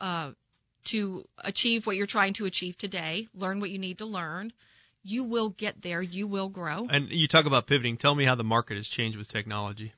uh, 0.00 0.32
to 0.84 1.26
achieve 1.44 1.86
what 1.86 1.96
you're 1.96 2.06
trying 2.06 2.32
to 2.34 2.46
achieve 2.46 2.78
today, 2.78 3.28
learn 3.34 3.60
what 3.60 3.70
you 3.70 3.78
need 3.78 3.98
to 3.98 4.06
learn, 4.06 4.52
you 5.02 5.24
will 5.24 5.48
get 5.50 5.82
there. 5.82 6.02
You 6.02 6.26
will 6.26 6.48
grow. 6.48 6.86
And 6.90 7.10
you 7.10 7.28
talk 7.28 7.46
about 7.46 7.66
pivoting. 7.66 7.96
Tell 7.96 8.14
me 8.14 8.24
how 8.24 8.34
the 8.34 8.44
market 8.44 8.76
has 8.76 8.88
changed 8.88 9.16
with 9.16 9.28
technology 9.28 9.92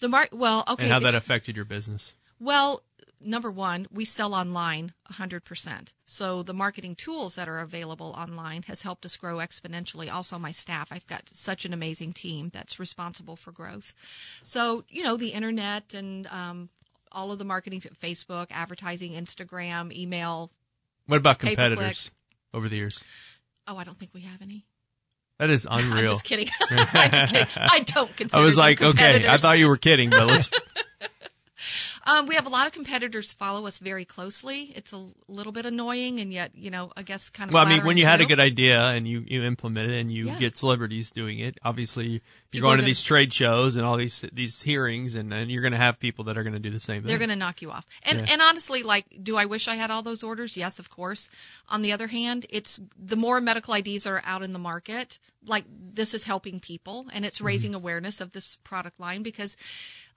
The 0.00 0.08
mar- 0.08 0.28
well, 0.32 0.64
okay. 0.68 0.84
and 0.84 0.92
how 0.92 1.00
that 1.00 1.14
affected 1.14 1.56
your 1.56 1.64
business. 1.64 2.14
Well, 2.38 2.82
number 3.20 3.50
one, 3.50 3.86
we 3.90 4.04
sell 4.06 4.34
online 4.34 4.94
100%. 5.12 5.92
So 6.06 6.42
the 6.42 6.54
marketing 6.54 6.94
tools 6.94 7.34
that 7.34 7.48
are 7.48 7.58
available 7.58 8.14
online 8.18 8.62
has 8.62 8.82
helped 8.82 9.04
us 9.04 9.16
grow 9.16 9.36
exponentially. 9.36 10.10
Also, 10.12 10.38
my 10.38 10.52
staff, 10.52 10.90
I've 10.90 11.06
got 11.06 11.30
such 11.32 11.64
an 11.64 11.72
amazing 11.74 12.14
team 12.14 12.50
that's 12.52 12.80
responsible 12.80 13.36
for 13.36 13.52
growth. 13.52 13.92
So, 14.42 14.84
you 14.88 15.02
know, 15.02 15.16
the 15.16 15.30
internet 15.30 15.92
and 15.92 16.26
um, 16.28 16.70
all 17.12 17.32
of 17.32 17.38
the 17.38 17.44
marketing, 17.44 17.80
Facebook, 17.80 18.46
advertising, 18.50 19.12
Instagram, 19.12 19.94
email. 19.94 20.50
What 21.06 21.18
about 21.18 21.38
Pay 21.38 21.50
per 21.50 21.54
click. 21.54 21.70
competitors 21.70 22.10
over 22.54 22.68
the 22.68 22.76
years? 22.76 23.04
Oh, 23.66 23.76
I 23.76 23.84
don't 23.84 23.96
think 23.96 24.12
we 24.14 24.22
have 24.22 24.42
any. 24.42 24.64
That 25.38 25.50
is 25.50 25.66
I'm 25.70 25.92
unreal. 25.92 26.12
just 26.12 26.24
kidding. 26.24 26.48
I'm 26.70 26.76
just 26.76 27.32
kidding. 27.32 27.46
I 27.56 27.80
don't 27.80 28.14
consider 28.16 28.42
I 28.42 28.44
was 28.44 28.58
like, 28.58 28.82
okay, 28.82 29.26
I 29.26 29.38
thought 29.38 29.58
you 29.58 29.68
were 29.68 29.78
kidding, 29.78 30.10
but 30.10 30.26
let's. 30.26 30.50
Um, 32.06 32.26
we 32.26 32.34
have 32.34 32.46
a 32.46 32.50
lot 32.50 32.66
of 32.66 32.72
competitors 32.72 33.32
follow 33.32 33.66
us 33.66 33.78
very 33.78 34.04
closely. 34.04 34.72
It's 34.74 34.92
a 34.92 35.06
little 35.28 35.52
bit 35.52 35.66
annoying, 35.66 36.18
and 36.20 36.32
yet, 36.32 36.52
you 36.54 36.70
know, 36.70 36.92
I 36.96 37.02
guess 37.02 37.28
kind 37.28 37.48
of. 37.50 37.54
Well, 37.54 37.64
I 37.66 37.68
mean, 37.68 37.84
when 37.84 37.96
you 37.96 38.06
had 38.06 38.20
a 38.20 38.26
good 38.26 38.40
idea 38.40 38.80
and 38.88 39.06
you, 39.06 39.24
you 39.26 39.42
implement 39.42 39.90
it 39.90 40.00
and 40.00 40.10
you 40.10 40.26
Yeah. 40.26 40.38
get 40.38 40.56
celebrities 40.56 41.10
doing 41.10 41.38
it, 41.40 41.58
obviously 41.62 42.06
you're 42.08 42.20
People 42.50 42.68
going 42.70 42.78
to 42.80 42.84
these 42.84 43.02
trade 43.02 43.32
shows 43.32 43.76
and 43.76 43.84
all 43.86 43.96
these 43.96 44.24
these 44.32 44.62
hearings, 44.62 45.14
and, 45.14 45.32
and 45.32 45.50
you're 45.50 45.62
going 45.62 45.72
to 45.72 45.78
have 45.78 46.00
people 46.00 46.24
that 46.24 46.36
are 46.38 46.42
going 46.42 46.54
to 46.54 46.58
do 46.58 46.70
the 46.70 46.80
same 46.80 47.02
thing. 47.02 47.08
They're 47.08 47.18
going 47.18 47.30
to 47.30 47.36
knock 47.36 47.62
you 47.62 47.70
off. 47.70 47.86
And 48.04 48.18
Yeah. 48.20 48.26
and 48.32 48.42
honestly, 48.42 48.82
like, 48.82 49.06
do 49.22 49.36
I 49.36 49.44
wish 49.44 49.68
I 49.68 49.74
had 49.76 49.90
all 49.90 50.02
those 50.02 50.22
orders? 50.22 50.56
Yes, 50.56 50.78
of 50.78 50.90
course. 50.90 51.28
On 51.68 51.82
the 51.82 51.92
other 51.92 52.06
hand, 52.08 52.46
it's 52.50 52.80
the 52.98 53.16
more 53.16 53.40
medical 53.40 53.74
IDs 53.74 54.06
are 54.06 54.22
out 54.24 54.42
in 54.42 54.52
the 54.52 54.58
market, 54.58 55.18
like 55.46 55.64
this 55.68 56.12
is 56.14 56.24
helping 56.24 56.60
people 56.60 57.00
and 57.12 57.20
Mm-hmm. 57.20 57.24
it's 57.26 57.40
raising 57.40 57.74
awareness 57.74 58.20
of 58.20 58.32
this 58.32 58.56
product 58.56 58.98
line 58.98 59.22
because 59.22 59.56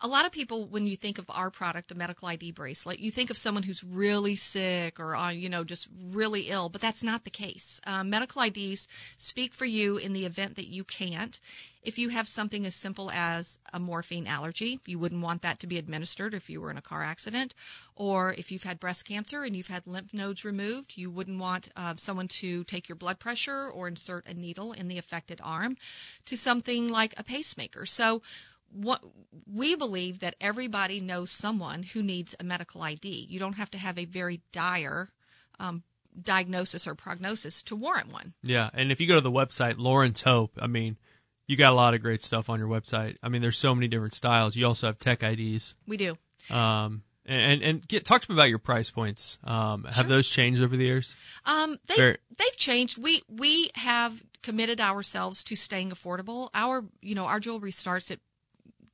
a 0.03 0.07
lot 0.07 0.25
of 0.25 0.33
people, 0.33 0.65
when 0.65 0.85
you 0.85 0.97
think 0.97 1.17
of 1.17 1.29
our 1.29 1.49
product, 1.49 1.89
a 1.89 1.95
medical 1.95 2.27
ID 2.27 2.51
bracelet, 2.51 2.99
you 2.99 3.09
think 3.09 3.29
of 3.29 3.37
someone 3.37 3.63
who's 3.63 3.85
really 3.85 4.35
sick 4.35 4.99
or 4.99 5.15
on, 5.15 5.39
you 5.39 5.47
know, 5.47 5.63
just 5.63 5.87
really 6.11 6.49
ill, 6.49 6.67
but 6.67 6.81
that's 6.81 7.03
not 7.03 7.23
the 7.23 7.29
case. 7.29 7.79
Um, 7.87 8.09
medical 8.09 8.41
IDs 8.41 8.89
speak 9.17 9.53
for 9.53 9.63
you 9.63 9.95
in 9.95 10.11
the 10.11 10.25
event 10.25 10.57
that 10.57 10.67
you 10.67 10.83
can't. 10.83 11.39
If 11.81 11.97
you 11.97 12.09
have 12.09 12.27
something 12.27 12.65
as 12.65 12.75
simple 12.75 13.11
as 13.11 13.59
a 13.71 13.79
morphine 13.79 14.27
allergy, 14.27 14.81
you 14.85 14.99
wouldn't 14.99 15.21
want 15.21 15.41
that 15.41 15.59
to 15.61 15.67
be 15.67 15.77
administered 15.77 16.33
if 16.33 16.49
you 16.49 16.59
were 16.59 16.71
in 16.71 16.77
a 16.77 16.81
car 16.81 17.03
accident. 17.03 17.53
Or 17.95 18.33
if 18.33 18.51
you've 18.51 18.63
had 18.63 18.81
breast 18.81 19.05
cancer 19.05 19.43
and 19.43 19.55
you've 19.55 19.67
had 19.67 19.87
lymph 19.87 20.13
nodes 20.13 20.43
removed, 20.43 20.93
you 20.95 21.09
wouldn't 21.11 21.39
want 21.39 21.69
uh, 21.77 21.93
someone 21.97 22.27
to 22.27 22.65
take 22.65 22.89
your 22.89 22.97
blood 22.97 23.19
pressure 23.19 23.69
or 23.69 23.87
insert 23.87 24.27
a 24.27 24.33
needle 24.33 24.73
in 24.73 24.89
the 24.89 24.97
affected 24.97 25.39
arm 25.41 25.77
to 26.25 26.35
something 26.35 26.89
like 26.89 27.13
a 27.17 27.23
pacemaker. 27.23 27.85
So, 27.85 28.21
what 28.73 29.03
we 29.45 29.75
believe 29.75 30.19
that 30.19 30.35
everybody 30.41 30.99
knows 30.99 31.31
someone 31.31 31.83
who 31.83 32.01
needs 32.01 32.35
a 32.39 32.43
medical 32.43 32.81
ID. 32.81 33.27
You 33.29 33.39
don't 33.39 33.53
have 33.53 33.71
to 33.71 33.77
have 33.77 33.97
a 33.97 34.05
very 34.05 34.41
dire 34.51 35.09
um, 35.59 35.83
diagnosis 36.21 36.87
or 36.87 36.95
prognosis 36.95 37.63
to 37.63 37.75
warrant 37.75 38.11
one. 38.11 38.33
Yeah, 38.43 38.69
and 38.73 38.91
if 38.91 38.99
you 38.99 39.07
go 39.07 39.15
to 39.15 39.21
the 39.21 39.31
website 39.31 39.75
Lauren's 39.77 40.21
Hope, 40.21 40.57
I 40.61 40.67
mean, 40.67 40.97
you 41.47 41.57
got 41.57 41.71
a 41.71 41.75
lot 41.75 41.93
of 41.93 42.01
great 42.01 42.23
stuff 42.23 42.49
on 42.49 42.59
your 42.59 42.67
website. 42.67 43.17
I 43.21 43.29
mean, 43.29 43.41
there's 43.41 43.57
so 43.57 43.75
many 43.75 43.87
different 43.87 44.15
styles. 44.15 44.55
You 44.55 44.65
also 44.65 44.87
have 44.87 44.99
tech 44.99 45.23
IDs. 45.23 45.75
We 45.87 45.97
do. 45.97 46.17
Um, 46.49 47.03
and 47.25 47.61
and 47.61 47.87
get 47.87 48.05
talk 48.05 48.21
to 48.21 48.31
me 48.31 48.35
about 48.35 48.49
your 48.49 48.59
price 48.59 48.91
points. 48.91 49.37
Um, 49.43 49.85
have 49.85 50.07
those 50.07 50.29
changed 50.29 50.61
over 50.61 50.75
the 50.75 50.83
years? 50.83 51.15
Um, 51.45 51.79
they 51.87 51.95
Very- 51.95 52.17
they've 52.37 52.57
changed. 52.57 53.01
We 53.01 53.21
we 53.29 53.69
have 53.75 54.23
committed 54.41 54.81
ourselves 54.81 55.43
to 55.45 55.55
staying 55.55 55.91
affordable. 55.91 56.49
Our 56.53 56.85
you 57.01 57.15
know 57.15 57.25
our 57.25 57.39
jewelry 57.39 57.71
starts 57.71 58.11
at 58.11 58.19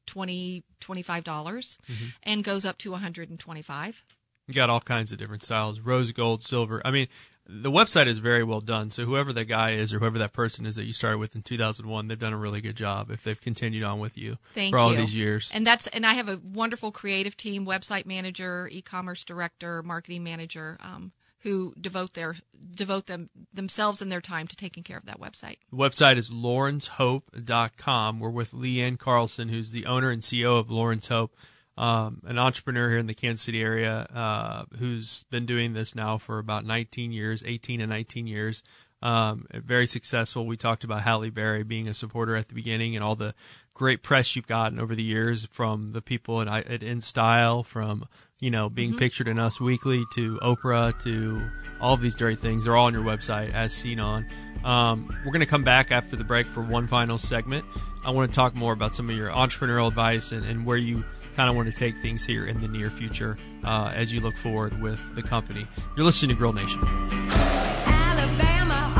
twenty 0.09 0.63
twenty 0.79 1.01
five 1.03 1.23
dollars 1.23 1.77
Mm-hmm. 1.87 2.05
and 2.23 2.43
goes 2.43 2.65
up 2.65 2.77
to 2.79 2.91
one 2.91 3.01
hundred 3.01 3.29
and 3.29 3.39
twenty 3.39 3.61
five. 3.61 4.03
You 4.47 4.55
got 4.55 4.69
all 4.71 4.81
kinds 4.81 5.11
of 5.11 5.17
different 5.19 5.43
styles: 5.43 5.79
rose 5.79 6.11
gold, 6.11 6.43
silver. 6.43 6.81
I 6.83 6.89
mean, 6.89 7.07
the 7.47 7.69
website 7.71 8.07
is 8.07 8.17
very 8.17 8.43
well 8.43 8.61
done. 8.61 8.89
So 8.89 9.05
whoever 9.05 9.31
that 9.33 9.45
guy 9.45 9.71
is 9.71 9.93
or 9.93 9.99
whoever 9.99 10.17
that 10.19 10.33
person 10.33 10.65
is 10.65 10.75
that 10.75 10.85
you 10.85 10.93
started 10.93 11.19
with 11.19 11.35
in 11.35 11.43
2001, 11.43 12.07
they've 12.07 12.17
done 12.17 12.33
a 12.33 12.37
really 12.37 12.59
good 12.61 12.75
job. 12.75 13.11
If 13.11 13.23
they've 13.23 13.39
continued 13.39 13.83
on 13.83 13.99
with 13.99 14.17
you 14.17 14.37
Thank 14.53 14.73
for 14.73 14.79
all 14.79 14.91
you. 14.91 14.97
these 14.97 15.13
years, 15.15 15.51
And 15.53 15.65
that's 15.67 15.85
and 15.87 16.03
I 16.05 16.13
have 16.13 16.29
a 16.29 16.39
wonderful 16.43 16.91
creative 16.91 17.37
team, 17.37 17.65
website 17.65 18.05
manager, 18.07 18.67
e-commerce 18.71 19.23
director, 19.23 19.83
marketing 19.83 20.23
manager, 20.23 20.77
um, 20.81 21.11
who 21.41 21.73
devote 21.79 22.13
their 22.13 22.35
devote 22.75 23.05
them 23.07 23.29
themselves 23.53 24.01
and 24.01 24.11
their 24.11 24.21
time 24.21 24.47
to 24.47 24.55
taking 24.55 24.83
care 24.83 24.97
of 24.97 25.05
that 25.05 25.19
website. 25.19 25.57
The 25.71 25.77
website 25.77 26.17
is 26.17 26.29
laurenshope.com. 26.29 28.19
We're 28.19 28.29
with 28.29 28.51
Leanne 28.51 28.99
Carlson, 28.99 29.49
who's 29.49 29.71
the 29.71 29.85
owner 29.85 30.09
and 30.09 30.21
CEO 30.21 30.59
of 30.59 30.69
Lauren's 30.69 31.07
Hope, 31.07 31.35
um, 31.77 32.21
an 32.25 32.37
entrepreneur 32.37 32.89
here 32.89 32.99
in 32.99 33.07
the 33.07 33.13
Kansas 33.13 33.41
City 33.41 33.61
area 33.61 34.07
uh, 34.13 34.65
who's 34.77 35.23
been 35.23 35.45
doing 35.45 35.73
this 35.73 35.95
now 35.95 36.17
for 36.17 36.39
about 36.39 36.65
19 36.65 37.11
years, 37.11 37.43
18 37.45 37.81
and 37.81 37.89
19 37.89 38.27
years. 38.27 38.63
Um, 39.01 39.45
very 39.53 39.87
successful. 39.87 40.45
We 40.45 40.57
talked 40.57 40.83
about 40.83 41.03
Halle 41.03 41.29
Berry 41.29 41.63
being 41.63 41.87
a 41.87 41.93
supporter 41.93 42.35
at 42.35 42.49
the 42.49 42.53
beginning 42.53 42.95
and 42.95 43.03
all 43.03 43.15
the 43.15 43.33
great 43.73 44.03
press 44.03 44.35
you've 44.35 44.47
gotten 44.47 44.77
over 44.77 44.93
the 44.93 45.03
years 45.03 45.45
from 45.45 45.93
the 45.93 46.01
people 46.01 46.41
at, 46.41 46.67
at 46.67 46.83
In 46.83 46.99
Style, 46.99 47.63
from 47.63 48.05
you 48.39 48.51
know 48.51 48.69
being 48.69 48.95
pictured 48.95 49.27
in 49.27 49.39
Us 49.39 49.59
Weekly 49.59 50.05
to 50.11 50.37
Oprah 50.41 50.97
to 51.03 51.41
all 51.79 51.93
of 51.93 52.01
these 52.01 52.15
great 52.15 52.39
things. 52.39 52.65
They're 52.65 52.75
all 52.75 52.85
on 52.85 52.93
your 52.93 53.03
website 53.03 53.53
as 53.53 53.73
seen 53.73 53.99
on. 53.99 54.25
Um, 54.63 55.07
we're 55.25 55.31
going 55.31 55.39
to 55.39 55.45
come 55.45 55.63
back 55.63 55.91
after 55.91 56.15
the 56.15 56.23
break 56.23 56.45
for 56.45 56.61
one 56.61 56.87
final 56.87 57.17
segment. 57.17 57.65
I 58.05 58.11
want 58.11 58.31
to 58.31 58.35
talk 58.35 58.55
more 58.55 58.73
about 58.73 58.95
some 58.95 59.09
of 59.09 59.15
your 59.15 59.29
entrepreneurial 59.29 59.87
advice 59.87 60.31
and, 60.31 60.45
and 60.45 60.65
where 60.65 60.77
you 60.77 61.03
kind 61.35 61.49
of 61.49 61.55
want 61.55 61.69
to 61.69 61.73
take 61.73 61.97
things 61.97 62.25
here 62.25 62.45
in 62.45 62.59
the 62.61 62.67
near 62.67 62.89
future 62.89 63.37
uh, 63.63 63.91
as 63.95 64.13
you 64.13 64.19
look 64.19 64.35
forward 64.35 64.79
with 64.81 65.15
the 65.15 65.21
company. 65.21 65.65
You're 65.95 66.05
listening 66.05 66.35
to 66.35 66.37
Grill 66.37 66.53
Nation. 66.53 66.81
Alabama, 66.85 68.93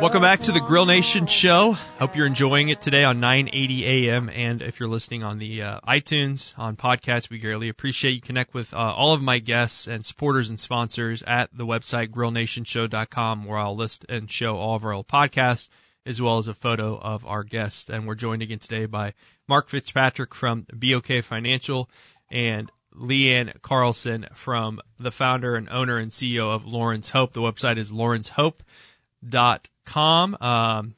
Welcome 0.00 0.22
back 0.22 0.40
to 0.40 0.52
the 0.52 0.60
Grill 0.60 0.86
Nation 0.86 1.26
show. 1.26 1.72
Hope 1.72 2.16
you're 2.16 2.26
enjoying 2.26 2.68
it 2.68 2.80
today 2.80 3.04
on 3.04 3.20
980 3.20 3.86
AM. 3.86 4.28
And 4.30 4.62
if 4.62 4.80
you're 4.80 4.88
listening 4.88 5.22
on 5.22 5.38
the 5.38 5.62
uh, 5.62 5.80
iTunes, 5.86 6.58
on 6.58 6.76
podcasts, 6.76 7.30
we 7.30 7.38
greatly 7.38 7.68
appreciate 7.68 8.12
you 8.12 8.20
connect 8.20 8.52
with 8.52 8.74
uh, 8.74 8.76
all 8.76 9.12
of 9.12 9.22
my 9.22 9.38
guests 9.38 9.86
and 9.86 10.04
supporters 10.04 10.48
and 10.48 10.58
sponsors 10.58 11.22
at 11.24 11.56
the 11.56 11.66
website 11.66 12.08
grillnationshow.com 12.08 13.44
where 13.44 13.58
I'll 13.58 13.76
list 13.76 14.04
and 14.08 14.30
show 14.30 14.56
all 14.56 14.74
of 14.74 14.84
our 14.84 14.92
old 14.92 15.08
podcasts 15.08 15.68
as 16.04 16.22
well 16.22 16.38
as 16.38 16.48
a 16.48 16.54
photo 16.54 16.98
of 16.98 17.24
our 17.26 17.44
guests. 17.44 17.88
And 17.88 18.06
we're 18.06 18.14
joined 18.14 18.42
again 18.42 18.58
today 18.58 18.86
by 18.86 19.14
Mark 19.46 19.68
Fitzpatrick 19.68 20.34
from 20.34 20.66
BOK 20.72 21.22
Financial 21.22 21.88
and 22.30 22.70
Leanne 22.98 23.60
Carlson 23.62 24.26
from 24.32 24.80
the 24.98 25.10
founder 25.10 25.54
and 25.54 25.68
owner 25.70 25.96
and 25.98 26.10
CEO 26.10 26.54
of 26.54 26.66
Lauren's 26.66 27.10
Hope. 27.10 27.32
The 27.32 27.40
website 27.40 27.76
is 27.78 27.90
laurenshope.com. 27.92 30.36
Um, 30.40 30.94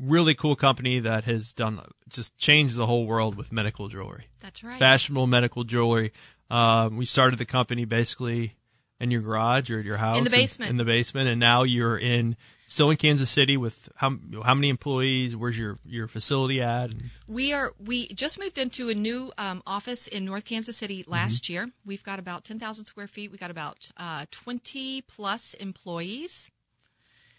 really 0.00 0.34
cool 0.34 0.56
company 0.56 0.98
that 1.00 1.24
has 1.24 1.52
done 1.52 1.80
just 2.08 2.36
changed 2.38 2.76
the 2.76 2.86
whole 2.86 3.06
world 3.06 3.36
with 3.36 3.52
medical 3.52 3.88
jewelry, 3.88 4.26
That's 4.40 4.62
right. 4.62 4.78
fashionable 4.78 5.26
medical 5.26 5.64
jewelry. 5.64 6.12
Um, 6.50 6.96
we 6.96 7.04
started 7.06 7.38
the 7.38 7.44
company 7.46 7.84
basically 7.84 8.54
in 9.00 9.10
your 9.10 9.22
garage 9.22 9.70
or 9.70 9.80
at 9.80 9.84
your 9.84 9.96
house 9.96 10.18
In 10.18 10.24
the 10.24 10.30
basement. 10.30 10.70
in 10.70 10.76
the 10.76 10.84
basement, 10.84 11.28
and 11.28 11.40
now 11.40 11.62
you're 11.64 11.98
in 11.98 12.36
Still 12.66 12.90
in 12.90 12.96
Kansas 12.96 13.28
City 13.30 13.56
with 13.56 13.88
how 13.96 14.16
how 14.42 14.54
many 14.54 14.68
employees? 14.70 15.36
Where's 15.36 15.58
your 15.58 15.76
your 15.84 16.08
facility 16.08 16.60
at? 16.62 16.90
We 17.28 17.52
are 17.52 17.72
we 17.78 18.08
just 18.08 18.40
moved 18.40 18.56
into 18.58 18.88
a 18.88 18.94
new 18.94 19.32
um, 19.38 19.62
office 19.66 20.06
in 20.06 20.24
North 20.24 20.44
Kansas 20.46 20.76
City 20.76 21.04
last 21.06 21.48
year. 21.48 21.70
We've 21.84 22.02
got 22.02 22.18
about 22.18 22.44
ten 22.44 22.58
thousand 22.58 22.86
square 22.86 23.06
feet. 23.06 23.30
We 23.30 23.38
got 23.38 23.50
about 23.50 23.90
uh, 23.98 24.24
twenty 24.30 25.02
plus 25.02 25.54
employees. 25.54 26.50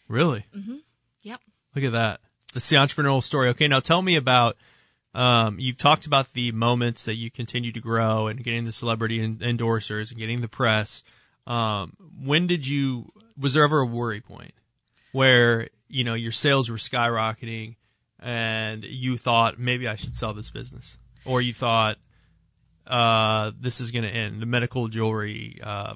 really, 0.07 0.45
Mm-hmm. 0.55 0.75
Yep. 1.23 1.41
look 1.75 1.83
at 1.85 1.91
that. 1.93 2.19
That's 2.53 2.69
the 2.69 2.77
entrepreneurial 2.77 3.23
story. 3.23 3.49
Okay, 3.49 3.67
now 3.67 3.79
tell 3.79 4.01
me 4.01 4.15
about. 4.15 4.55
Um, 5.15 5.59
you've 5.59 5.77
talked 5.77 6.05
about 6.05 6.33
the 6.33 6.51
moments 6.51 7.05
that 7.05 7.15
you 7.15 7.31
continue 7.31 7.71
to 7.71 7.79
grow 7.79 8.27
and 8.27 8.43
getting 8.43 8.65
the 8.65 8.73
celebrity 8.73 9.21
en- 9.21 9.37
endorsers 9.37 10.11
and 10.11 10.19
getting 10.19 10.41
the 10.41 10.49
press. 10.49 11.03
Um, 11.47 11.93
when 12.21 12.47
did 12.47 12.67
you? 12.67 13.11
Was 13.39 13.53
there 13.53 13.63
ever 13.63 13.79
a 13.79 13.85
worry 13.85 14.19
point 14.21 14.53
where 15.15 15.69
you 15.87 16.03
know 16.03 16.13
your 16.13 16.31
sales 16.31 16.69
were 16.69 16.77
skyrocketing 16.77 17.75
and 18.19 18.83
you 18.83 19.17
thought 19.17 19.59
maybe 19.59 19.87
I 19.87 19.95
should 19.95 20.15
sell 20.15 20.33
this 20.33 20.49
business, 20.49 20.97
or 21.25 21.41
you 21.41 21.53
thought 21.53 21.97
uh, 22.87 23.51
this 23.59 23.79
is 23.81 23.91
going 23.91 24.03
to 24.03 24.09
end, 24.09 24.41
the 24.41 24.45
medical 24.45 24.87
jewelry 24.87 25.59
uh, 25.63 25.95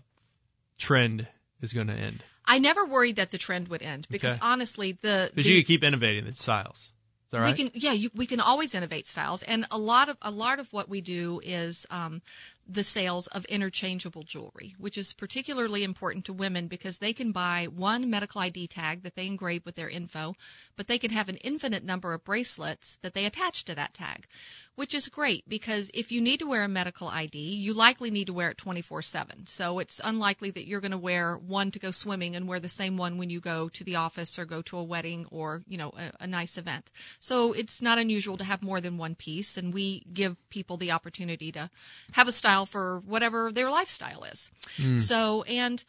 trend 0.77 1.27
is 1.61 1.73
going 1.73 1.87
to 1.87 1.93
end 1.93 2.23
I 2.49 2.57
never 2.57 2.83
worried 2.83 3.17
that 3.17 3.29
the 3.29 3.37
trend 3.37 3.67
would 3.67 3.83
end 3.83 4.07
because 4.09 4.37
Okay. 4.37 4.39
honestly, 4.41 4.93
the, 4.93 5.29
because 5.31 5.47
you 5.47 5.61
could 5.61 5.67
keep 5.67 5.83
innovating 5.83 6.25
the 6.25 6.33
styles. 6.33 6.91
Is 7.27 7.31
that 7.31 7.41
right? 7.41 7.55
We 7.55 7.69
can, 7.69 7.71
yeah, 7.75 7.91
you, 7.91 8.09
we 8.15 8.25
can 8.25 8.39
always 8.39 8.73
innovate 8.73 9.05
styles, 9.05 9.43
and 9.43 9.67
a 9.69 9.77
lot 9.77 10.09
of 10.09 10.17
a 10.23 10.31
lot 10.31 10.57
of 10.57 10.73
what 10.73 10.89
we 10.89 10.99
do 10.99 11.39
is 11.43 11.85
um, 11.91 12.23
the 12.69 12.83
sales 12.83 13.25
of 13.27 13.45
interchangeable 13.45 14.21
jewelry, 14.21 14.75
which 14.77 14.97
is 14.97 15.13
particularly 15.13 15.83
important 15.83 16.23
to 16.25 16.31
women 16.31 16.67
because 16.67 16.99
they 16.99 17.13
can 17.13 17.31
buy 17.31 17.67
one 17.75 18.07
medical 18.09 18.41
ID 18.41 18.67
tag 18.67 19.01
that 19.01 19.15
they 19.15 19.25
engrave 19.25 19.65
with 19.65 19.73
their 19.73 19.89
info, 19.89 20.35
but 20.75 20.87
they 20.87 20.99
can 20.99 21.09
have 21.09 21.29
an 21.29 21.37
infinite 21.37 21.83
number 21.83 22.13
of 22.13 22.23
bracelets 22.23 22.95
that 22.97 23.15
they 23.15 23.25
attach 23.25 23.65
to 23.65 23.73
that 23.73 23.95
tag, 23.95 24.27
which 24.75 24.93
is 24.93 25.09
great 25.09 25.49
because 25.49 25.89
if 25.95 26.11
you 26.11 26.21
need 26.21 26.39
to 26.39 26.47
wear 26.47 26.63
a 26.63 26.67
medical 26.67 27.07
ID, 27.07 27.39
you 27.39 27.73
likely 27.73 28.11
need 28.11 28.27
to 28.27 28.33
wear 28.33 28.51
it 28.51 28.57
24 28.57 29.01
7. 29.01 29.47
So 29.47 29.79
it's 29.79 29.99
unlikely 30.03 30.51
that 30.51 30.67
you're 30.67 30.79
going 30.79 30.91
to 30.91 30.97
wear 30.97 31.35
one 31.35 31.71
to 31.71 31.79
go 31.79 31.89
swimming 31.89 32.35
and 32.35 32.47
wear 32.47 32.59
the 32.59 32.69
same 32.69 32.97
one 32.97 33.17
when 33.17 33.31
you 33.31 33.39
go 33.39 33.67
to 33.69 33.83
the 33.83 33.95
office 33.95 34.37
or 34.37 34.45
go 34.45 34.61
to 34.61 34.77
a 34.77 34.83
wedding 34.83 35.25
or, 35.31 35.63
you 35.67 35.77
know, 35.77 35.91
a, 35.97 36.23
a 36.23 36.27
nice 36.27 36.55
event. 36.55 36.91
So 37.19 37.51
it's 37.51 37.81
not 37.81 37.97
unusual 37.97 38.37
to 38.37 38.43
have 38.43 38.61
more 38.61 38.79
than 38.79 38.99
one 38.99 39.15
piece 39.15 39.57
and 39.57 39.73
we 39.73 40.03
give 40.13 40.37
people 40.49 40.77
the 40.77 40.91
opportunity 40.91 41.51
to 41.53 41.71
have 42.11 42.27
a 42.27 42.31
style 42.31 42.58
for 42.65 42.99
whatever 43.05 43.51
their 43.51 43.69
lifestyle 43.69 44.23
is. 44.23 44.51
So, 44.99 45.43
and, 45.43 45.83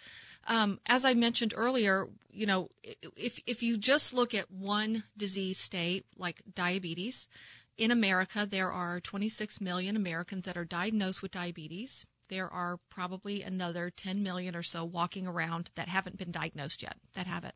um, 0.49 0.81
as 0.87 1.05
I 1.05 1.15
mentioned 1.15 1.53
earlier, 1.57 2.09
you 2.33 2.47
know, 2.47 2.71
if 3.17 3.39
if 3.47 3.63
you 3.63 3.77
just 3.77 4.15
look 4.15 4.35
at 4.35 4.51
one 4.51 5.05
disease 5.17 5.59
state 5.59 6.07
like 6.17 6.43
diabetes, 6.55 7.29
in 7.77 7.91
America 7.91 8.47
there 8.49 8.71
are 8.73 9.01
26 9.01 9.61
million 9.61 9.97
Americans 9.97 10.47
that 10.47 10.57
are 10.57 10.65
diagnosed 10.65 11.23
with 11.23 11.33
diabetes. 11.33 12.07
There 12.31 12.49
are 12.49 12.79
probably 12.89 13.43
another 13.43 13.91
10 13.91 14.23
million 14.23 14.55
or 14.55 14.63
so 14.63 14.85
walking 14.85 15.27
around 15.27 15.69
that 15.75 15.89
haven't 15.89 16.17
been 16.17 16.31
diagnosed 16.31 16.83
yet, 16.83 16.97
that 17.15 17.27
have 17.27 17.45
it. 17.45 17.55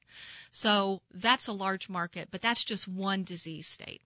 So 0.51 1.01
that's 1.13 1.47
a 1.47 1.53
large 1.53 1.89
market, 1.89 2.29
but 2.31 2.43
that's 2.43 2.65
just 2.65 2.89
one 2.89 3.23
disease 3.23 3.69
state. 3.69 4.03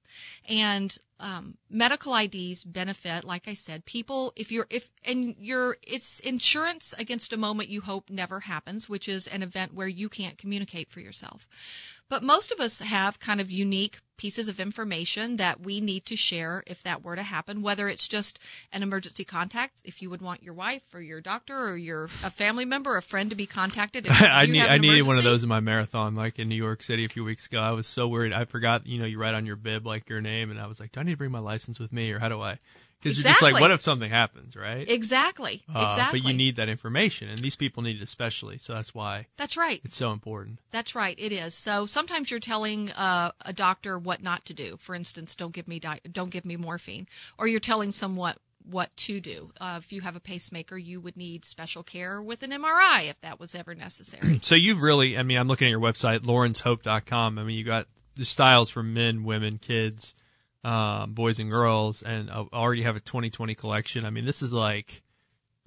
And 0.46 0.96
um, 1.20 1.56
medical 1.68 2.14
IDs 2.14 2.64
benefit, 2.64 3.24
like 3.24 3.48
I 3.48 3.54
said, 3.54 3.84
people 3.86 4.32
if 4.36 4.52
you're 4.52 4.66
if 4.70 4.90
and 5.04 5.34
you're 5.38 5.78
it's 5.82 6.20
insurance 6.20 6.94
against 6.98 7.32
a 7.32 7.36
moment 7.36 7.70
you 7.70 7.80
hope 7.80 8.10
never 8.10 8.40
happens, 8.40 8.88
which 8.88 9.08
is 9.08 9.26
an 9.26 9.42
event 9.42 9.74
where 9.74 9.88
you 9.88 10.08
can't 10.08 10.38
communicate 10.38 10.90
for 10.90 11.00
yourself. 11.00 11.48
But 12.08 12.22
most 12.22 12.52
of 12.52 12.60
us 12.60 12.80
have 12.80 13.18
kind 13.18 13.40
of 13.40 13.50
unique 13.50 13.98
pieces 14.18 14.48
of 14.48 14.60
information 14.60 15.36
that 15.36 15.60
we 15.60 15.80
need 15.80 16.04
to 16.04 16.16
share 16.16 16.62
if 16.66 16.82
that 16.82 17.02
were 17.02 17.16
to 17.16 17.22
happen, 17.22 17.62
whether 17.62 17.88
it's 17.88 18.06
just 18.06 18.38
an 18.72 18.82
emergency 18.82 19.24
contact, 19.24 19.80
if 19.84 20.02
you 20.02 20.10
would 20.10 20.20
want 20.20 20.42
your 20.42 20.52
wife 20.52 20.94
or 20.94 21.00
your 21.00 21.22
doctor 21.22 21.56
or 21.56 21.76
your 21.76 22.04
a 22.04 22.30
family 22.30 22.66
member, 22.66 22.96
a 22.96 23.02
friend 23.02 23.30
to 23.30 23.36
be 23.36 23.46
contacted. 23.46 24.06
If 24.06 24.22
I 24.22 24.44
need 24.44 24.62
I 24.62 24.76
needed 24.76 25.06
one 25.06 25.16
of 25.16 25.24
those 25.24 25.42
in 25.42 25.48
my 25.48 25.60
marathon, 25.60 26.14
like 26.14 26.38
in 26.38 26.48
New 26.48 26.54
York 26.56 26.82
City 26.82 27.06
a 27.06 27.08
few 27.08 27.24
weeks 27.24 27.46
ago. 27.46 27.60
I 27.60 27.70
was 27.70 27.86
so 27.86 28.06
worried. 28.06 28.34
I 28.34 28.44
forgot, 28.44 28.86
you 28.86 28.98
know, 28.98 29.06
you 29.06 29.18
write 29.18 29.34
on 29.34 29.46
your 29.46 29.56
bib 29.56 29.86
like 29.86 30.08
your 30.10 30.20
name, 30.20 30.50
and 30.50 30.60
I 30.60 30.66
was 30.66 30.80
like, 30.80 30.92
do 30.92 31.00
I 31.00 31.04
need 31.04 31.12
to 31.12 31.16
bring 31.16 31.30
my 31.30 31.38
license 31.38 31.78
with 31.78 31.92
me, 31.92 32.12
or 32.12 32.18
how 32.18 32.28
do 32.28 32.42
I? 32.42 32.58
Because 33.00 33.18
you're 33.18 33.28
just 33.28 33.42
like, 33.42 33.60
what 33.60 33.70
if 33.70 33.80
something 33.80 34.10
happens, 34.10 34.56
right? 34.56 34.88
Exactly. 34.90 35.62
Uh, 35.72 35.88
exactly. 35.90 36.20
But 36.20 36.28
you 36.28 36.36
need 36.36 36.56
that 36.56 36.68
information, 36.68 37.28
and 37.28 37.38
these 37.38 37.56
people 37.56 37.82
need 37.82 37.96
it 37.96 38.02
especially. 38.02 38.58
So 38.58 38.74
that's 38.74 38.94
why 38.94 39.26
That's 39.36 39.56
right. 39.56 39.80
it's 39.84 39.96
so 39.96 40.12
important. 40.12 40.58
That's 40.72 40.94
right. 40.94 41.14
It 41.18 41.32
is. 41.32 41.54
So 41.54 41.86
sometimes 41.86 42.30
you're 42.30 42.40
telling 42.40 42.90
uh, 42.90 43.30
a 43.44 43.52
doctor 43.52 43.98
what 43.98 44.22
not 44.22 44.44
to 44.46 44.54
do. 44.54 44.76
For 44.78 44.94
instance, 44.94 45.34
don't 45.34 45.52
give 45.52 45.68
me 45.68 45.78
di- 45.78 46.00
don't 46.10 46.30
give 46.30 46.44
me 46.44 46.56
morphine, 46.56 47.06
or 47.38 47.46
you're 47.46 47.60
telling 47.60 47.92
someone 47.92 48.34
what 48.68 48.94
to 48.96 49.20
do. 49.20 49.52
Uh, 49.60 49.76
if 49.78 49.92
you 49.92 50.00
have 50.02 50.16
a 50.16 50.20
pacemaker, 50.20 50.76
you 50.76 51.00
would 51.00 51.16
need 51.16 51.44
special 51.44 51.82
care 51.82 52.20
with 52.20 52.42
an 52.42 52.50
MRI 52.50 53.08
if 53.08 53.20
that 53.22 53.40
was 53.40 53.54
ever 53.54 53.74
necessary. 53.74 54.40
So 54.48 54.54
you've 54.54 54.80
really, 54.80 55.16
I 55.18 55.22
mean, 55.22 55.38
I'm 55.38 55.48
looking 55.48 55.68
at 55.68 55.70
your 55.70 55.80
website, 55.80 56.20
laurenshope.com. 56.20 57.38
I 57.38 57.44
mean, 57.44 57.56
you 57.56 57.64
got 57.64 57.86
the 58.14 58.24
styles 58.24 58.70
for 58.70 58.82
men, 58.82 59.24
women, 59.24 59.58
kids, 59.58 60.14
um, 60.64 61.12
boys 61.12 61.38
and 61.38 61.50
girls, 61.50 62.02
and 62.02 62.30
uh, 62.30 62.44
already 62.52 62.82
have 62.82 62.96
a 62.96 63.00
2020 63.00 63.54
collection. 63.54 64.04
I 64.04 64.10
mean, 64.10 64.24
this 64.24 64.42
is 64.42 64.52
like 64.52 65.02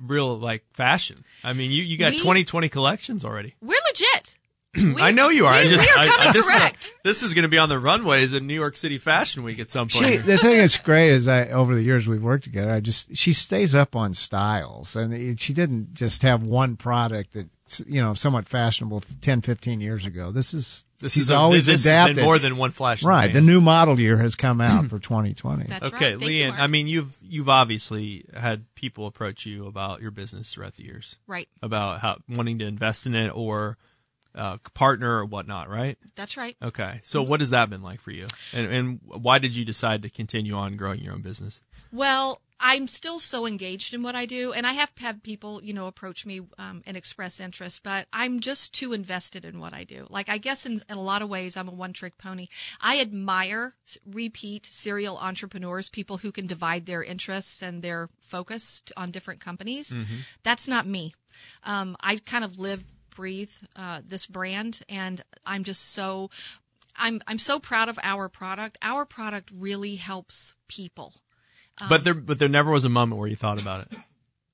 real 0.03 0.37
like 0.37 0.63
fashion. 0.73 1.23
I 1.43 1.53
mean, 1.53 1.71
you, 1.71 1.83
you 1.83 1.97
got 1.97 2.11
We- 2.11 2.17
2020 2.19 2.69
collections 2.69 3.23
already. 3.25 3.55
We're 3.61 3.79
legit. 3.87 4.37
We- 4.75 5.01
I 5.01 5.11
know 5.11 5.27
you 5.29 5.45
are. 5.45 5.53
We, 5.53 5.59
I 5.59 5.67
just, 5.67 5.85
we 5.85 5.91
are 6.01 6.07
coming 6.07 6.29
I- 6.29 6.31
this 6.31 6.49
correct. 6.49 6.83
Is, 6.83 6.93
this 7.03 7.23
is 7.23 7.33
going 7.33 7.43
to 7.43 7.49
be 7.49 7.57
on 7.57 7.67
the 7.69 7.77
runways 7.79 8.33
in 8.33 8.47
New 8.47 8.53
York 8.53 8.77
City 8.77 8.97
Fashion 8.97 9.43
Week 9.43 9.59
at 9.59 9.69
some 9.69 9.89
point. 9.89 10.05
She, 10.05 10.17
the 10.17 10.37
thing 10.37 10.57
that's 10.57 10.77
great 10.77 11.09
is 11.09 11.27
I 11.27 11.47
over 11.49 11.75
the 11.75 11.83
years 11.83 12.07
we've 12.07 12.23
worked 12.23 12.45
together. 12.45 12.71
I 12.71 12.79
just 12.79 13.15
she 13.15 13.33
stays 13.33 13.75
up 13.75 13.95
on 13.95 14.13
styles, 14.13 14.95
and 14.95 15.13
it, 15.13 15.39
she 15.39 15.53
didn't 15.53 15.93
just 15.93 16.21
have 16.21 16.43
one 16.43 16.77
product 16.77 17.33
that's 17.33 17.83
you 17.85 18.01
know 18.01 18.13
somewhat 18.13 18.47
fashionable 18.47 19.01
10, 19.21 19.41
15 19.41 19.81
years 19.81 20.05
ago. 20.05 20.31
This 20.31 20.53
is 20.53 20.85
this 20.99 21.13
she's 21.13 21.23
is 21.23 21.29
a, 21.31 21.35
always 21.35 21.65
this 21.65 21.85
adapted. 21.85 22.15
Has 22.15 22.21
been 22.21 22.25
more 22.25 22.39
than 22.39 22.55
one 22.57 22.71
flash. 22.71 23.03
right. 23.03 23.25
pan. 23.25 23.33
The 23.33 23.41
new 23.41 23.59
model 23.59 23.99
year 23.99 24.17
has 24.17 24.35
come 24.35 24.61
out 24.61 24.85
for 24.85 24.99
2020. 24.99 25.65
That's 25.65 25.83
Okay, 25.87 26.11
right. 26.11 26.19
Thank 26.19 26.31
you, 26.31 26.45
Leanne. 26.51 26.59
I 26.59 26.67
mean, 26.67 26.87
you've 26.87 27.17
you've 27.21 27.49
obviously 27.49 28.25
had 28.33 28.65
people 28.75 29.05
approach 29.05 29.45
you 29.45 29.65
about 29.67 30.01
your 30.01 30.11
business 30.11 30.53
throughout 30.53 30.75
the 30.75 30.85
years, 30.85 31.17
right. 31.27 31.49
about 31.61 31.99
how 31.99 32.17
wanting 32.29 32.59
to 32.59 32.65
invest 32.65 33.05
in 33.05 33.15
it 33.15 33.29
or 33.35 33.77
uh, 34.35 34.57
partner 34.73 35.17
or 35.17 35.25
whatnot, 35.25 35.69
right? 35.69 35.97
That's 36.15 36.37
right. 36.37 36.55
Okay, 36.61 36.99
so 37.03 37.21
what 37.23 37.39
has 37.39 37.49
that 37.49 37.69
been 37.69 37.81
like 37.81 38.01
for 38.01 38.11
you, 38.11 38.27
and 38.53 38.71
and 38.71 38.99
why 39.03 39.39
did 39.39 39.55
you 39.55 39.65
decide 39.65 40.03
to 40.03 40.09
continue 40.09 40.53
on 40.53 40.77
growing 40.77 41.01
your 41.01 41.13
own 41.13 41.21
business? 41.21 41.61
Well, 41.91 42.41
I'm 42.63 42.87
still 42.87 43.19
so 43.19 43.47
engaged 43.47 43.93
in 43.93 44.03
what 44.03 44.15
I 44.15 44.25
do, 44.25 44.53
and 44.53 44.67
I 44.67 44.73
have 44.73 44.91
had 44.97 45.23
people, 45.23 45.61
you 45.63 45.73
know, 45.73 45.87
approach 45.87 46.25
me 46.27 46.41
um, 46.59 46.83
and 46.85 46.95
express 46.95 47.39
interest, 47.39 47.81
but 47.83 48.07
I'm 48.13 48.39
just 48.39 48.73
too 48.73 48.93
invested 48.93 49.43
in 49.43 49.59
what 49.59 49.73
I 49.73 49.83
do. 49.83 50.05
Like, 50.09 50.29
I 50.29 50.37
guess 50.37 50.65
in, 50.65 50.79
in 50.87 50.97
a 50.97 51.01
lot 51.01 51.23
of 51.23 51.29
ways, 51.29 51.57
I'm 51.57 51.67
a 51.67 51.73
one 51.73 51.91
trick 51.91 52.19
pony. 52.19 52.47
I 52.79 53.01
admire 53.01 53.73
repeat 54.05 54.67
serial 54.67 55.17
entrepreneurs, 55.17 55.89
people 55.89 56.19
who 56.19 56.31
can 56.31 56.45
divide 56.45 56.85
their 56.85 57.03
interests 57.03 57.63
and 57.63 57.81
their 57.81 58.09
focus 58.21 58.83
on 58.95 59.09
different 59.09 59.39
companies. 59.39 59.93
That's 60.43 60.67
not 60.67 60.85
me. 60.85 61.15
Um, 61.63 61.97
I 61.99 62.17
kind 62.17 62.43
of 62.43 62.59
live, 62.59 62.83
breathe 63.15 63.51
uh, 63.75 64.01
this 64.05 64.25
brand, 64.27 64.81
and 64.89 65.21
I'm 65.45 65.63
just 65.63 65.91
so. 65.93 66.29
I'm 66.97 67.21
I'm 67.25 67.39
so 67.39 67.57
proud 67.59 67.87
of 67.87 67.97
our 68.03 68.27
product. 68.27 68.77
Our 68.81 69.05
product 69.05 69.49
really 69.55 69.95
helps 69.95 70.55
people. 70.67 71.13
Um, 71.79 71.87
but 71.89 72.03
there 72.03 72.13
but 72.13 72.37
there 72.37 72.49
never 72.49 72.69
was 72.71 72.83
a 72.83 72.89
moment 72.89 73.19
where 73.19 73.29
you 73.29 73.35
thought 73.37 73.61
about 73.61 73.81
it. 73.87 73.97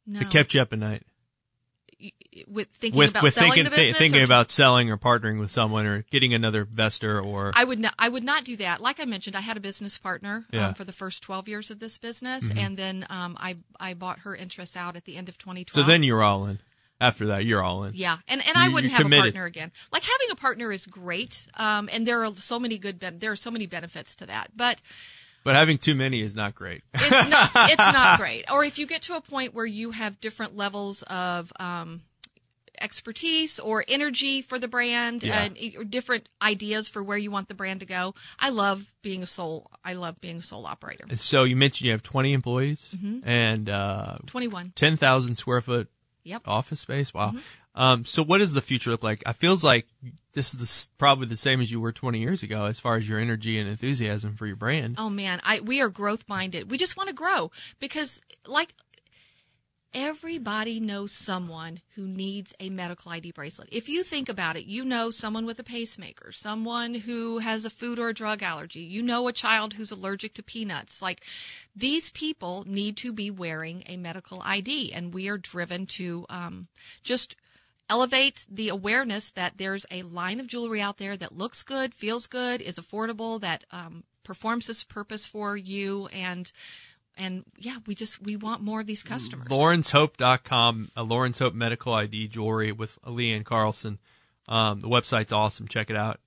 No. 0.06 0.20
It 0.20 0.30
kept 0.30 0.54
you 0.54 0.62
up 0.62 0.72
at 0.72 0.80
night 0.80 1.04
with 2.48 2.68
thinking 2.70 2.98
with 2.98 3.10
about 3.10 3.24
with 3.24 3.34
selling 3.34 3.54
thinking 3.54 3.72
business. 3.72 3.98
thinking 3.98 4.22
or- 4.22 4.26
about 4.26 4.52
selling 4.52 4.92
or 4.92 4.98
partnering 4.98 5.40
with 5.40 5.50
someone 5.50 5.88
or 5.88 6.04
getting 6.12 6.34
another 6.34 6.62
investor 6.62 7.20
or 7.20 7.52
I 7.56 7.64
would 7.64 7.80
not. 7.80 7.96
I 7.98 8.08
would 8.08 8.24
not 8.24 8.44
do 8.44 8.56
that. 8.58 8.82
Like 8.82 9.00
I 9.00 9.06
mentioned, 9.06 9.36
I 9.36 9.42
had 9.42 9.58
a 9.58 9.60
business 9.60 9.98
partner 9.98 10.46
Yeah. 10.52 10.60
Mm-hmm. 10.60 10.68
um, 10.70 10.74
for 10.76 10.84
the 10.84 10.92
first 10.92 11.24
twelve 11.24 11.48
years 11.48 11.72
of 11.72 11.80
this 11.80 11.98
business, 11.98 12.52
and 12.56 12.78
then 12.78 13.08
um, 13.10 13.36
I 13.40 13.58
I 13.80 13.96
bought 13.96 14.20
her 14.20 14.36
interests 14.36 14.78
out 14.78 14.96
at 14.96 15.06
the 15.06 15.18
end 15.18 15.28
of 15.28 15.38
2012. 15.40 15.84
so 15.86 15.92
then 15.92 16.04
you're 16.04 16.22
all 16.22 16.46
in. 16.46 16.60
After 17.00 17.28
that, 17.28 17.46
you're 17.46 17.62
all 17.64 17.84
in. 17.84 17.94
Yeah, 17.96 18.18
and 18.28 18.42
and 18.48 18.58
I 18.58 18.68
You- 18.68 18.74
wouldn't 18.74 18.94
have 18.94 19.04
committed. 19.04 19.26
a 19.26 19.28
partner 19.32 19.46
again. 19.46 19.72
Like 19.92 20.04
having 20.04 20.28
a 20.32 20.36
partner 20.36 20.72
is 20.72 20.86
great, 20.88 21.48
um, 21.56 21.90
and 21.92 22.08
there 22.08 22.24
are 22.24 22.36
so 22.36 22.60
many 22.60 22.78
good. 22.78 23.00
There 23.00 23.32
are 23.32 23.36
so 23.36 23.52
many 23.52 23.68
benefits 23.68 24.16
to 24.16 24.26
that, 24.26 24.52
but 24.56 24.82
But 25.44 25.56
having 25.56 25.78
too 25.78 25.94
many 25.96 26.22
is 26.22 26.36
not 26.36 26.56
great. 26.56 26.84
it's 26.94 27.12
not 27.30 27.52
it's 27.72 27.78
not 27.78 28.18
great. 28.20 28.52
Or 28.52 28.64
if 28.64 28.78
you 28.80 28.88
get 28.88 29.04
to 29.04 29.16
a 29.16 29.22
point 29.22 29.54
where 29.54 29.66
you 29.66 29.92
have 29.92 30.20
different 30.20 30.58
levels 30.58 31.04
of 31.04 31.54
um, 31.60 32.02
expertise 32.80 33.60
or 33.60 33.84
energy 33.88 34.42
for 34.42 34.60
the 34.60 34.68
brand 34.68 35.24
Yeah. 35.24 35.44
and 35.44 35.58
or 35.78 35.84
different 35.84 36.28
ideas 36.42 36.90
for 36.90 37.02
where 37.04 37.18
you 37.18 37.32
want 37.32 37.48
the 37.48 37.54
brand 37.56 37.80
to 37.80 37.86
go. 37.86 38.14
I 38.40 38.50
love 38.50 38.92
being 39.02 39.24
a 39.24 39.26
sole. 39.26 39.70
I 39.84 39.94
love 39.94 40.20
being 40.22 40.38
a 40.38 40.42
sole 40.42 40.66
operator. 40.66 41.06
So 41.16 41.44
you 41.44 41.56
mentioned 41.56 41.86
you 41.88 41.92
have 41.92 42.04
20 42.04 42.34
employees 42.34 42.94
Mm-hmm. 42.96 43.28
and 43.28 43.70
uh, 43.70 44.18
Twenty 44.28 44.48
one. 44.48 44.74
10,000 44.76 45.36
square 45.36 45.62
foot 45.62 45.90
Yep. 46.28 46.46
Office 46.46 46.82
space. 46.82 47.14
Wow. 47.14 47.34
Um, 47.74 48.04
so 48.04 48.22
what 48.22 48.40
does 48.40 48.54
the 48.54 48.62
future 48.62 48.92
look 48.92 49.04
like? 49.04 49.24
I 49.26 49.32
feels 49.32 49.64
like 49.64 49.88
this 50.34 50.54
is 50.54 50.60
the, 50.60 50.98
probably 50.98 51.28
the 51.28 51.38
same 51.38 51.62
as 51.62 51.72
you 51.72 51.80
were 51.80 51.94
20 51.94 52.20
years 52.20 52.44
ago 52.44 52.66
as 52.66 52.80
far 52.80 52.96
as 52.96 53.08
your 53.08 53.18
energy 53.18 53.58
and 53.58 53.70
enthusiasm 53.70 54.36
for 54.36 54.46
your 54.46 54.58
brand. 54.58 54.96
Oh 54.98 55.10
man, 55.10 55.40
I 55.44 55.62
we 55.62 55.80
are 55.80 55.90
growth 55.90 56.26
minded. 56.28 56.70
We 56.70 56.78
just 56.78 56.98
want 56.98 57.08
to 57.08 57.14
grow 57.14 57.52
because 57.80 58.20
like 58.46 58.74
everybody 59.98 60.80
knows 60.80 61.12
someone 61.12 61.80
who 61.96 62.08
needs 62.08 62.54
a 62.60 62.70
medical 62.70 63.12
ID 63.12 63.32
bracelet. 63.32 63.68
If 63.72 63.90
you 63.90 64.04
think 64.04 64.30
about 64.30 64.56
it, 64.56 64.66
you 64.66 64.86
know 64.86 65.10
someone 65.10 65.44
with 65.44 65.58
a 65.58 65.64
pacemaker, 65.64 66.32
someone 66.32 66.94
who 66.94 67.40
has 67.40 67.66
a 67.66 67.72
food 67.72 67.98
or 67.98 68.10
a 68.10 68.14
drug 68.14 68.44
allergy, 68.44 68.82
you 68.82 69.02
know 69.02 69.28
a 69.28 69.34
child 69.34 69.74
who's 69.74 69.90
allergic 69.90 70.36
to 70.36 70.44
peanuts. 70.44 71.02
Like 71.02 71.26
these 71.76 72.12
people 72.12 72.64
need 72.68 72.96
to 72.98 73.12
be 73.12 73.32
wearing 73.32 73.84
a 73.88 73.98
medical 73.98 74.40
ID 74.46 74.94
and 74.94 75.16
we 75.16 75.30
are 75.30 75.38
driven 75.40 75.88
to 75.88 76.28
um, 76.30 76.68
just 77.02 77.36
elevate 77.90 78.46
the 78.48 78.70
awareness 78.70 79.32
that 79.32 79.58
there's 79.58 79.88
a 79.90 80.04
line 80.04 80.40
of 80.40 80.46
jewelry 80.46 80.80
out 80.80 80.98
there 80.98 81.18
that 81.18 81.36
looks 81.36 81.64
good, 81.64 81.96
feels 81.96 82.28
good, 82.28 82.62
is 82.62 82.78
affordable, 82.78 83.42
that 83.42 83.64
um, 83.72 84.04
performs 84.24 84.70
its 84.70 84.84
purpose 84.84 85.26
for 85.26 85.58
you, 85.58 86.08
and 86.14 86.52
and 87.18 87.44
yeah, 87.58 87.78
we 87.86 87.96
just 87.96 88.22
we 88.22 88.36
want 88.36 88.62
more 88.62 88.82
of 88.82 88.88
these 88.88 89.04
customers. 89.04 89.48
LaurensHope.com, 89.48 90.90
a 90.96 91.04
Lauren's 91.04 91.40
Hope 91.40 91.54
medical 91.54 91.94
ID 91.94 92.28
jewelry 92.28 92.72
with 92.72 93.00
Leanne 93.04 93.44
Carlson. 93.44 94.00
Um, 94.48 94.80
the 94.80 94.88
website's 94.88 95.34
awesome. 95.34 95.68
Check 95.68 95.90
it 95.90 95.96
out. 95.96 96.20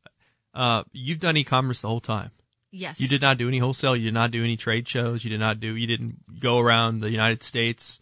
Uh, 0.53 0.82
you've 0.93 1.20
done 1.20 1.36
e-commerce 1.36 1.80
the 1.80 1.88
whole 1.88 2.01
time. 2.01 2.30
yes, 2.72 3.01
You 3.01 3.09
did 3.09 3.22
not 3.22 3.38
do 3.38 3.49
any 3.49 3.59
wholesale. 3.59 3.97
You 3.97 4.05
did 4.07 4.14
not 4.14 4.30
do 4.30 4.43
any 4.45 4.57
trade 4.57 4.86
shows. 4.88 5.24
You 5.24 5.30
did 5.30 5.41
not 5.41 5.61
do. 5.61 5.74
You 5.76 5.86
didn't 5.86 6.41
go 6.41 6.59
around 6.59 7.01
the 7.01 7.11
United 7.11 7.43
States 7.43 8.01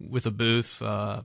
with 0.00 0.24
a 0.26 0.30
booth. 0.30 0.80
Uh, 0.82 1.22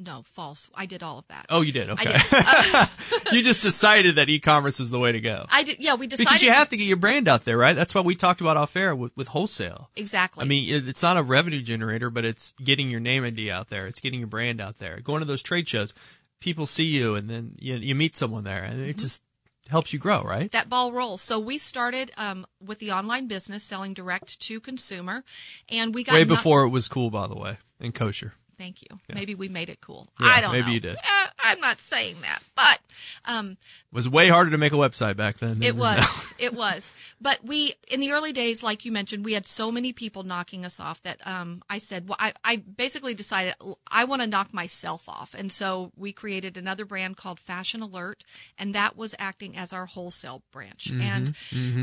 No, 0.00 0.22
false. 0.24 0.70
I 0.76 0.86
did 0.86 1.02
all 1.02 1.18
of 1.18 1.26
that. 1.26 1.46
oh, 1.50 1.60
you 1.62 1.72
did. 1.72 1.90
Okay. 1.90 2.12
did. 2.12 2.22
Uh, 2.32 2.86
you 3.32 3.42
just 3.42 3.62
decided 3.62 4.14
that 4.16 4.28
e-commerce 4.28 4.78
was 4.78 4.90
the 4.90 4.98
way 4.98 5.10
to 5.10 5.20
go. 5.20 5.44
I 5.50 5.64
did. 5.64 5.80
Yeah, 5.80 5.94
we 5.96 6.06
decided 6.06 6.28
because 6.28 6.42
you 6.42 6.52
have 6.52 6.68
to 6.68 6.76
get 6.76 6.84
your 6.86 6.96
brand 6.96 7.26
out 7.26 7.44
there, 7.44 7.58
right? 7.58 7.74
That's 7.74 7.94
what 7.94 8.04
we 8.04 8.14
talked 8.14 8.40
about 8.40 8.56
off 8.56 8.76
air 8.76 8.94
with, 8.94 9.16
with 9.16 9.28
wholesale. 9.28 9.90
exactly. 9.96 10.44
I 10.44 10.46
mean, 10.46 10.72
it- 10.72 10.88
it's 10.88 11.02
not 11.02 11.16
a 11.16 11.22
revenue 11.22 11.60
generator, 11.62 12.10
but 12.10 12.24
it's 12.24 12.52
getting 12.62 12.88
your 12.88 13.00
name 13.00 13.24
ID 13.24 13.50
out 13.50 13.68
there. 13.68 13.86
It's 13.88 14.00
getting 14.00 14.20
your 14.20 14.28
brand 14.28 14.60
out 14.60 14.78
there. 14.78 15.00
Going 15.00 15.18
to 15.20 15.24
those 15.26 15.42
trade 15.42 15.68
shows, 15.68 15.92
people 16.40 16.66
see 16.66 16.84
you, 16.86 17.16
and 17.16 17.28
then 17.28 17.56
you, 17.58 17.74
you 17.76 17.94
meet 17.96 18.14
someone 18.16 18.44
there, 18.44 18.62
and 18.62 18.74
Mm-hmm. 18.74 18.90
it 18.90 18.98
just 18.98 19.24
helps 19.68 19.92
you 19.92 19.98
grow, 19.98 20.22
right? 20.22 20.50
that 20.52 20.68
ball 20.70 20.92
rolls. 20.92 21.20
So 21.20 21.38
we 21.40 21.58
started 21.58 22.12
um, 22.16 22.46
with 22.64 22.78
the 22.78 22.92
online 22.92 23.26
business, 23.26 23.64
selling 23.64 23.92
direct 23.94 24.38
to 24.42 24.60
consumer, 24.60 25.24
and 25.68 25.92
we 25.94 26.04
got 26.04 26.14
Way 26.14 26.24
before 26.24 26.62
it 26.64 26.70
was 26.70 26.88
cool, 26.88 27.10
by 27.10 27.26
the 27.26 27.36
way, 27.36 27.58
and 27.80 27.92
kosher. 27.94 28.34
Thank 28.58 28.82
you. 28.82 28.98
Maybe 29.14 29.34
we 29.36 29.48
made 29.48 29.68
it 29.68 29.80
cool. 29.80 30.08
Yeah, 30.20 30.26
I 30.26 30.40
don't 30.40 30.52
know. 30.52 30.58
maybe 30.58 30.66
know. 30.66 30.72
you 30.72 30.80
did. 30.80 30.96
Eh, 30.96 31.26
I'm 31.40 31.60
not 31.60 31.78
saying 31.78 32.16
that, 32.22 32.40
but 32.56 32.80
um, 33.24 33.52
It 33.52 33.94
was 33.94 34.08
way 34.08 34.28
harder 34.28 34.50
to 34.50 34.58
make 34.58 34.72
a 34.72 34.76
website 34.76 35.16
back 35.16 35.36
then. 35.36 35.62
It 35.62 35.76
was. 35.76 36.34
it 36.38 36.52
was. 36.52 36.90
But 37.20 37.44
we, 37.44 37.74
in 37.88 38.00
the 38.00 38.10
early 38.10 38.32
days, 38.32 38.62
like 38.62 38.84
you 38.84 38.92
mentioned, 38.92 39.24
we 39.24 39.32
had 39.32 39.46
so 39.46 39.70
many 39.70 39.92
people 39.92 40.24
knocking 40.24 40.64
us 40.64 40.80
off 40.80 41.02
that 41.02 41.24
um, 41.26 41.62
I 41.70 41.78
said, 41.78 42.08
well, 42.08 42.16
I, 42.18 42.32
I 42.44 42.56
basically 42.56 43.14
decided 43.14 43.54
I 43.90 44.04
want 44.04 44.22
to 44.22 44.28
knock 44.28 44.52
myself 44.52 45.08
off. 45.08 45.34
And 45.34 45.50
so 45.52 45.92
we 45.96 46.12
created 46.12 46.56
another 46.56 46.84
brand 46.84 47.16
called 47.16 47.40
Fashion 47.40 47.80
Alert, 47.80 48.24
and 48.58 48.74
that 48.74 48.96
was 48.96 49.14
acting 49.18 49.56
as 49.56 49.72
our 49.72 49.86
wholesale 49.86 50.42
branch. 50.52 50.90
and 50.90 51.34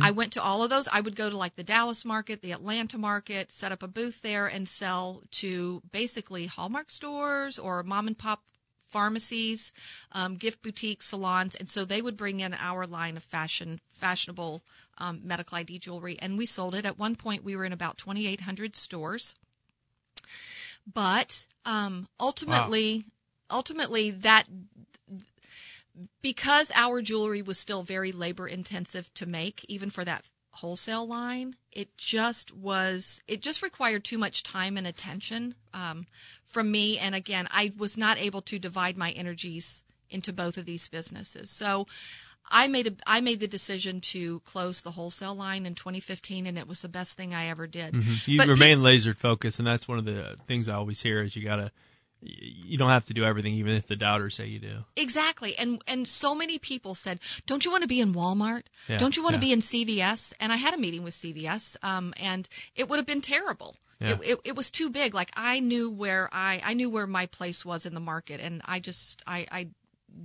I 0.01 0.11
went 0.11 0.34
to 0.34 0.43
all 0.43 0.63
of 0.63 0.69
those. 0.69 0.88
I 0.91 1.01
would 1.01 1.15
go 1.15 1.30
to 1.30 1.38
like 1.38 1.55
the 1.55 1.63
Dallas 1.63 2.05
market, 2.05 2.41
the 2.41 2.51
Atlanta 2.51 2.97
market, 2.97 3.51
set 3.51 3.71
up 3.71 3.82
a 3.82 3.88
booth 3.88 4.21
there, 4.21 4.47
and 4.47 4.67
sell 4.67 5.21
to 5.32 5.82
basically 5.91 6.45
Hallmark 6.66 6.89
stores 6.89 7.59
or 7.59 7.84
mom 7.84 8.07
and 8.07 8.18
pop 8.18 8.41
pharmacies, 8.88 9.72
um, 10.13 10.36
gift 10.36 10.63
boutiques, 10.63 11.05
salons, 11.05 11.53
and 11.53 11.70
so 11.70 11.86
they 11.86 12.01
would 12.01 12.18
bring 12.18 12.39
in 12.39 12.55
our 12.55 12.88
line 12.88 13.16
of 13.16 13.22
fashion, 13.22 13.80
fashionable 13.88 14.63
um, 14.97 15.22
medical 15.24 15.59
ID 15.59 15.78
jewelry, 15.78 16.18
and 16.20 16.39
we 16.39 16.47
sold 16.47 16.74
it. 16.74 16.84
At 16.84 16.97
one 16.97 17.16
point, 17.16 17.43
we 17.43 17.55
were 17.55 17.66
in 17.66 17.72
about 17.72 17.99
2,800 17.99 18.76
stores, 18.76 19.36
but 20.91 21.45
um, 21.66 22.07
ultimately, 22.20 23.05
ultimately 23.51 24.09
that 24.09 24.45
because 26.24 26.72
our 26.74 26.99
jewelry 26.99 27.43
was 27.43 27.59
still 27.59 27.84
very 27.84 28.11
labor 28.11 28.47
intensive 28.47 29.13
to 29.13 29.28
make, 29.28 29.63
even 29.70 29.91
for 29.91 30.03
that 30.03 30.32
wholesale 30.56 31.08
line, 31.08 31.56
it 31.72 31.97
just 31.97 32.56
was, 32.56 33.22
it 33.28 33.41
just 33.41 33.62
required 33.62 34.03
too 34.03 34.18
much 34.18 34.43
time 34.43 34.78
and 34.78 34.88
attention 34.88 35.56
um, 35.74 36.06
from 36.43 36.72
me. 36.72 36.97
And 36.97 37.14
again, 37.14 37.47
I 37.51 37.72
was 37.78 37.97
not 37.97 38.18
able 38.18 38.41
to 38.43 38.60
divide 38.60 38.97
my 38.97 39.12
energies 39.12 39.84
into 40.10 40.32
both 40.32 40.58
of 40.58 40.66
these 40.66 40.88
businesses. 40.88 41.49
So 41.49 41.88
I 42.49 42.68
made 42.68 42.88
a, 42.88 42.93
I 43.08 43.22
made 43.22 43.39
the 43.39 43.47
decision 43.47 44.01
to 44.01 44.39
close 44.41 44.82
the 44.82 44.91
wholesale 44.91 45.36
line 45.36 45.66
in 45.66 45.76
2015, 45.76 46.45
and 46.45 46.58
it 46.58 46.68
was 46.68 46.82
the 46.82 46.89
best 46.89 47.18
thing 47.18 47.34
I 47.34 47.47
ever 47.47 47.68
did. 47.68 47.95
You 48.26 48.38
But 48.38 48.45
pe- 48.45 48.51
remain 48.51 48.84
laser 48.84 49.14
focused, 49.14 49.60
and 49.60 49.68
that's 49.68 49.88
one 49.88 49.97
of 49.97 50.06
the 50.06 50.36
things 50.45 50.70
I 50.70 50.76
always 50.76 51.01
hear 51.01 51.24
is 51.24 51.36
you 51.36 51.43
gotta. 51.43 51.72
You 52.22 52.78
don't 52.78 52.89
have 52.89 53.05
to 53.05 53.13
do 53.13 53.24
everything, 53.24 53.53
even 53.53 53.76
if 53.76 53.88
the 53.88 53.95
doubters 53.95 54.36
say 54.36 54.47
you 54.47 54.59
do. 54.59 54.86
Exactly. 54.95 55.55
And 55.57 55.82
and 55.88 56.07
so 56.07 56.34
many 56.34 56.57
people 56.57 56.95
said, 56.95 57.20
"Don't 57.45 57.66
you 57.66 57.72
want 57.72 57.84
to 57.84 57.88
be 57.88 57.99
in 57.99 58.13
Walmart? 58.13 58.63
Yeah, 58.88 58.97
Don't 58.97 59.16
you 59.16 59.24
want 59.24 59.36
to 59.36 59.39
be 59.39 59.51
in 59.51 59.59
CVS?" 59.59 60.34
And 60.39 60.51
I 60.51 60.55
had 60.55 60.74
a 60.74 60.78
meeting 60.78 61.03
with 61.03 61.13
CVS, 61.13 61.78
um, 61.84 62.13
and 62.20 62.49
it 62.76 62.89
would 62.89 62.97
have 62.97 63.05
been 63.05 63.22
terrible. 63.22 63.76
Yeah. 63.99 64.11
It, 64.11 64.20
it, 64.24 64.39
it 64.43 64.55
was 64.55 64.72
too 64.72 64.89
big. 64.89 65.13
Like 65.13 65.32
I 65.36 65.59
knew 65.59 65.89
where 65.89 66.30
I 66.32 66.61
I 66.63 66.74
knew 66.74 66.89
where 66.89 67.07
my 67.07 67.28
place 67.28 67.63
was 67.66 67.86
in 67.86 67.93
the 67.93 67.99
market, 67.99 68.41
and 68.41 68.61
I 68.66 68.80
just 68.80 69.22
I 69.28 69.45
I 69.51 69.68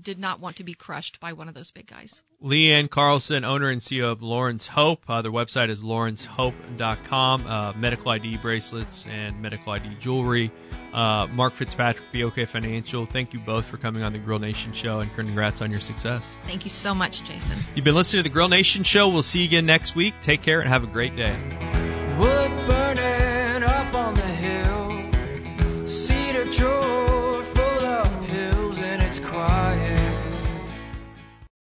did 0.03 0.18
not 0.18 0.41
want 0.41 0.57
to 0.57 0.64
be 0.64 0.74
crushed 0.74 1.20
by 1.20 1.32
one 1.32 1.49
of 1.49 1.55
those 1.55 1.70
big 1.70 1.86
guys. 1.86 2.22
Leanne 2.43 2.88
Carlson, 2.88 3.45
owner 3.45 3.68
and 3.68 3.80
CEO 3.80 4.11
of 4.11 4.22
Lauren's 4.22 4.68
Hope. 4.68 5.05
Uh, 5.09 5.20
their 5.22 5.32
website 5.32 5.68
is 5.68 5.82
laurenshope.com. 5.84 7.47
Uh, 7.47 7.72
medical 7.74 8.11
ID 8.11 8.38
bracelets 8.38 9.07
and 9.09 9.41
medical 9.41 9.72
ID 9.72 9.95
jewelry. 9.99 10.51
Uh, 10.93 11.26
Mark 11.32 11.55
Fitzpatrick, 11.55 12.07
BOK 12.12 12.47
Financial. 12.49 13.05
Thank 13.05 13.32
you 13.32 13.41
both 13.41 13.66
for 13.66 13.76
coming 13.76 14.03
on 14.03 14.12
the 14.12 14.18
Grill 14.18 14.38
Nation 14.38 14.72
show 14.72 15.01
and 15.01 15.12
congrats 15.14 15.62
on 15.62 15.70
your 15.70 15.80
success. 15.80 16.36
Thank 16.47 16.64
you 16.64 16.70
so 16.70 16.95
much, 16.95 17.22
Jason. 17.24 17.59
You've 17.74 17.84
been 17.84 17.95
listening 17.95 18.24
to 18.24 18.28
the 18.28 18.32
Grill 18.32 18.49
Nation 18.49 18.82
show. 18.82 19.09
We'll 19.09 19.22
see 19.22 19.41
you 19.41 19.47
again 19.47 19.66
next 19.66 19.95
week. 19.95 20.14
Take 20.20 20.43
care 20.43 20.61
and 20.61 20.68
have 20.68 20.82
a 20.82 20.88
great 20.88 21.14
day. 21.16 21.36